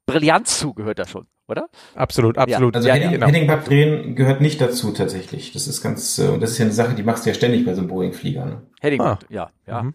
[0.06, 1.70] Brillanz zu, gehört da schon oder?
[1.96, 2.76] Absolut, absolut.
[2.76, 2.78] Ja.
[2.78, 3.28] Also ja, Heading, genau.
[3.28, 5.52] Heading drehen gehört nicht dazu tatsächlich.
[5.52, 7.74] Das ist ganz, äh, das ist ja eine Sache, die machst du ja ständig bei
[7.74, 8.46] so einem Boeing-Flieger.
[8.46, 8.62] Ne?
[8.82, 9.20] Heading, ah.
[9.30, 9.84] ja, ja.
[9.84, 9.94] Mhm.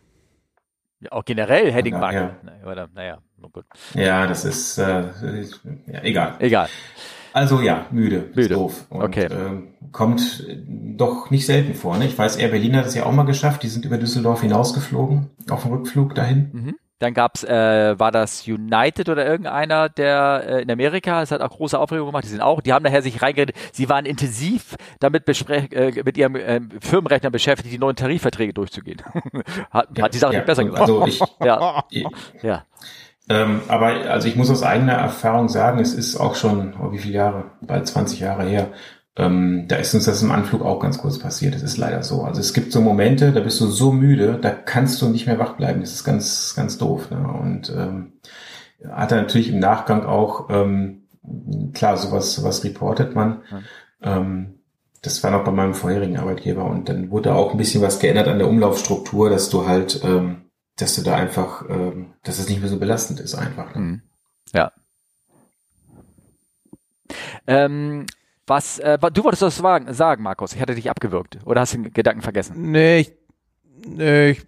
[1.01, 1.13] ja.
[1.13, 2.13] Auch generell Heading Bug.
[2.13, 2.37] Ja.
[2.65, 3.19] Oder, naja,
[3.53, 3.65] gut.
[3.95, 5.05] Ja, das ist, äh,
[5.87, 6.37] ja, egal.
[6.39, 6.69] Egal.
[7.35, 8.41] Also ja, müde, müde.
[8.43, 8.87] Ist doof.
[8.91, 9.25] Und, okay.
[9.25, 11.99] Äh, kommt doch nicht selten vor.
[11.99, 12.07] Ne?
[12.07, 13.65] Ich weiß, Air Berlin hat es ja auch mal geschafft.
[13.65, 16.51] Die sind über Düsseldorf hinausgeflogen auf dem Rückflug dahin.
[16.53, 16.77] Mhm.
[17.01, 21.51] Dann gab's, äh, war das United oder irgendeiner, der äh, in Amerika, es hat auch
[21.51, 25.29] große Aufregung gemacht, die sind auch, die haben daher sich reingeredet, sie waren intensiv damit
[25.29, 29.03] äh, mit ihrem äh, Firmenrechner beschäftigt, die neuen Tarifverträge durchzugehen.
[29.71, 30.83] hat, ja, hat die Sache ja, nicht besser gesagt.
[30.83, 31.85] Also ich, ja.
[32.43, 32.65] ja.
[33.29, 36.99] Ähm, aber also ich muss aus eigener Erfahrung sagen, es ist auch schon, oh, wie
[36.99, 38.69] viele Jahre, bald 20 Jahre her,
[39.17, 41.55] ähm, da ist uns das im Anflug auch ganz kurz passiert.
[41.55, 42.23] Das ist leider so.
[42.23, 45.39] Also es gibt so Momente, da bist du so müde, da kannst du nicht mehr
[45.39, 45.81] wach bleiben.
[45.81, 47.11] Das ist ganz, ganz doof.
[47.11, 47.19] Ne?
[47.19, 48.15] Und ähm,
[48.91, 51.05] hat er natürlich im Nachgang auch, ähm,
[51.73, 53.43] klar, sowas, sowas reportet man.
[54.03, 54.59] Ähm,
[55.01, 58.27] das war noch bei meinem vorherigen Arbeitgeber und dann wurde auch ein bisschen was geändert
[58.27, 60.47] an der Umlaufstruktur, dass du halt, ähm,
[60.77, 63.75] dass du da einfach, ähm, dass es nicht mehr so belastend ist einfach.
[63.75, 63.81] Ne?
[63.81, 64.03] Mhm.
[64.53, 64.73] Ja.
[67.47, 68.07] Ähm,
[68.47, 70.53] was, äh, du wolltest das sagen, Markus.
[70.53, 71.39] Ich hatte dich abgewürgt.
[71.45, 72.71] Oder hast du den Gedanken vergessen?
[72.73, 73.13] Nee, ich,
[73.87, 74.47] nee, ich,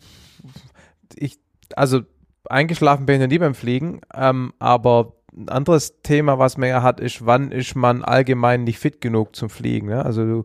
[1.14, 1.38] ich
[1.74, 2.02] also
[2.48, 6.82] eingeschlafen bin ich noch nie beim Fliegen, ähm, aber ein anderes Thema, was man ja
[6.82, 9.88] hat, ist, wann ist man allgemein nicht fit genug zum Fliegen.
[9.88, 10.04] Ne?
[10.04, 10.44] Also du,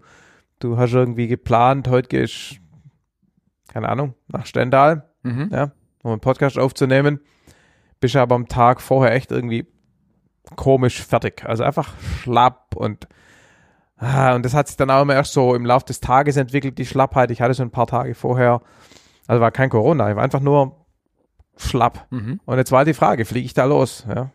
[0.59, 2.57] du hast irgendwie geplant, heute gehst,
[3.67, 5.49] keine Ahnung, nach Stendal, mhm.
[5.51, 5.71] ja,
[6.03, 7.19] um einen Podcast aufzunehmen,
[7.99, 9.65] bist aber am Tag vorher echt irgendwie
[10.55, 11.45] komisch fertig.
[11.45, 13.07] Also einfach schlapp und
[14.01, 16.79] Ah, und das hat sich dann auch immer erst so im Laufe des Tages entwickelt,
[16.79, 17.29] die Schlappheit.
[17.29, 18.61] Ich hatte so ein paar Tage vorher,
[19.27, 20.75] also war kein Corona, ich war einfach nur
[21.55, 22.07] schlapp.
[22.09, 22.39] Mhm.
[22.43, 24.07] Und jetzt war die Frage, fliege ich da los?
[24.09, 24.31] Ja.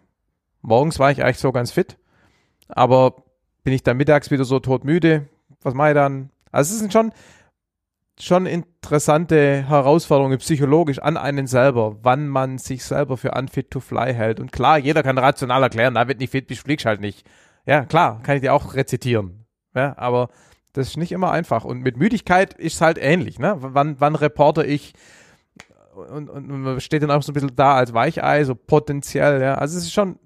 [0.62, 1.98] Morgens war ich eigentlich so ganz fit,
[2.68, 3.24] aber
[3.64, 5.28] bin ich dann mittags wieder so todmüde?
[5.62, 6.30] Was mache ich dann?
[6.52, 7.10] Also es sind schon,
[8.20, 14.14] schon interessante Herausforderungen psychologisch an einen selber, wann man sich selber für unfit to fly
[14.14, 14.38] hält.
[14.38, 17.26] Und klar, jeder kann rational erklären, na, wird nicht fit, bist, fliegst halt nicht.
[17.66, 19.45] Ja, klar, kann ich dir auch rezitieren.
[19.76, 20.30] Ja, aber
[20.72, 21.64] das ist nicht immer einfach.
[21.64, 23.38] Und mit Müdigkeit ist es halt ähnlich.
[23.38, 23.56] Ne?
[23.58, 24.94] Wann, wann reporte ich
[25.94, 29.40] und, und, und steht dann auch so ein bisschen da als Weichei, so potenziell.
[29.40, 29.54] Ja?
[29.54, 30.18] Also es ist schon,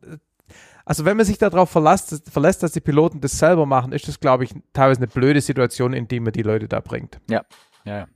[0.84, 4.18] also wenn man sich darauf verlässt, verlässt, dass die Piloten das selber machen, ist das,
[4.20, 7.20] glaube ich, teilweise eine blöde Situation, in die man die Leute da bringt.
[7.28, 7.42] Ja,
[7.84, 8.06] ja, ja.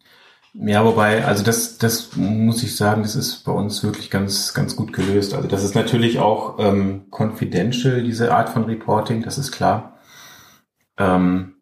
[0.57, 4.77] Ja, wobei, also das, das muss ich sagen, das ist bei uns wirklich ganz, ganz
[4.77, 5.35] gut gelöst.
[5.35, 9.94] Also das ist natürlich auch ähm, confidential, diese Art von Reporting, das ist klar.
[10.99, 11.55] Ähm,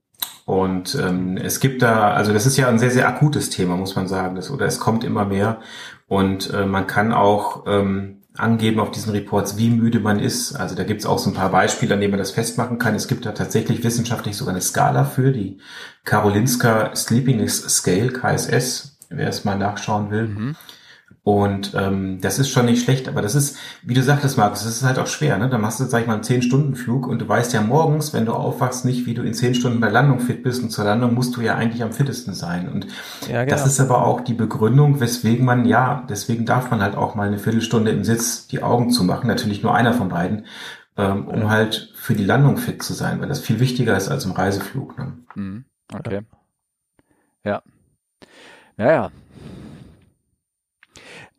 [0.44, 3.96] und ähm, es gibt da, also das ist ja ein sehr, sehr akutes Thema, muss
[3.96, 4.34] man sagen.
[4.34, 5.60] Das, oder es kommt immer mehr.
[6.08, 10.54] Und äh, man kann auch ähm, angeben auf diesen Reports, wie müde man ist.
[10.54, 12.94] Also da gibt es auch so ein paar Beispiele, an denen man das festmachen kann.
[12.94, 15.58] Es gibt da tatsächlich wissenschaftlich sogar eine Skala für, die
[16.04, 20.28] Karolinska Sleepiness Scale, KSS, wer es mal nachschauen will.
[20.28, 20.56] Mhm.
[21.24, 24.76] Und ähm, das ist schon nicht schlecht, aber das ist, wie du sagtest, Markus, das
[24.76, 25.38] ist halt auch schwer.
[25.38, 25.48] Ne?
[25.48, 28.32] Da machst du, sag ich mal, einen 10-Stunden-Flug und du weißt ja morgens, wenn du
[28.32, 30.64] aufwachst, nicht, wie du in 10 Stunden bei Landung fit bist.
[30.64, 32.68] Und zur Landung musst du ja eigentlich am fittesten sein.
[32.68, 32.88] Und
[33.30, 33.56] ja, genau.
[33.56, 37.28] das ist aber auch die Begründung, weswegen man, ja, deswegen darf man halt auch mal
[37.28, 40.46] eine Viertelstunde im Sitz die Augen zu machen, natürlich nur einer von beiden,
[40.96, 44.24] ähm, um halt für die Landung fit zu sein, weil das viel wichtiger ist als
[44.24, 44.98] im Reiseflug.
[44.98, 45.12] Ne?
[45.36, 45.64] Mhm.
[45.94, 46.22] Okay.
[47.44, 47.62] Ja.
[48.76, 49.10] Ja, ja.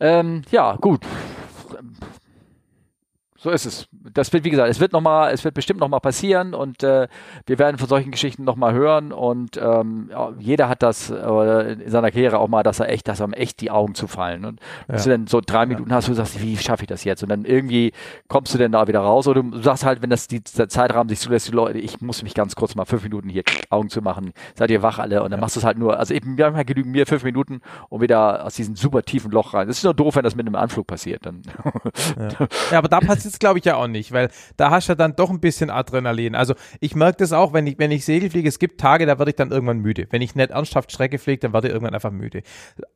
[0.03, 0.99] Ähm, ja, gut.
[3.43, 3.89] So ist es.
[3.91, 6.81] Das wird, wie gesagt, es wird noch mal, es wird bestimmt noch mal passieren und
[6.81, 7.09] äh,
[7.45, 11.73] wir werden von solchen Geschichten noch mal hören und ähm, ja, jeder hat das äh,
[11.73, 14.45] in seiner Karriere auch mal, dass er echt, dass einem echt die Augen zu fallen
[14.45, 14.95] und ja.
[14.95, 15.97] du dann so drei Minuten ja.
[15.97, 17.21] hast, du sagst, wie schaffe ich das jetzt?
[17.21, 17.91] Und dann irgendwie
[18.29, 21.09] kommst du denn da wieder raus oder du sagst halt, wenn das die, der Zeitrahmen
[21.09, 24.01] sich zulässt, die Leute, ich muss mich ganz kurz mal fünf Minuten hier Augen zu
[24.01, 26.63] machen, seid ihr wach alle und dann machst du es halt nur, also eben, manchmal
[26.63, 29.67] genügen mir fünf Minuten, um wieder aus diesem super tiefen Loch rein.
[29.67, 31.25] Das ist nur doof, wenn das mit einem Anflug passiert.
[31.25, 31.41] Dann.
[32.71, 35.15] Ja, aber da passiert es glaube ich ja auch nicht, weil da hast du dann
[35.15, 36.35] doch ein bisschen Adrenalin.
[36.35, 39.17] Also ich merke das auch, wenn ich, wenn ich Segel fliege, es gibt Tage, da
[39.17, 40.07] werde ich dann irgendwann müde.
[40.11, 42.43] Wenn ich nicht ernsthaft Strecke fliege, dann werde ich irgendwann einfach müde.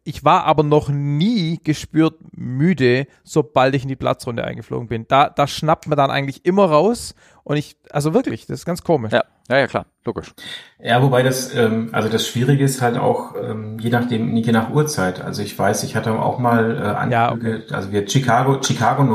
[0.03, 5.05] Ich war aber noch nie gespürt müde, sobald ich in die Platzrunde eingeflogen bin.
[5.07, 7.15] Da, da schnappt man dann eigentlich immer raus
[7.47, 9.13] und ich, also wirklich, das ist ganz komisch.
[9.13, 10.33] Ja, ja, ja klar, logisch.
[10.79, 14.69] Ja, wobei das, ähm, also das Schwierige ist halt auch, ähm, je nachdem, je nach
[14.69, 15.21] Uhrzeit.
[15.21, 17.73] Also ich weiß, ich hatte auch mal äh, Anflüge, ja, okay.
[17.73, 19.05] also wir Chicago, Chicago,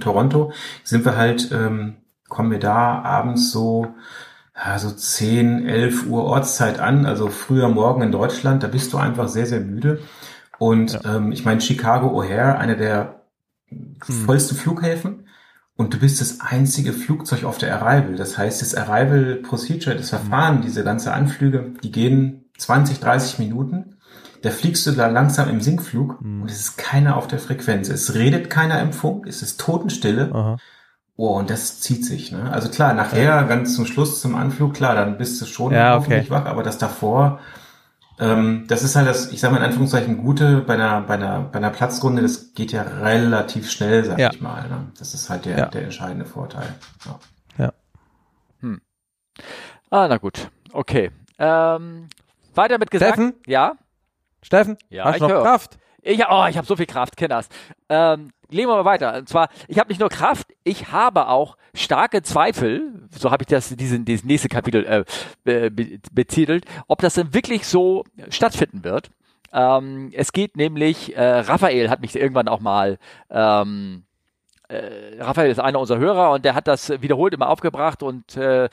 [0.00, 0.52] Toronto,
[0.84, 1.96] sind wir halt, ähm,
[2.28, 3.86] kommen wir da abends so,
[4.54, 8.98] ja, so 10, 11 Uhr Ortszeit an, also früher Morgen in Deutschland, da bist du
[8.98, 10.00] einfach sehr, sehr müde.
[10.58, 11.16] Und ja.
[11.16, 13.22] ähm, ich meine, Chicago O'Hare, einer der
[13.70, 13.96] hm.
[14.26, 15.24] vollsten Flughäfen,
[15.78, 18.16] und du bist das einzige Flugzeug auf der Arrival.
[18.16, 23.96] Das heißt, das Arrival Procedure, das Verfahren, diese ganze Anflüge, die gehen 20, 30 Minuten.
[24.42, 26.42] Da fliegst du da langsam im Sinkflug mhm.
[26.42, 27.88] und es ist keiner auf der Frequenz.
[27.88, 30.34] Es redet keiner im Funk, es ist Totenstille.
[30.34, 30.56] Aha.
[31.16, 32.32] Oh, und das zieht sich.
[32.32, 32.50] Ne?
[32.50, 33.42] Also klar, nachher, ja.
[33.42, 36.78] ganz zum Schluss, zum Anflug, klar, dann bist du schon ja, hoffentlich wach, aber das
[36.78, 37.38] davor,
[38.20, 41.40] ähm, das ist halt das, ich sage mal in Anführungszeichen, Gute bei einer, bei einer,
[41.40, 44.30] bei einer Platzrunde, das geht ja relativ schnell, sag ja.
[44.32, 44.68] ich mal.
[44.68, 44.92] Ne?
[44.98, 45.66] Das ist halt der, ja.
[45.66, 46.74] der entscheidende Vorteil.
[47.06, 47.18] Ja.
[47.64, 47.72] ja.
[48.60, 48.80] Hm.
[49.90, 50.50] Ah, na gut.
[50.72, 51.10] Okay.
[51.38, 52.08] Ähm,
[52.54, 53.14] weiter mit gesagt.
[53.14, 53.34] Steffen?
[53.46, 53.76] Ja.
[54.42, 54.76] Steffen?
[54.88, 55.42] Ja, hast ich noch höre.
[55.42, 55.78] Kraft?
[56.02, 57.48] Ich, oh, ich habe so viel Kraft, Kinders.
[57.88, 59.16] Ähm, legen wir mal weiter.
[59.18, 63.48] Und zwar, ich habe nicht nur Kraft, ich habe auch starke Zweifel, so habe ich
[63.48, 65.04] das diesen, dieses nächste Kapitel äh,
[65.44, 69.10] be, betitelt, ob das denn wirklich so stattfinden wird.
[69.52, 72.98] Ähm, es geht nämlich, äh, Raphael hat mich irgendwann auch mal
[73.30, 74.04] ähm,
[74.68, 78.68] äh, Raphael ist einer unserer Hörer und der hat das wiederholt immer aufgebracht und äh,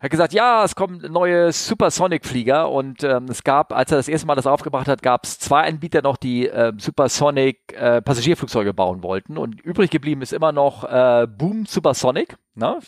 [0.00, 4.26] hat gesagt, ja, es kommen neue Supersonic-Flieger und ähm, es gab, als er das erste
[4.26, 9.02] Mal das aufgebracht hat, gab es zwei Anbieter noch, die äh, Supersonic äh, Passagierflugzeuge bauen
[9.02, 12.36] wollten und übrig geblieben ist immer noch äh, Boom Supersonic.
[12.54, 12.78] Ne?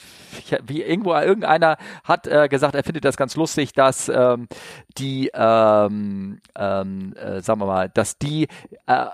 [0.67, 4.47] Wie irgendwo irgendeiner hat äh, gesagt, er findet das ganz lustig, dass ähm,
[4.99, 8.49] die, ähm, ähm, äh, sagen wir mal, dass die
[8.87, 9.07] äh,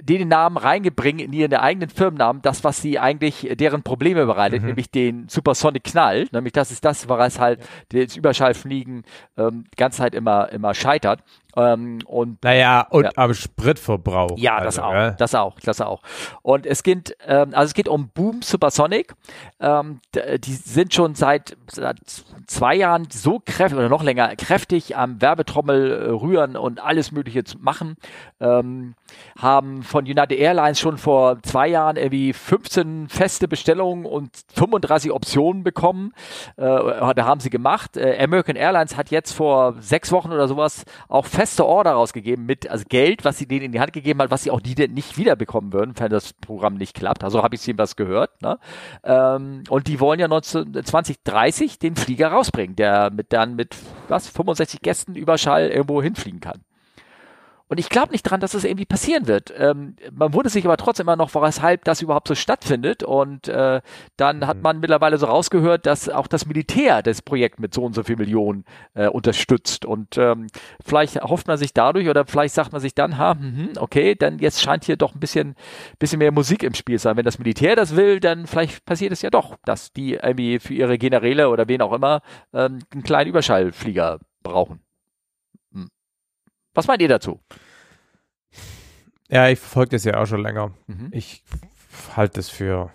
[0.00, 4.68] den Namen reingebringen in ihren eigenen Firmennamen, das, was sie eigentlich deren Probleme bereitet, mhm.
[4.68, 6.28] nämlich den Supersonic Knall.
[6.30, 7.60] Nämlich das ist das, was halt
[7.90, 9.04] das Überschallfliegen
[9.36, 11.22] ähm, die ganze Zeit immer, immer scheitert.
[11.58, 13.10] Ähm, und naja, und ja.
[13.16, 14.38] am Spritverbrauch.
[14.38, 15.10] Ja, das also, auch, ja.
[15.10, 16.02] das auch, das auch.
[16.42, 19.14] Und es geht, ähm, also es geht um Boom Supersonic.
[19.58, 21.98] Ähm, die sind schon seit, seit
[22.46, 27.42] zwei Jahren so kräftig oder noch länger kräftig am Werbetrommel äh, rühren und alles Mögliche
[27.42, 27.96] zu machen.
[28.40, 28.94] Ähm,
[29.38, 35.64] haben von United Airlines schon vor zwei Jahren irgendwie 15 feste Bestellungen und 35 Optionen
[35.64, 36.12] bekommen.
[36.56, 36.64] Äh,
[37.14, 37.96] da haben sie gemacht.
[37.96, 42.68] Äh, American Airlines hat jetzt vor sechs Wochen oder sowas auch feste Order rausgegeben mit
[42.68, 45.16] also Geld, was sie denen in die Hand gegeben hat, was sie auch denn nicht
[45.16, 47.24] wiederbekommen würden, wenn das Programm nicht klappt.
[47.24, 48.42] Also habe ich was gehört.
[48.42, 48.58] Ne?
[49.02, 53.74] Ähm, und die wollen ja 19, 2030 den Flieger rausbringen, der mit dann mit
[54.08, 56.60] was 65 Gästen Überschall irgendwo hinfliegen kann.
[57.68, 59.52] Und ich glaube nicht dran, dass das irgendwie passieren wird.
[59.56, 63.02] Ähm, man wundert sich aber trotzdem immer noch, weshalb das überhaupt so stattfindet.
[63.02, 63.82] Und äh,
[64.16, 64.62] dann hat mhm.
[64.62, 68.16] man mittlerweile so rausgehört, dass auch das Militär das Projekt mit so und so viel
[68.16, 68.64] Millionen
[68.94, 69.84] äh, unterstützt.
[69.84, 70.46] Und ähm,
[70.84, 74.38] vielleicht hofft man sich dadurch oder vielleicht sagt man sich dann, ha, mh, okay, dann
[74.38, 75.54] jetzt scheint hier doch ein bisschen,
[75.98, 77.18] bisschen mehr Musik im Spiel sein.
[77.18, 80.72] Wenn das Militär das will, dann vielleicht passiert es ja doch, dass die irgendwie für
[80.72, 82.22] ihre Generäle oder wen auch immer
[82.54, 84.80] ähm, einen kleinen Überschallflieger brauchen.
[86.78, 87.40] Was meint ihr dazu?
[89.28, 90.70] Ja, ich verfolge das ja auch schon länger.
[90.86, 91.08] Mhm.
[91.10, 91.42] Ich
[92.14, 92.92] halte das für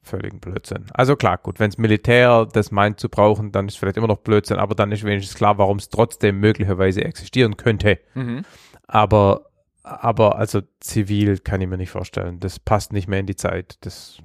[0.00, 0.86] völligen Blödsinn.
[0.94, 4.20] Also klar, gut, wenn es Militär das meint zu brauchen, dann ist vielleicht immer noch
[4.20, 7.98] Blödsinn, aber dann ist wenigstens klar, warum es trotzdem möglicherweise existieren könnte.
[8.14, 8.46] Mhm.
[8.86, 9.50] Aber,
[9.82, 12.40] aber also zivil kann ich mir nicht vorstellen.
[12.40, 13.76] Das passt nicht mehr in die Zeit.
[13.82, 14.20] Das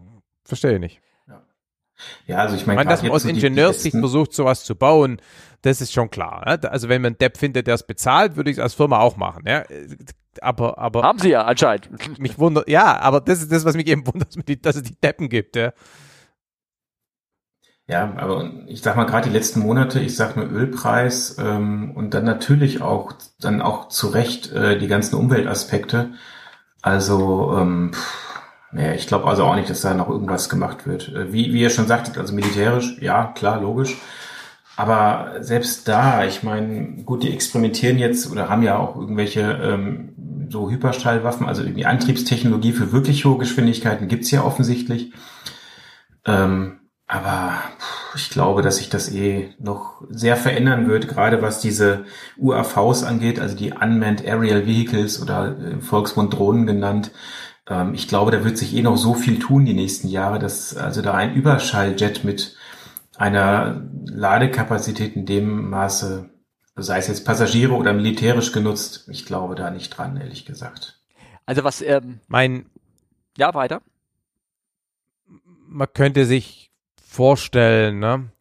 [0.46, 1.02] verstehe ich nicht.
[2.26, 5.20] Ja, also ich meine, dass man aus Ingenieurssicht versucht, sowas zu bauen,
[5.62, 6.44] das ist schon klar.
[6.46, 6.72] Ne?
[6.72, 9.18] Also wenn man einen Depp findet, der es bezahlt, würde ich es als Firma auch
[9.18, 9.44] machen.
[9.48, 9.64] Ja?
[10.42, 11.90] Aber, aber haben sie ja anscheinend.
[12.20, 14.36] Mich wundert, ja, aber das ist das, was mich eben wundert,
[14.66, 15.56] dass es die Deppen gibt.
[15.56, 15.74] Ja.
[17.90, 22.14] Ja, aber ich sag mal gerade die letzten Monate, ich sag nur Ölpreis ähm, und
[22.14, 26.12] dann natürlich auch dann auch zu Recht äh, die ganzen Umweltaspekte.
[26.82, 28.42] Also ähm, pff,
[28.74, 31.10] naja, ich glaube also auch nicht, dass da noch irgendwas gemacht wird.
[31.14, 33.96] Äh, wie, wie ihr schon sagtet, also militärisch, ja, klar, logisch.
[34.78, 40.48] Aber selbst da, ich meine, gut, die experimentieren jetzt oder haben ja auch irgendwelche ähm,
[40.52, 45.14] so Hyperschallwaffen, also die Antriebstechnologie für wirklich hohe Geschwindigkeiten gibt's ja offensichtlich.
[46.26, 47.54] Ähm, aber
[48.16, 52.06] ich glaube, dass sich das eh noch sehr verändern wird, gerade was diese
[52.38, 57.12] UAVs angeht, also die Unmanned Aerial Vehicles oder im Volksmund Drohnen genannt
[57.68, 60.76] ähm, ich glaube, da wird sich eh noch so viel tun die nächsten Jahre, dass
[60.78, 62.56] also da ein Überschalljet mit
[63.18, 66.30] einer Ladekapazität in dem Maße,
[66.76, 71.02] sei es jetzt Passagiere oder militärisch genutzt, ich glaube da nicht dran, ehrlich gesagt.
[71.46, 72.70] Also was, ähm, Mein,
[73.38, 73.82] ja, weiter.
[75.68, 76.72] man könnte sich
[77.02, 78.32] vorstellen, ne,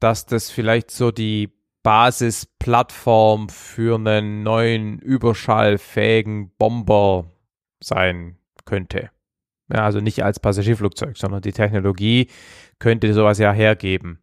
[0.00, 7.30] dass das vielleicht so die Basisplattform für einen neuen überschallfähigen Bomber
[7.80, 9.10] sein könnte.
[9.72, 12.28] Ja, also nicht als Passagierflugzeug, sondern die Technologie
[12.78, 14.20] könnte sowas ja hergeben.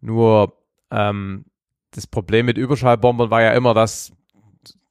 [0.00, 0.54] Nur
[0.90, 1.44] ähm,
[1.92, 4.12] das Problem mit Überschallbombern war ja immer, dass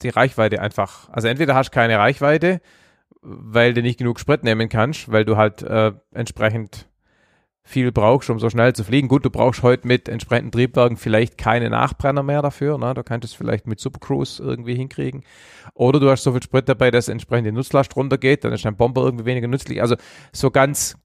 [0.02, 2.62] die Reichweite einfach, also entweder hast du keine Reichweite,
[3.22, 6.88] weil du nicht genug Sprit nehmen kannst, weil du halt äh, entsprechend
[7.70, 9.08] viel brauchst, um so schnell zu fliegen.
[9.08, 12.80] Gut, du brauchst heute mit entsprechenden Triebwerken vielleicht keine Nachbrenner mehr dafür.
[12.80, 12.94] Ne?
[12.96, 15.24] Du könntest vielleicht mit Supercruise irgendwie hinkriegen.
[15.76, 18.76] Oder du hast so viel Sprit dabei, dass entsprechend die Nutzlast runtergeht, dann ist dein
[18.76, 19.82] Bomber irgendwie weniger nützlich.
[19.82, 19.98] Also
[20.32, 20.98] so ganz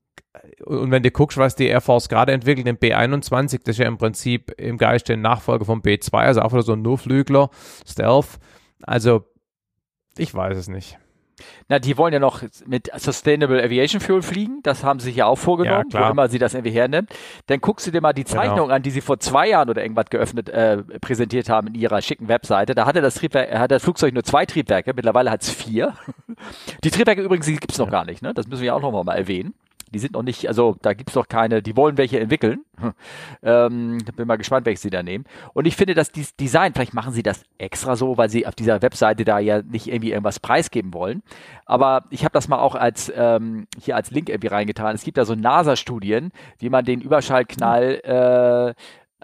[0.64, 3.86] und wenn du guckst, was die Air Force gerade entwickelt, den B-21, das ist ja
[3.86, 7.50] im Prinzip im Geist der Nachfolger vom B-2, also auch wieder so ein Nurflügler,
[7.86, 8.38] Stealth.
[8.82, 9.24] Also,
[10.16, 10.98] ich weiß es nicht.
[11.68, 14.60] Na, die wollen ja noch mit Sustainable Aviation Fuel fliegen.
[14.62, 17.10] Das haben sie sich ja auch vorgenommen, Ja, wo immer sie das irgendwie hernimmt.
[17.46, 20.06] Dann guckst du dir mal die Zeichnung an, die sie vor zwei Jahren oder irgendwas
[20.10, 22.74] geöffnet, äh, präsentiert haben in ihrer schicken Webseite.
[22.74, 24.92] Da hatte das Triebwerk, hat das Flugzeug nur zwei Triebwerke.
[24.94, 25.94] Mittlerweile hat es vier.
[26.84, 28.32] Die Triebwerke übrigens, die gibt's noch gar nicht, ne?
[28.32, 29.54] Das müssen wir auch noch mal erwähnen.
[29.92, 32.64] Die sind noch nicht, also da gibt's noch keine, die wollen welche entwickeln.
[33.42, 35.24] Ähm, bin mal gespannt, welche sie da nehmen.
[35.52, 38.54] Und ich finde, dass dieses Design, vielleicht machen sie das extra so, weil sie auf
[38.54, 41.22] dieser Webseite da ja nicht irgendwie irgendwas preisgeben wollen.
[41.66, 44.94] Aber ich habe das mal auch als ähm, hier als Link irgendwie reingetan.
[44.94, 48.74] Es gibt da so NASA-Studien, wie man den Überschallknall äh,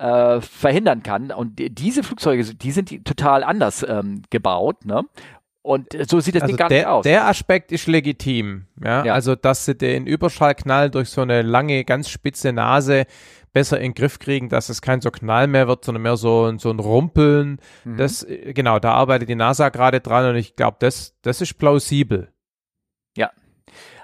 [0.00, 1.30] äh, verhindern kann.
[1.30, 5.04] Und die, diese Flugzeuge, die sind total anders ähm, gebaut, ne?
[5.62, 7.02] Und äh, so sieht das Also Ding gar der, nicht aus.
[7.04, 8.66] der Aspekt ist legitim.
[8.82, 9.04] Ja?
[9.04, 9.14] Ja.
[9.14, 13.04] Also, dass sie den Überschallknall durch so eine lange, ganz spitze Nase
[13.52, 16.44] besser in den Griff kriegen, dass es kein so Knall mehr wird, sondern mehr so,
[16.46, 17.58] ein- so ein Rumpeln.
[17.84, 17.96] Mhm.
[17.96, 21.54] Das, äh, genau, da arbeitet die NASA gerade dran und ich glaube, das, das ist
[21.58, 22.32] plausibel.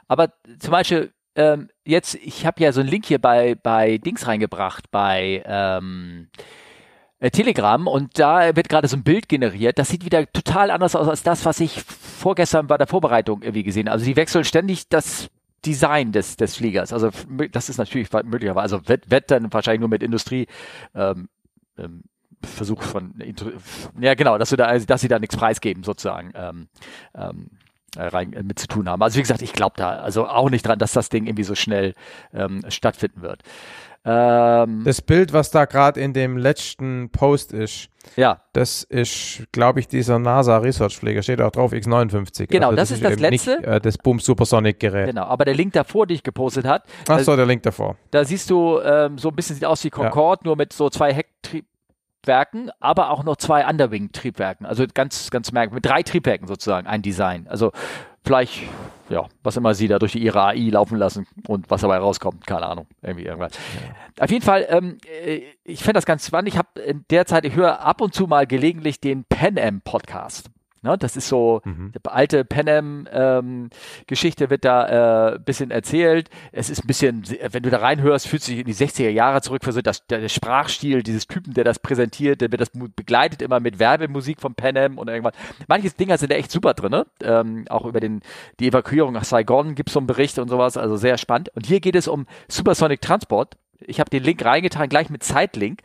[0.08, 4.28] Aber zum Beispiel, ähm, jetzt, ich habe ja so einen Link hier bei, bei Dings
[4.28, 6.28] reingebracht, bei ähm,
[7.18, 9.78] äh, Telegram und da wird gerade so ein Bild generiert.
[9.78, 13.62] Das sieht wieder total anders aus als das, was ich vorgestern bei der Vorbereitung irgendwie
[13.62, 13.94] gesehen habe.
[13.94, 15.28] Also die wechseln ständig das
[15.64, 16.92] Design des, des Fliegers.
[16.92, 17.10] Also
[17.50, 20.46] das ist natürlich möglicherweise, also wird, wird dann wahrscheinlich nur mit Industrie
[20.94, 21.28] ähm,
[21.78, 22.04] ähm,
[22.42, 23.14] Versuch von,
[23.98, 26.32] ja genau, dass, du da, dass sie da nichts preisgeben sozusagen.
[26.34, 26.68] Ähm,
[27.14, 27.50] ähm,
[27.96, 29.02] äh, rein äh, mit zu tun haben.
[29.02, 31.54] Also wie gesagt, ich glaube da also auch nicht dran, dass das Ding irgendwie so
[31.54, 31.94] schnell
[32.34, 33.42] ähm, stattfinden wird.
[34.08, 39.80] Ähm, Das Bild, was da gerade in dem letzten Post ist, ja, das ist, glaube
[39.80, 42.46] ich, dieser NASA Research Flieger, steht auch drauf, X59.
[42.46, 43.56] Genau, das ist das letzte.
[43.56, 45.06] Nicht, äh, das Boom Supersonic Gerät.
[45.08, 45.24] genau.
[45.24, 47.96] Aber der Link davor, den ich gepostet hat, Ach so, der Link davor.
[48.12, 51.12] da siehst du ähm, so ein bisschen sieht aus wie Concorde, nur mit so zwei
[51.12, 54.66] Hecktriebwerken, aber auch noch zwei Underwing-Triebwerken.
[54.66, 55.84] Also ganz, ganz merkwürdig.
[55.84, 57.46] Mit drei Triebwerken sozusagen, ein Design.
[57.48, 57.72] Also
[58.26, 58.64] vielleicht,
[59.08, 62.66] ja, was immer sie da durch ihre AI laufen lassen und was dabei rauskommt, keine
[62.66, 63.52] Ahnung, irgendwie irgendwas.
[64.18, 66.48] Auf jeden Fall, ähm, äh, ich finde das ganz spannend.
[66.48, 69.80] Ich habe in der Zeit, ich höre ab und zu mal gelegentlich den Pan Am
[69.80, 70.50] Podcast.
[70.86, 71.92] Ne, das ist so, Mhm.
[71.92, 73.70] die alte Pan Am ähm,
[74.06, 76.30] Geschichte wird da äh, bisschen erzählt.
[76.52, 79.86] Es ist ein bisschen, wenn du da reinhörst, fühlt sich in die 60er Jahre zurückversetzt.
[79.86, 83.80] Das, der, der Sprachstil dieses Typen, der das präsentiert, der wird das begleitet immer mit
[83.80, 85.34] Werbemusik von Pan Am und irgendwas.
[85.66, 87.06] Manche Dinger sind da echt super drin, ne?
[87.20, 88.20] ähm, auch über den,
[88.60, 91.50] die Evakuierung nach Saigon gibt es so einen Bericht und sowas, also sehr spannend.
[91.56, 93.56] Und hier geht es um Supersonic Transport.
[93.80, 95.80] Ich habe den Link reingetan, gleich mit Zeitlink.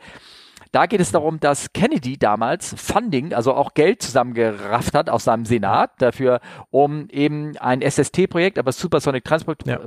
[0.72, 5.44] Da geht es darum, dass Kennedy damals Funding, also auch Geld zusammengerafft hat aus seinem
[5.44, 6.40] Senat dafür,
[6.70, 9.80] um eben ein SST-Projekt, aber Supersonic Transport Ja.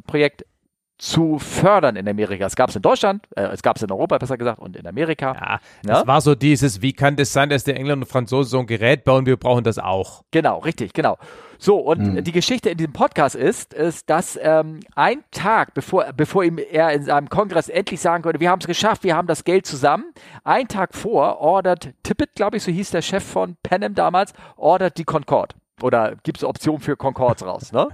[0.97, 2.45] Zu fördern in Amerika.
[2.45, 4.87] Es gab es in Deutschland, äh, es gab es in Europa besser gesagt und in
[4.87, 5.33] Amerika.
[5.33, 5.59] Ja, Ja?
[5.83, 8.65] das war so dieses, wie kann das sein, dass die Engländer und Franzosen so ein
[8.65, 10.23] Gerät bauen, wir brauchen das auch.
[10.31, 11.17] Genau, richtig, genau.
[11.57, 12.23] So, und Mhm.
[12.23, 16.91] die Geschichte in diesem Podcast ist, ist dass ähm, ein Tag, bevor, bevor ihm er
[16.93, 20.05] in seinem Kongress endlich sagen konnte, wir haben es geschafft, wir haben das Geld zusammen,
[20.45, 24.97] ein Tag vor ordert Tippett, glaube ich, so hieß der Chef von Panem damals, ordert
[24.97, 25.55] die Concorde.
[25.81, 27.89] Oder gibt es Optionen für Concords raus, ne?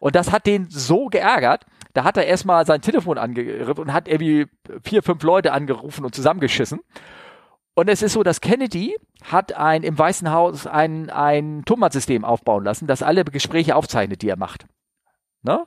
[0.00, 1.64] Und das hat den so geärgert,
[1.94, 4.46] da hat er erstmal sein Telefon angegriffen und hat irgendwie
[4.82, 6.80] vier, fünf Leute angerufen und zusammengeschissen.
[7.74, 12.64] Und es ist so, dass Kennedy hat ein, im Weißen Haus ein, ein Tonbandsystem aufbauen
[12.64, 14.66] lassen, das alle Gespräche aufzeichnet, die er macht.
[15.42, 15.64] Ne?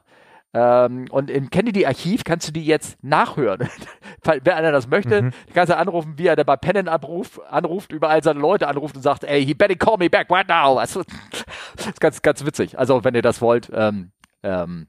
[0.53, 3.67] Ähm, und im Kennedy-Archiv kannst du die jetzt nachhören.
[4.23, 5.31] Wer einer das möchte, Mhm.
[5.53, 9.01] kannst du anrufen, wie er da bei Pennen anruft, anruft, überall seine Leute anruft und
[9.01, 10.75] sagt, ey, he better call me back right now.
[11.75, 12.79] Das ist ganz, ganz witzig.
[12.79, 14.11] Also, wenn ihr das wollt, ähm,
[14.43, 14.87] Ähm,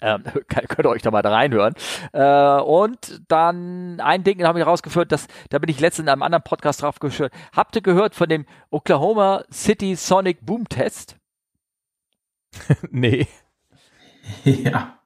[0.00, 1.74] ähm, könnt ihr euch da mal da reinhören.
[2.12, 6.22] Äh, und dann ein Ding habe ich rausgeführt, dass, da bin ich letztens in einem
[6.22, 7.32] anderen Podcast drauf gehört.
[7.54, 11.16] Habt ihr gehört von dem Oklahoma City Sonic Boom Test?
[12.90, 13.26] nee.
[14.44, 14.98] Ja.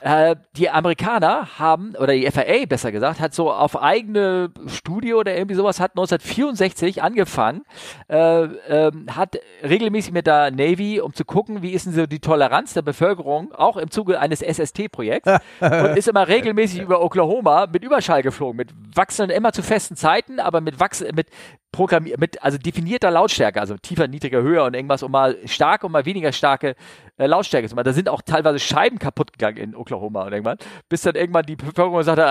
[0.00, 5.36] Äh, die Amerikaner haben, oder die FAA besser gesagt, hat so auf eigene Studie oder
[5.36, 7.62] irgendwie sowas, hat 1964 angefangen,
[8.08, 12.18] äh, äh, hat regelmäßig mit der Navy, um zu gucken, wie ist denn so die
[12.18, 15.30] Toleranz der Bevölkerung, auch im Zuge eines SST-Projekts,
[15.60, 20.40] und ist immer regelmäßig über Oklahoma mit Überschall geflogen, mit wachsenden, immer zu festen Zeiten,
[20.40, 21.28] aber mit wachsenden, mit
[21.72, 25.92] programmiert, mit also definierter Lautstärke, also tiefer, niedriger, höher und irgendwas, um mal starke und
[25.92, 26.74] mal weniger starke
[27.20, 27.84] äh, Lautstärke zu machen.
[27.84, 31.56] Da sind auch teilweise Scheiben kaputt gegangen in Oklahoma und irgendwann, bis dann irgendwann die
[31.56, 32.22] Bevölkerung sagte,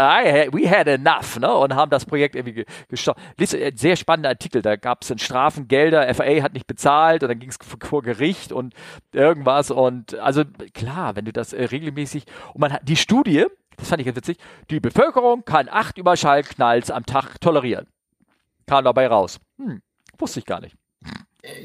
[0.51, 3.19] we had enough, ne, und haben das Projekt irgendwie gestoppt.
[3.39, 7.29] Äh, sehr spannender Artikel, da gab es dann Strafen, Gelder, FAA hat nicht bezahlt und
[7.29, 7.57] dann ging es
[7.87, 8.73] vor Gericht und
[9.13, 10.43] irgendwas und also
[10.73, 13.45] klar, wenn du das äh, regelmäßig und man hat die Studie,
[13.77, 14.37] das fand ich ganz witzig,
[14.69, 17.87] die Bevölkerung kann acht Überschallknalls am Tag tolerieren
[18.69, 19.39] kam dabei raus.
[19.57, 19.81] Hm,
[20.17, 20.75] wusste ich gar nicht.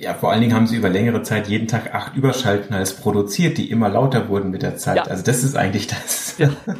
[0.00, 3.70] Ja, vor allen Dingen haben sie über längere Zeit jeden Tag acht Überschallknalls produziert, die
[3.70, 4.96] immer lauter wurden mit der Zeit.
[4.96, 5.02] Ja.
[5.04, 6.38] Also das ist eigentlich das.
[6.38, 6.50] Ja.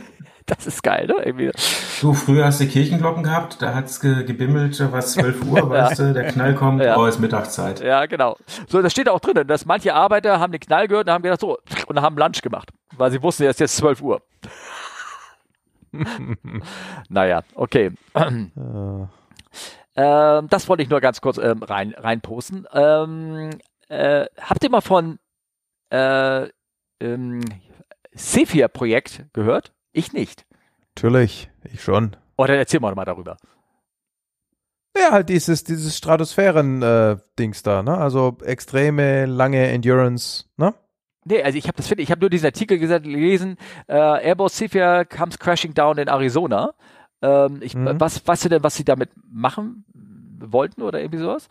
[0.47, 1.15] Das ist geil, ne?
[1.25, 1.51] Irgendwie.
[2.03, 6.13] Du, früher hast du Kirchenglocken gehabt, da hat's ge gebimmelt, was 12 Uhr, weißt du,
[6.13, 6.99] der Knall kommt, ja.
[6.99, 7.81] oh, ist Mittagszeit.
[7.81, 8.37] Ja, genau.
[8.69, 11.41] So, das steht auch drin, dass manche Arbeiter haben den Knall gehört und haben gedacht,
[11.41, 11.57] so,
[11.87, 14.21] und haben Lunch gemacht, weil sie wussten, es ist jetzt 12 Uhr.
[17.09, 17.93] naja, okay.
[19.97, 22.67] Ähm, das wollte ich nur ganz kurz ähm, rein, reinposten.
[22.73, 23.51] Ähm,
[23.89, 25.19] äh, habt ihr mal von
[25.91, 26.49] äh,
[27.01, 27.41] ähm,
[28.17, 29.73] Cephir-Projekt gehört?
[29.93, 30.45] Ich nicht.
[30.97, 32.17] Natürlich, ich schon.
[32.37, 33.37] Oder erzähl mal mal darüber.
[34.97, 37.97] Ja, halt dieses, dieses Stratosphären-Dings äh, da, ne?
[37.99, 40.75] Also extreme, lange Endurance, ne?
[41.25, 43.57] Nee, also ich habe das finde ich habe nur diesen Artikel gelesen,
[43.89, 46.75] äh, Airbus Cephir comes crashing down in Arizona.
[47.25, 47.99] Ähm, ich, mhm.
[47.99, 49.85] was, weißt du denn, was sie damit machen
[50.39, 51.49] wollten oder irgendwie sowas?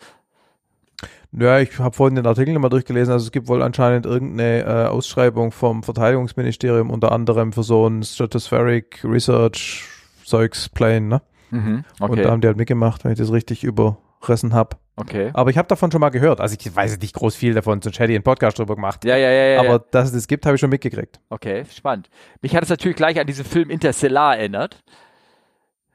[1.31, 3.11] Ja, ich habe vorhin den Artikel nochmal durchgelesen.
[3.11, 8.03] Also es gibt wohl anscheinend irgendeine äh, Ausschreibung vom Verteidigungsministerium, unter anderem für so ein
[8.03, 9.83] Stratospheric Research
[10.23, 11.21] Zeugs Plane, ne?
[11.49, 12.11] Mhm, okay.
[12.11, 14.77] Und da haben die halt mitgemacht, wenn ich das richtig überrissen habe.
[14.95, 15.31] Okay.
[15.33, 16.39] Aber ich habe davon schon mal gehört.
[16.39, 19.03] Also ich weiß nicht groß viel davon, sonst hätte ich einen Podcast drüber gemacht.
[19.05, 19.43] Ja, ja, ja.
[19.53, 21.19] ja Aber dass es das gibt, habe ich schon mitgekriegt.
[21.29, 22.09] Okay, spannend.
[22.41, 24.83] Mich hat es natürlich gleich an diesen Film Interstellar erinnert.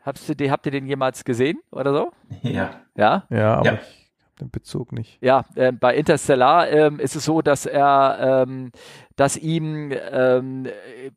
[0.08, 2.12] Habt ihr, habt ihr den jemals gesehen oder so?
[2.42, 2.70] Ja.
[2.96, 3.24] Ja?
[3.28, 3.72] Ja, aber ja.
[3.74, 5.18] ich habe den Bezug nicht.
[5.20, 8.72] Ja, äh, bei Interstellar ähm, ist es so, dass er, ähm,
[9.16, 10.66] dass ihm, ähm,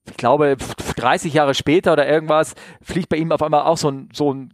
[0.09, 0.57] ich glaube,
[0.97, 4.53] 30 Jahre später oder irgendwas, fliegt bei ihm auf einmal auch so ein, so ein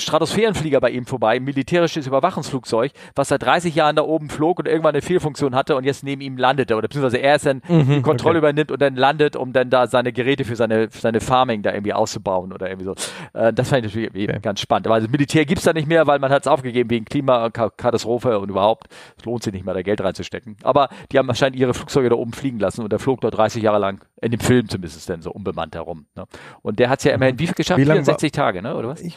[0.00, 4.66] Stratosphärenflieger bei ihm vorbei, ein militärisches Überwachungsflugzeug, was seit 30 Jahren da oben flog und
[4.66, 6.76] irgendwann eine Fehlfunktion hatte und jetzt neben ihm landete.
[6.76, 8.48] Oder beziehungsweise er es dann mhm, die Kontrolle okay.
[8.48, 11.72] übernimmt und dann landet, um dann da seine Geräte für seine, für seine Farming da
[11.72, 12.94] irgendwie auszubauen oder irgendwie so.
[13.32, 14.38] Äh, das fand ich natürlich okay.
[14.40, 14.86] ganz spannend.
[14.86, 18.48] Aber das Militär gibt's da nicht mehr, weil man hat es aufgegeben wegen Klimakatastrophe und
[18.48, 20.56] überhaupt, es lohnt sich nicht mehr, da Geld reinzustecken.
[20.62, 23.62] Aber die haben wahrscheinlich ihre Flugzeuge da oben fliegen lassen und der flog dort 30
[23.62, 26.06] Jahre lang, in dem Film zumindest dann so unbemannt herum.
[26.16, 26.24] Ne?
[26.62, 27.80] Und der hat's ja immerhin wie viel geschafft?
[27.80, 28.74] Wie 64 Tage, ne?
[28.74, 29.00] oder was?
[29.00, 29.16] Ich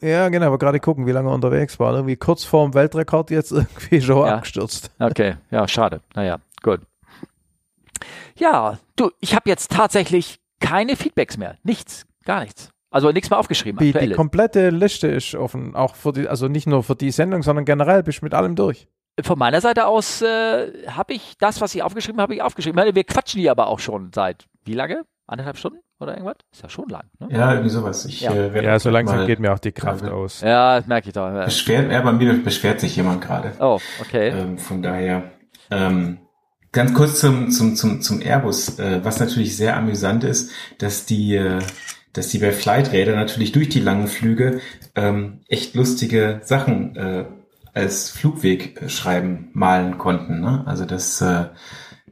[0.00, 1.94] ja, genau, aber gerade gucken, wie lange er unterwegs war.
[1.94, 4.36] Irgendwie kurz vorm Weltrekord jetzt irgendwie schon ja.
[4.36, 4.90] abgestürzt.
[4.98, 6.00] Okay, ja, schade.
[6.14, 6.80] Naja, gut.
[8.36, 11.56] Ja, du, ich habe jetzt tatsächlich keine Feedbacks mehr.
[11.62, 12.70] Nichts, gar nichts.
[12.90, 13.78] Also nichts mehr aufgeschrieben.
[13.78, 17.42] Die, die komplette Liste ist offen, auch für die, also nicht nur für die Sendung,
[17.42, 18.88] sondern generell bist du mit allem durch.
[19.22, 22.78] Von meiner Seite aus äh, habe ich das, was ich aufgeschrieben habe, ich aufgeschrieben.
[22.78, 25.04] Ich meine, wir quatschen die aber auch schon seit wie lange?
[25.26, 25.78] Anderthalb Stunden?
[26.00, 26.36] Oder irgendwas?
[26.52, 27.04] Ist ja schon lang.
[27.18, 27.28] Ne?
[27.30, 28.04] Ja, irgendwie sowas.
[28.04, 28.32] Ich, ja.
[28.32, 30.40] Äh, ja, so langsam geht mir auch die Kraft aus.
[30.40, 31.30] Ja, das merke ich doch.
[31.44, 33.52] Beschwert, ja, bei mir beschwert sich jemand gerade.
[33.60, 34.28] Oh, okay.
[34.28, 35.30] Ähm, von daher,
[35.70, 36.18] ähm,
[36.72, 41.34] ganz kurz zum, zum, zum, zum Airbus, äh, was natürlich sehr amüsant ist, dass die,
[41.34, 41.60] äh,
[42.12, 44.60] dass die bei Flighträder natürlich durch die langen Flüge
[44.94, 47.24] ähm, echt lustige Sachen äh,
[47.72, 50.40] als Flugweg schreiben, malen konnten.
[50.40, 50.62] Ne?
[50.66, 51.46] Also das äh,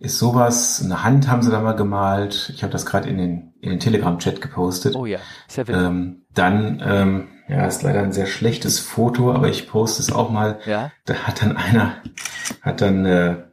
[0.00, 2.52] ist sowas, eine Hand haben sie da mal gemalt.
[2.54, 4.96] Ich habe das gerade in den, in den Telegram-Chat gepostet.
[4.96, 5.18] Oh ja,
[5.48, 10.12] sehr ähm, Dann, ähm, ja, ist leider ein sehr schlechtes Foto, aber ich poste es
[10.12, 10.58] auch mal.
[10.66, 10.90] Ja.
[11.04, 11.96] Da hat dann einer,
[12.62, 13.44] hat dann, äh,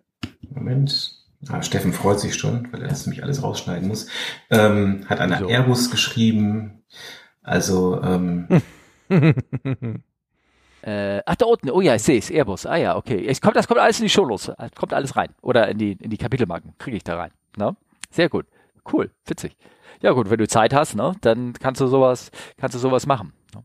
[0.50, 1.14] Moment,
[1.50, 4.08] ah, Steffen freut sich schon, weil er das nämlich alles rausschneiden muss,
[4.50, 5.48] ähm, hat einer so.
[5.48, 6.84] Airbus geschrieben.
[7.44, 8.48] Also, ähm,
[10.84, 12.66] Äh, ach, da unten, oh ja, ich sehe es, Airbus.
[12.66, 13.26] Ah ja, okay.
[13.28, 14.52] Es kommt, das kommt alles in die Show los.
[14.76, 15.30] Kommt alles rein.
[15.42, 16.74] Oder in die, in die Kapitelmarken.
[16.78, 17.32] Kriege ich da rein.
[17.58, 17.76] Ne?
[18.10, 18.46] Sehr gut.
[18.92, 19.56] Cool, witzig.
[20.02, 23.34] Ja gut, wenn du Zeit hast, ne, dann kannst du sowas, kannst du sowas machen.
[23.54, 23.64] Ne?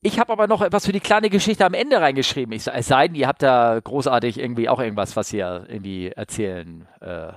[0.00, 2.54] Ich habe aber noch etwas für die kleine Geschichte am Ende reingeschrieben.
[2.54, 6.86] Ich, es sei denn, ihr habt da großartig irgendwie auch irgendwas, was ihr irgendwie erzählen
[7.00, 7.32] äh,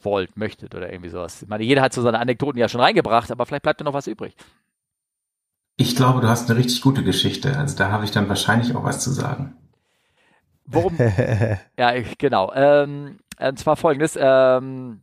[0.00, 1.42] wollt, möchtet oder irgendwie sowas.
[1.42, 3.92] Ich meine, jeder hat so seine Anekdoten ja schon reingebracht, aber vielleicht bleibt da noch
[3.92, 4.34] was übrig.
[5.80, 7.56] Ich glaube, du hast eine richtig gute Geschichte.
[7.56, 9.56] Also da habe ich dann wahrscheinlich auch was zu sagen.
[10.66, 10.94] Worum?
[11.78, 12.52] ja, genau.
[12.54, 14.14] Ähm, und zwar folgendes.
[14.20, 15.00] Ähm,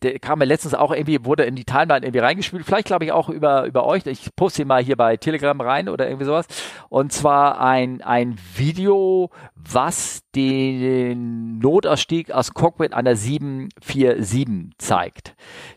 [0.00, 3.12] der kam mir letztens auch irgendwie, wurde in die Timeline irgendwie reingespielt, vielleicht glaube ich
[3.12, 6.46] auch über, über euch, ich poste ihn mal hier bei Telegram rein oder irgendwie sowas,
[6.88, 15.34] und zwar ein, ein Video, was den Notausstieg aus Cockpit einer 747 zeigt.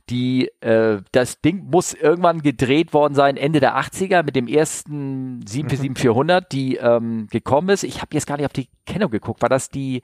[0.10, 5.42] Die, äh, das Ding muss irgendwann gedreht worden sein, Ende der 80er mit dem ersten
[5.42, 7.84] 747-400, die ähm, gekommen ist.
[7.84, 10.02] Ich habe jetzt gar nicht auf die Kennung geguckt, war das die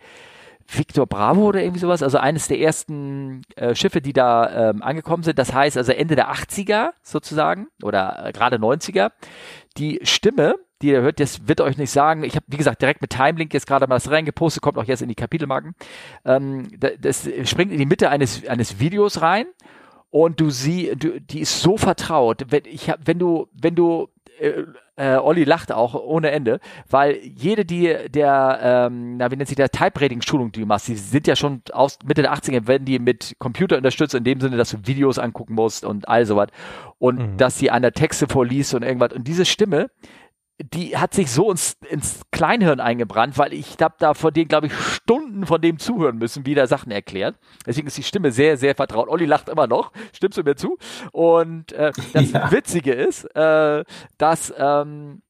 [0.68, 5.24] Victor Bravo oder irgendwie sowas, also eines der ersten äh, Schiffe, die da ähm, angekommen
[5.24, 5.40] sind.
[5.40, 9.12] Das heißt also Ende der 80er sozusagen oder äh, gerade 90er.
[9.78, 12.24] Die Stimme, die ihr hört, das wird euch nicht sagen.
[12.24, 15.02] Ich habe, wie gesagt, direkt mit Timelink jetzt gerade mal das reingepostet, kommt auch jetzt
[15.02, 15.76] in die Kapitelmarken.
[16.26, 19.46] Ähm, das, das springt in die Mitte eines, eines Videos rein
[20.10, 22.46] und du sie, du, die ist so vertraut.
[22.50, 24.10] Wenn, ich hab, wenn du, wenn du
[24.42, 24.66] äh,
[24.98, 26.60] äh, Olli lacht auch ohne Ende,
[26.90, 30.96] weil jede die der, ähm, na wie nennt sich der Type-Rating-Schulung, die du machst, die
[30.96, 34.58] sind ja schon aus Mitte der 80er, werden die mit Computer unterstützt, in dem Sinne,
[34.58, 36.50] dass du Videos angucken musst und all sowas.
[37.00, 37.38] Und mhm.
[37.38, 39.14] dass sie an der Texte vorliest und irgendwas.
[39.14, 39.90] Und diese Stimme,
[40.64, 44.68] die hat sich so ins, ins Kleinhirn eingebrannt, weil ich habe da vor dem, glaube
[44.68, 47.36] ich, Stunden von dem zuhören müssen, wie der Sachen erklärt.
[47.66, 49.10] Deswegen ist die Stimme sehr, sehr vertraut.
[49.10, 50.78] Olli lacht immer noch, stimmst du mir zu?
[51.12, 52.52] Und äh, das ja.
[52.52, 53.84] Witzige ist, äh,
[54.18, 55.22] dass ähm,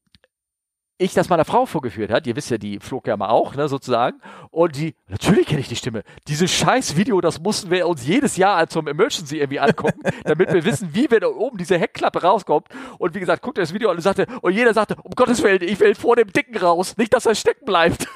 [1.02, 2.26] ich das meiner Frau vorgeführt hat.
[2.26, 4.20] Ihr wisst ja, die flog ja mal auch, ne, sozusagen.
[4.50, 6.02] Und die, natürlich kenne ich die Stimme.
[6.28, 10.64] Dieses scheiß Video, das mussten wir uns jedes Jahr zum Emergency irgendwie angucken, damit wir
[10.64, 12.68] wissen, wie wir da oben diese Heckklappe rauskommt.
[12.98, 15.62] Und wie gesagt, guckt das Video an und sagte, und jeder sagte, um Gottes Willen,
[15.62, 18.06] ich will vor dem Dicken raus, nicht, dass er stecken bleibt.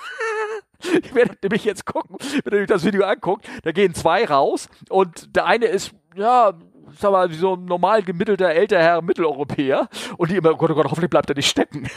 [1.02, 4.68] ich werde nämlich jetzt gucken, wenn ihr euch das Video anguckt, da gehen zwei raus
[4.88, 6.52] und der eine ist, ja,
[6.98, 10.70] sag mal, wie so ein normal gemittelter älter Herr Mitteleuropäer und die immer, oh Gott,
[10.70, 11.88] oh Gott, hoffentlich bleibt er nicht stecken.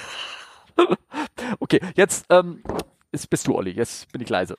[1.60, 2.64] okay, jetzt ähm,
[3.12, 3.72] ist, bist du, Olli.
[3.72, 4.58] Jetzt bin ich leise.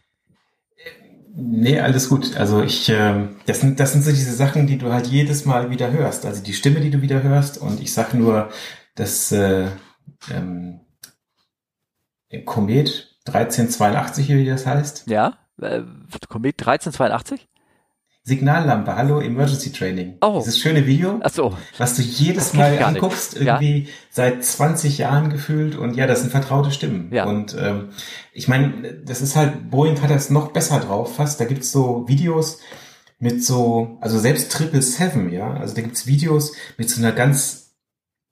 [1.32, 2.36] Nee, alles gut.
[2.36, 5.70] Also ich, äh, das sind, das sind so diese Sachen, die du halt jedes Mal
[5.70, 6.26] wieder hörst.
[6.26, 7.59] Also die Stimme, die du wieder hörst.
[7.59, 8.51] Und ich sag nur,
[8.97, 9.68] dass äh,
[10.32, 10.80] ähm,
[12.44, 15.09] Komet 1382, wie das heißt.
[15.09, 15.82] Ja, äh,
[16.28, 17.48] Komet 1382?
[18.22, 20.18] Signallampe, hallo Emergency Training.
[20.20, 20.38] Oh.
[20.40, 21.56] Dieses schöne Video, Ach so.
[21.78, 23.47] was du jedes Mal anguckst, nicht.
[23.47, 23.88] irgendwie ja.
[24.10, 27.10] seit 20 Jahren gefühlt und ja, das sind vertraute Stimmen.
[27.12, 27.24] Ja.
[27.24, 27.88] Und ähm,
[28.34, 31.40] ich meine, das ist halt, Boeing hat das noch besser drauf fast.
[31.40, 32.60] Da gibt's so Videos
[33.18, 37.74] mit so, also selbst Triple Seven, ja, also da gibt's Videos mit so einer ganz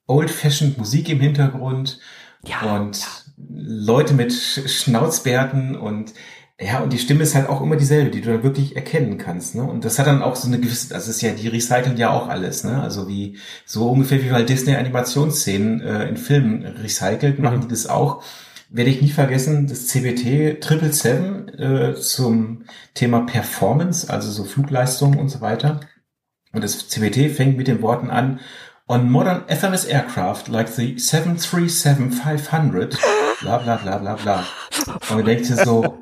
[0.07, 1.99] old-fashioned Musik im Hintergrund
[2.45, 3.07] ja, und ja.
[3.37, 6.13] Leute mit Schnauzbärten und
[6.61, 9.55] ja, und die Stimme ist halt auch immer dieselbe, die du dann wirklich erkennen kannst,
[9.55, 9.63] ne?
[9.63, 12.29] Und das hat dann auch so eine gewisse, das ist ja, die recyceln ja auch
[12.29, 12.83] alles, ne?
[12.83, 17.63] Also wie, so ungefähr wie halt Disney Animationsszenen äh, in Filmen recycelt, machen mhm.
[17.63, 18.25] die das auch.
[18.71, 25.17] Werde ich nie vergessen, das CBT Triple Seven äh, zum Thema Performance, also so Flugleistung
[25.17, 25.79] und so weiter.
[26.53, 28.41] Und das CBT fängt mit den Worten an,
[28.89, 32.99] on modern FMS aircraft like the 737-500,
[33.43, 34.45] bla bla bla bla bla.
[34.87, 36.01] Und man denkt sich so,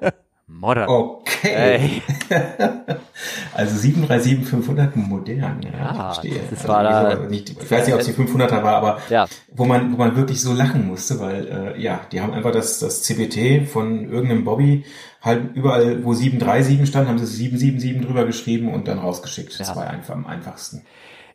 [0.49, 0.89] Modern.
[0.89, 2.03] Okay.
[3.55, 5.61] also 737-500 modern.
[5.63, 6.41] Ja, ja ich verstehe.
[6.51, 9.27] Das also war da, nicht, ich weiß nicht, ob es die 500er war, aber ja.
[9.53, 12.79] wo man wo man wirklich so lachen musste, weil äh, ja, die haben einfach das
[12.79, 14.85] das CBT von irgendeinem Bobby
[15.21, 19.59] halt überall, wo 737 stand, haben sie 777 drüber geschrieben und dann rausgeschickt.
[19.59, 19.77] Das ja.
[19.77, 20.83] war einfach am einfachsten.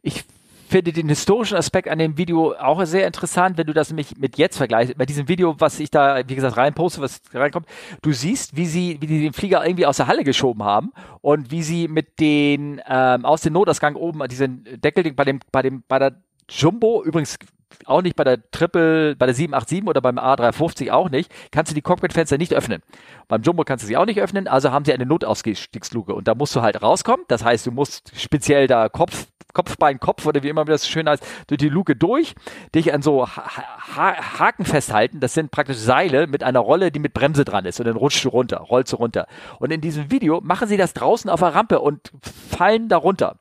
[0.01, 0.23] Ich
[0.71, 4.37] finde den historischen Aspekt an dem Video auch sehr interessant, wenn du das nämlich mit
[4.37, 4.97] jetzt vergleichst.
[4.97, 7.67] Bei diesem Video, was ich da, wie gesagt, reinposte, was reinkommt,
[8.01, 11.51] du siehst, wie sie, wie die den Flieger irgendwie aus der Halle geschoben haben und
[11.51, 15.83] wie sie mit den, ähm, aus dem Notausgang oben, diesen Deckel bei dem, bei dem,
[15.87, 16.15] bei der
[16.49, 17.37] Jumbo, übrigens
[17.85, 21.75] auch nicht bei der Triple, bei der 787 oder beim A350 auch nicht, kannst du
[21.75, 22.81] die Cockpitfenster nicht öffnen.
[23.27, 26.35] Beim Jumbo kannst du sie auch nicht öffnen, also haben sie eine Notausstiegsluke und da
[26.35, 27.25] musst du halt rauskommen.
[27.27, 31.25] Das heißt, du musst speziell da Kopf, Kopfbein, Kopf oder wie immer das schön heißt,
[31.47, 32.35] durch die Luke durch,
[32.73, 33.43] dich an so ha
[33.95, 35.19] ha Haken festhalten.
[35.19, 38.23] Das sind praktisch Seile mit einer Rolle, die mit Bremse dran ist und dann rutscht
[38.25, 39.27] du runter, rollst du runter.
[39.59, 43.37] Und in diesem Video machen sie das draußen auf der Rampe und fallen da runter.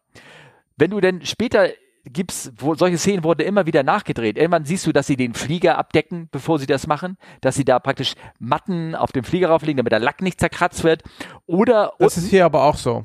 [0.77, 1.69] Wenn du denn später
[2.05, 4.37] gibt's, wo solche Szenen wurden immer wieder nachgedreht.
[4.37, 7.79] Irgendwann siehst du, dass sie den Flieger abdecken, bevor sie das machen, dass sie da
[7.79, 11.03] praktisch Matten auf dem Flieger rauflegen, damit der Lack nicht zerkratzt wird.
[11.47, 13.05] Oder das ist hier aber auch so.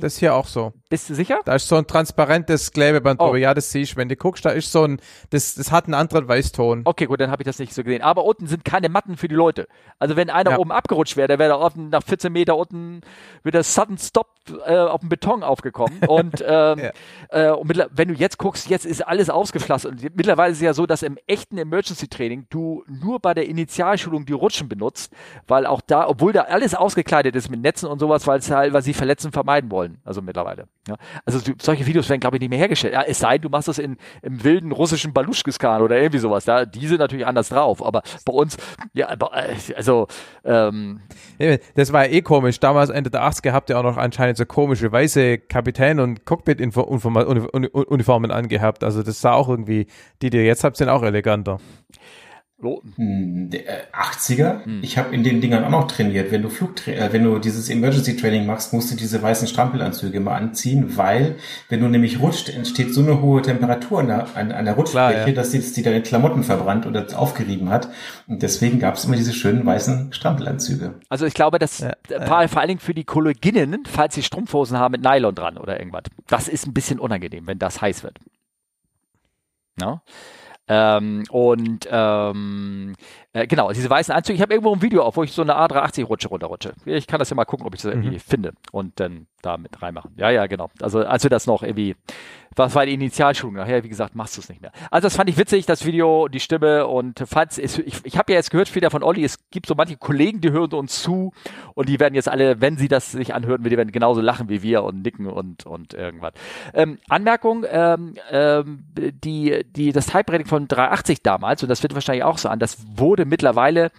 [0.00, 0.72] Das ist hier auch so.
[0.88, 1.40] Bist du sicher?
[1.44, 3.26] Da ist so ein transparentes Klebeband Oh.
[3.26, 3.38] drüber.
[3.38, 3.96] Ja, das siehst du.
[3.98, 6.82] Wenn du guckst, da ist so ein, das, das hat einen anderen Weißton.
[6.86, 8.00] Okay, gut, dann habe ich das nicht so gesehen.
[8.00, 9.68] Aber unten sind keine Matten für die Leute.
[9.98, 10.58] Also wenn einer Ja.
[10.58, 13.02] oben abgerutscht wäre, der wäre da offen nach 14 Meter unten
[13.44, 14.28] mit der Sudden Stop
[14.66, 15.98] äh, auf dem Beton aufgekommen.
[16.08, 16.90] Und, ähm, Ja.
[17.28, 19.92] äh, und wenn du jetzt guckst, jetzt ist alles ausgepflastert.
[19.92, 23.46] Und mittlerweile ist es ja so, dass im echten Emergency Training du nur bei der
[23.46, 25.12] Initialschulung die Rutschen benutzt,
[25.46, 28.72] weil auch da, obwohl da alles ausgekleidet ist mit Netzen und sowas, weil es halt,
[28.72, 29.98] weil sie Verletzen vermeiden wollen.
[30.04, 30.68] Also mittlerweile.
[30.88, 30.96] Ja.
[31.24, 32.94] Also du, solche Videos werden, glaube ich, nicht mehr hergestellt.
[32.94, 36.44] Ja, es sei, denn, du machst das in, im wilden russischen Baluschkiskan oder irgendwie sowas.
[36.44, 37.84] Da, die sind natürlich anders drauf.
[37.84, 38.56] Aber bei uns,
[38.92, 40.06] ja, äh, also,
[40.44, 41.00] ähm,
[41.74, 42.60] Das war eh komisch.
[42.60, 48.30] Damals Ende der 80er habt ihr auch noch anscheinend so komische weiße Kapitän- und Cockpit-Uniformen
[48.30, 48.84] angehabt.
[48.84, 49.86] Also das sah auch irgendwie,
[50.22, 51.58] die, die ihr jetzt habt, sind auch eleganter.
[52.60, 54.64] So, Hm, der, äh, 80er.
[54.64, 54.80] Hm.
[54.82, 56.30] Ich habe in den Dingern auch noch trainiert.
[56.30, 60.20] Wenn du Flugtra äh, wenn du dieses Emergency Training machst, musst du diese weißen Strampelanzüge
[60.20, 61.36] mal anziehen, weil
[61.68, 65.12] wenn du nämlich rutscht, entsteht so eine hohe Temperatur an der, an, an der Rutschfläche,
[65.14, 65.34] Klar, ja.
[65.34, 67.88] dass die, die deine Klamotten verbrannt oder aufgerieben hat.
[68.26, 70.94] Und deswegen gab es immer diese schönen weißen Strampelanzüge.
[71.08, 74.22] Also ich glaube, dass Ja, äh, vor, vor allen Dingen für die Kolleginnen, falls sie
[74.22, 78.02] Strumpfhosen haben mit Nylon dran oder irgendwas, das ist ein bisschen unangenehm, wenn das heiß
[78.02, 78.18] wird.
[79.80, 80.00] No?
[80.72, 82.94] Ähm, und ähm,
[83.32, 85.56] äh, genau, diese weißen Anzüge, ich habe irgendwo ein Video auf, wo ich so eine
[85.56, 86.74] A380-Rutsche runterrutsche.
[86.84, 88.52] Ich kann das ja mal gucken, ob ich das irgendwie finde.
[88.70, 90.12] Und dann da mit reinmachen.
[90.16, 90.70] Ja, ja, genau.
[90.80, 91.96] Also als wir das noch irgendwie,
[92.56, 93.56] was war die Initialschulung?
[93.56, 94.72] Nachher, wie gesagt, machst du es nicht mehr.
[94.90, 98.38] Also das fand ich witzig, das Video, die Stimme und falls ich, ich habe ja
[98.38, 101.32] jetzt gehört wieder von Olli, es gibt so manche Kollegen, die hören uns zu
[101.74, 104.62] und die werden jetzt alle, wenn sie das sich anhören, die werden genauso lachen wie
[104.62, 106.32] wir und nicken und, und irgendwas.
[106.74, 112.24] Ähm, Anmerkung, ähm, ähm, die, die, das Type-Rating von 380 damals, und das wird wahrscheinlich
[112.24, 113.90] auch so an, das wurde mittlerweile,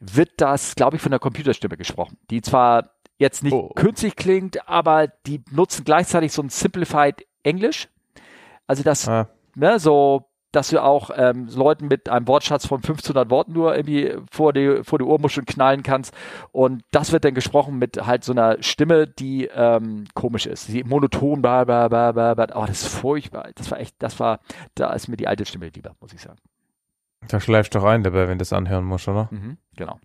[0.00, 3.70] wird das, glaube ich, von der Computerstimme gesprochen, die zwar jetzt nicht Oh.
[3.74, 7.88] künstlich klingt, aber die nutzen gleichzeitig so ein Simplified Englisch.
[8.66, 9.28] Also das, Ah.
[9.54, 14.14] ne, so, dass du auch ähm, Leuten mit einem Wortschatz von 1500 Worten nur irgendwie
[14.30, 16.14] vor die, vor die Ohrmuscheln knallen kannst.
[16.50, 20.68] Und das wird dann gesprochen mit halt so einer Stimme, die ähm, komisch ist.
[20.68, 22.46] Die monoton, bla, bla, bla, bla, bla.
[22.54, 23.50] Oh, das ist furchtbar.
[23.54, 24.40] Das war echt, das war,
[24.74, 26.38] da ist mir die alte Stimme lieber, muss ich sagen.
[27.28, 29.28] Da schleifst du rein dabei, wenn du das anhören musst, oder?
[29.30, 29.98] Mhm, genau.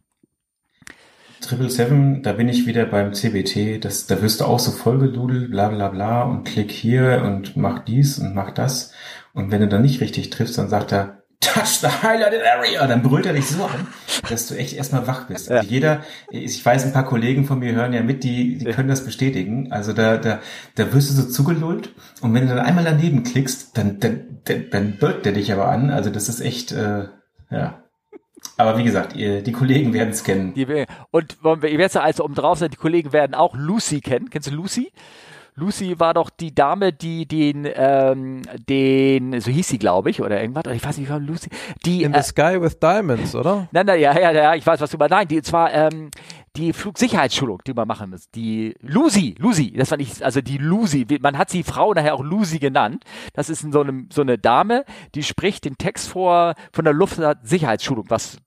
[1.42, 5.52] Triple Seven, da bin ich wieder beim CBT, das, da wirst du auch so vollgedudelt,
[5.52, 8.94] bla bla bla und klick hier und mach dies und mach das.
[9.34, 13.02] Und wenn du dann nicht richtig triffst, dann sagt er, touch the highlighted area, dann
[13.02, 13.88] brüllt er dich so an,
[14.30, 15.52] dass du echt erstmal wach bist.
[15.52, 18.90] Also jeder, ich weiß, ein paar Kollegen von mir hören ja mit, die, die können
[18.90, 19.72] das bestätigen.
[19.72, 20.40] Also da, da,
[20.76, 24.70] da wirst du so zugelullt und wenn du dann einmal daneben klickst, dann, dann, dann,
[24.70, 25.90] dann brüllt der dich aber an.
[25.90, 27.06] Also das ist echt, äh,
[27.50, 27.84] ja.
[28.58, 30.54] Aber wie gesagt, ihr, die Kollegen werden es kennen.
[30.54, 30.68] Die,
[31.12, 34.30] und wollen wir- ich werde also um drauf sein, die Kollegen werden auch Lucy kennen.
[34.30, 34.92] Kennst du Lucy?
[35.56, 40.40] Lucy war doch die Dame, die den, ähm, den, so hieß sie, glaube ich, oder
[40.42, 41.50] irgendwas, oder ich weiß nicht, wie war Lucy,
[41.86, 43.68] die, In äh, the Sky with Diamonds, oder?
[43.72, 46.10] nein, nein, ja, ja, ja, ich weiß, was du meinst, nein, die, zwar, ähm,
[46.56, 51.06] die Flugsicherheitsschulung, die man machen muss, die Lucy, Lucy, das fand ich, also die Lucy,
[51.22, 53.04] man hat sie Frau nachher auch Lucy genannt,
[53.34, 58.06] das ist so eine, so eine Dame, die spricht den Text vor, von der Luftsicherheitsschulung,
[58.10, 58.38] was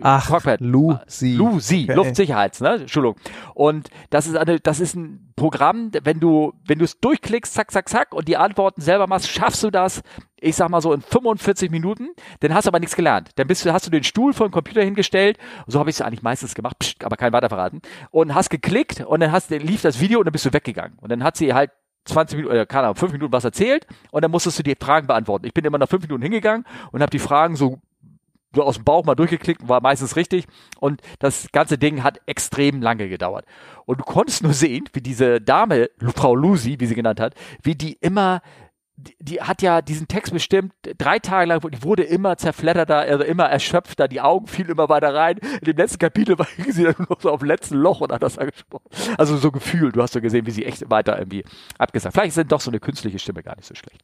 [0.00, 0.60] Ach, Cockpit.
[0.60, 1.34] Lucy.
[1.34, 1.94] Lucy, Okay.
[1.94, 2.74] Luftsicherheits, ne?
[2.74, 3.16] Entschuldigung.
[3.54, 7.70] Und das ist eine, das ist ein Programm, wenn du, wenn du es durchklickst, zack,
[7.70, 10.02] zack, zack, und die Antworten selber machst, schaffst du das,
[10.40, 12.10] ich sag mal so in 45 Minuten,
[12.40, 13.30] dann hast du aber nichts gelernt.
[13.36, 16.02] Dann bist du, hast du den Stuhl vor den Computer hingestellt, so habe ich es
[16.02, 17.80] eigentlich meistens gemacht, pst, aber kein weiter verraten,
[18.10, 20.98] und hast geklickt und dann hast, dann lief das Video und dann bist du weggegangen.
[21.00, 21.70] Und dann hat sie halt
[22.04, 25.06] 20 Minuten, oder keine Ahnung, 5 Minuten was erzählt und dann musstest du die Fragen
[25.06, 25.46] beantworten.
[25.46, 27.80] Ich bin immer nach 5 Minuten hingegangen und habe die Fragen so
[28.54, 30.46] so aus dem Bauch mal durchgeklickt, war meistens richtig.
[30.80, 33.44] Und das ganze Ding hat extrem lange gedauert.
[33.86, 37.74] Und du konntest nur sehen, wie diese Dame, Frau Lucy, wie sie genannt hat, wie
[37.74, 38.40] die immer,
[38.96, 43.24] die, die hat ja diesen Text bestimmt drei Tage lang, die wurde immer zerfledderter, also
[43.24, 45.38] immer erschöpfter, die Augen fielen immer weiter rein.
[45.38, 48.22] In dem letzten Kapitel war sie dann nur so auf dem letzten Loch und hat
[48.22, 48.88] das angesprochen.
[49.18, 51.44] Also so gefühlt, du hast so gesehen, wie sie echt weiter irgendwie
[51.78, 52.14] abgesagt.
[52.14, 54.00] Vielleicht sind doch so eine künstliche Stimme gar nicht so schlecht.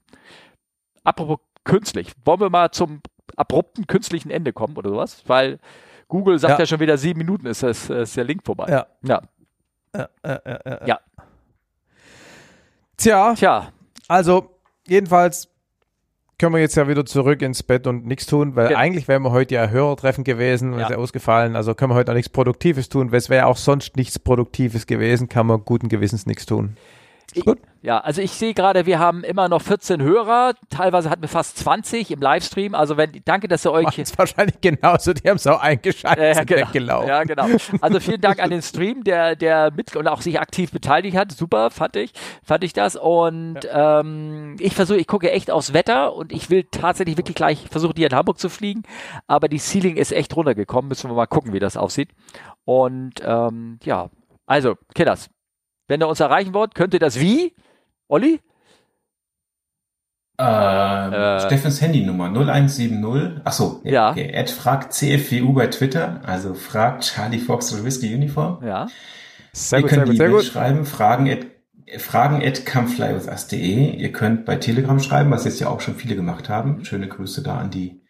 [1.04, 3.00] Apropos künstlich, wollen wir mal zum
[3.36, 5.22] abrupten künstlichen Ende kommen oder sowas?
[5.26, 5.58] Weil
[6.08, 6.66] Google sagt ja, Ja.
[6.66, 8.66] schon wieder sieben Minuten ist, das, ist der Link vorbei.
[8.68, 8.86] Ja.
[9.02, 9.20] ja.
[9.94, 10.86] Ja, ja, ja, ja.
[10.86, 10.98] Ja.
[12.96, 13.68] Tja, Tja,
[14.08, 14.50] also
[14.86, 15.48] jedenfalls
[16.38, 18.78] können wir jetzt ja wieder zurück ins Bett und nichts tun, weil Ja.
[18.78, 20.82] eigentlich wären wir heute ja Hörertreffen gewesen, Ja.
[20.84, 23.56] ist ja ausgefallen, also können wir heute auch nichts Produktives tun, weil es wäre auch
[23.56, 26.76] sonst nichts Produktives gewesen, kann man guten Gewissens nichts tun.
[27.34, 27.44] Ich,
[27.82, 31.56] ja, also ich sehe gerade, wir haben immer noch 14 Hörer, teilweise hatten wir fast
[31.58, 32.74] 20 im Livestream.
[32.74, 33.86] Also wenn, danke, dass ihr euch.
[33.86, 36.66] Das ist wahrscheinlich genauso, die haben es auch eingeschaltet ja, genau.
[36.66, 37.08] weggelaufen.
[37.08, 37.46] Ja, genau.
[37.80, 41.32] Also vielen Dank an den Stream, der, der mit und auch sich aktiv beteiligt hat.
[41.32, 42.12] Super, fand ich,
[42.42, 42.96] fand ich das.
[42.96, 44.00] Und ja.
[44.00, 47.94] ähm, ich versuche, ich gucke echt aufs Wetter und ich will tatsächlich wirklich gleich versuchen,
[47.96, 48.82] hier in Hamburg zu fliegen.
[49.26, 50.88] Aber die Ceiling ist echt runtergekommen.
[50.88, 52.10] Müssen wir mal gucken, wie das aussieht.
[52.64, 54.10] Und ähm, ja,
[54.50, 55.30] also, Killers,
[55.90, 57.52] wenn ihr uns erreichen wollt, könnt ihr das wie?
[58.06, 58.40] Olli?
[60.38, 63.44] Äh, äh, Steffens Handynummer 0170.
[63.44, 64.12] Achso, ja.
[64.12, 64.30] Okay.
[64.32, 68.64] Ed fragt CFWU bei Twitter, also fragt Charlie Fox Whiskey Uniform.
[68.64, 68.86] Ja.
[69.52, 71.40] Sehr Ihr gut, könnt sehr gut, sehr schreiben, fragen at,
[72.00, 73.96] fragen at comeflywithus.de.
[73.96, 76.84] Ihr könnt bei Telegram schreiben, was jetzt ja auch schon viele gemacht haben.
[76.84, 78.00] Schöne Grüße da an die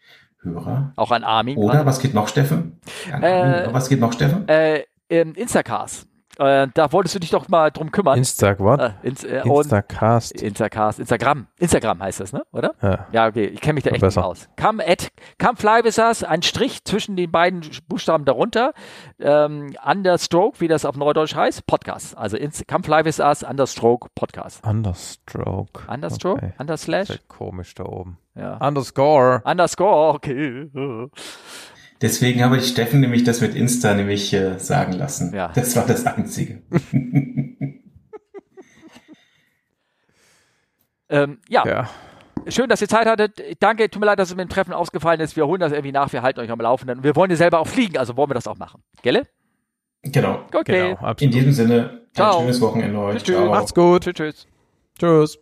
[0.43, 0.93] Hörer.
[0.97, 1.57] Auch an Armin.
[1.57, 2.81] Oder was geht noch, Steffen?
[3.11, 4.47] Äh, was geht noch, Steffen?
[4.49, 6.10] Äh, Instacars.
[6.41, 8.17] Äh, da wolltest du dich doch mal drum kümmern.
[8.17, 8.81] Instag, what?
[8.81, 10.41] Äh, ins, äh, Instacast.
[10.41, 11.49] Instacast, Instagram.
[11.59, 12.43] Instagram heißt das, ne?
[12.53, 12.73] Oder?
[12.81, 13.07] Ja.
[13.13, 13.45] Ja, okay.
[13.45, 14.23] Ich kenne mich da echt besser.
[14.23, 14.49] nicht aus.
[14.59, 15.09] Come at,
[15.39, 18.73] come fly with us, ein Strich zwischen den beiden Buchstaben darunter.
[19.19, 22.17] Ähm, understroke, wie das auf Neudeutsch heißt, Podcast.
[22.17, 24.67] Also ins, come fly with us, understroke, Podcast.
[24.67, 25.83] Understroke.
[25.93, 26.43] Understroke?
[26.43, 26.53] Okay.
[26.59, 27.09] Underslash?
[27.09, 28.17] Das ist komisch da oben.
[28.35, 28.57] Ja.
[28.67, 29.43] Underscore.
[29.45, 30.71] Underscore, okay.
[32.03, 35.35] Deswegen habe ich Steffen nämlich das mit Insta nämlich äh, sagen lassen.
[35.35, 35.53] Ja.
[35.55, 36.63] Das war das Einzige.
[41.11, 41.67] ähm, ja.
[41.67, 41.91] ja.
[42.49, 43.43] Schön, dass ihr Zeit hattet.
[43.61, 45.37] Danke, tut mir leid, dass es mit dem Treffen ausgefallen ist.
[45.37, 47.05] Wir holen das irgendwie nach, wir halten euch am Laufenden.
[47.05, 48.83] Wir wollen ja selber auch fliegen, also wollen wir das auch machen.
[49.03, 49.27] Gelle?
[50.03, 50.47] Genau.
[50.55, 50.97] Okay.
[50.99, 52.37] Genau, In diesem Sinne, Ciao.
[52.37, 53.23] ein schönes Wochenende euch.
[53.23, 53.49] Tschüss, tschüss.
[53.51, 54.05] Macht's gut.
[54.05, 54.47] Tschüss, tschüss.
[54.99, 55.39] Tschüss.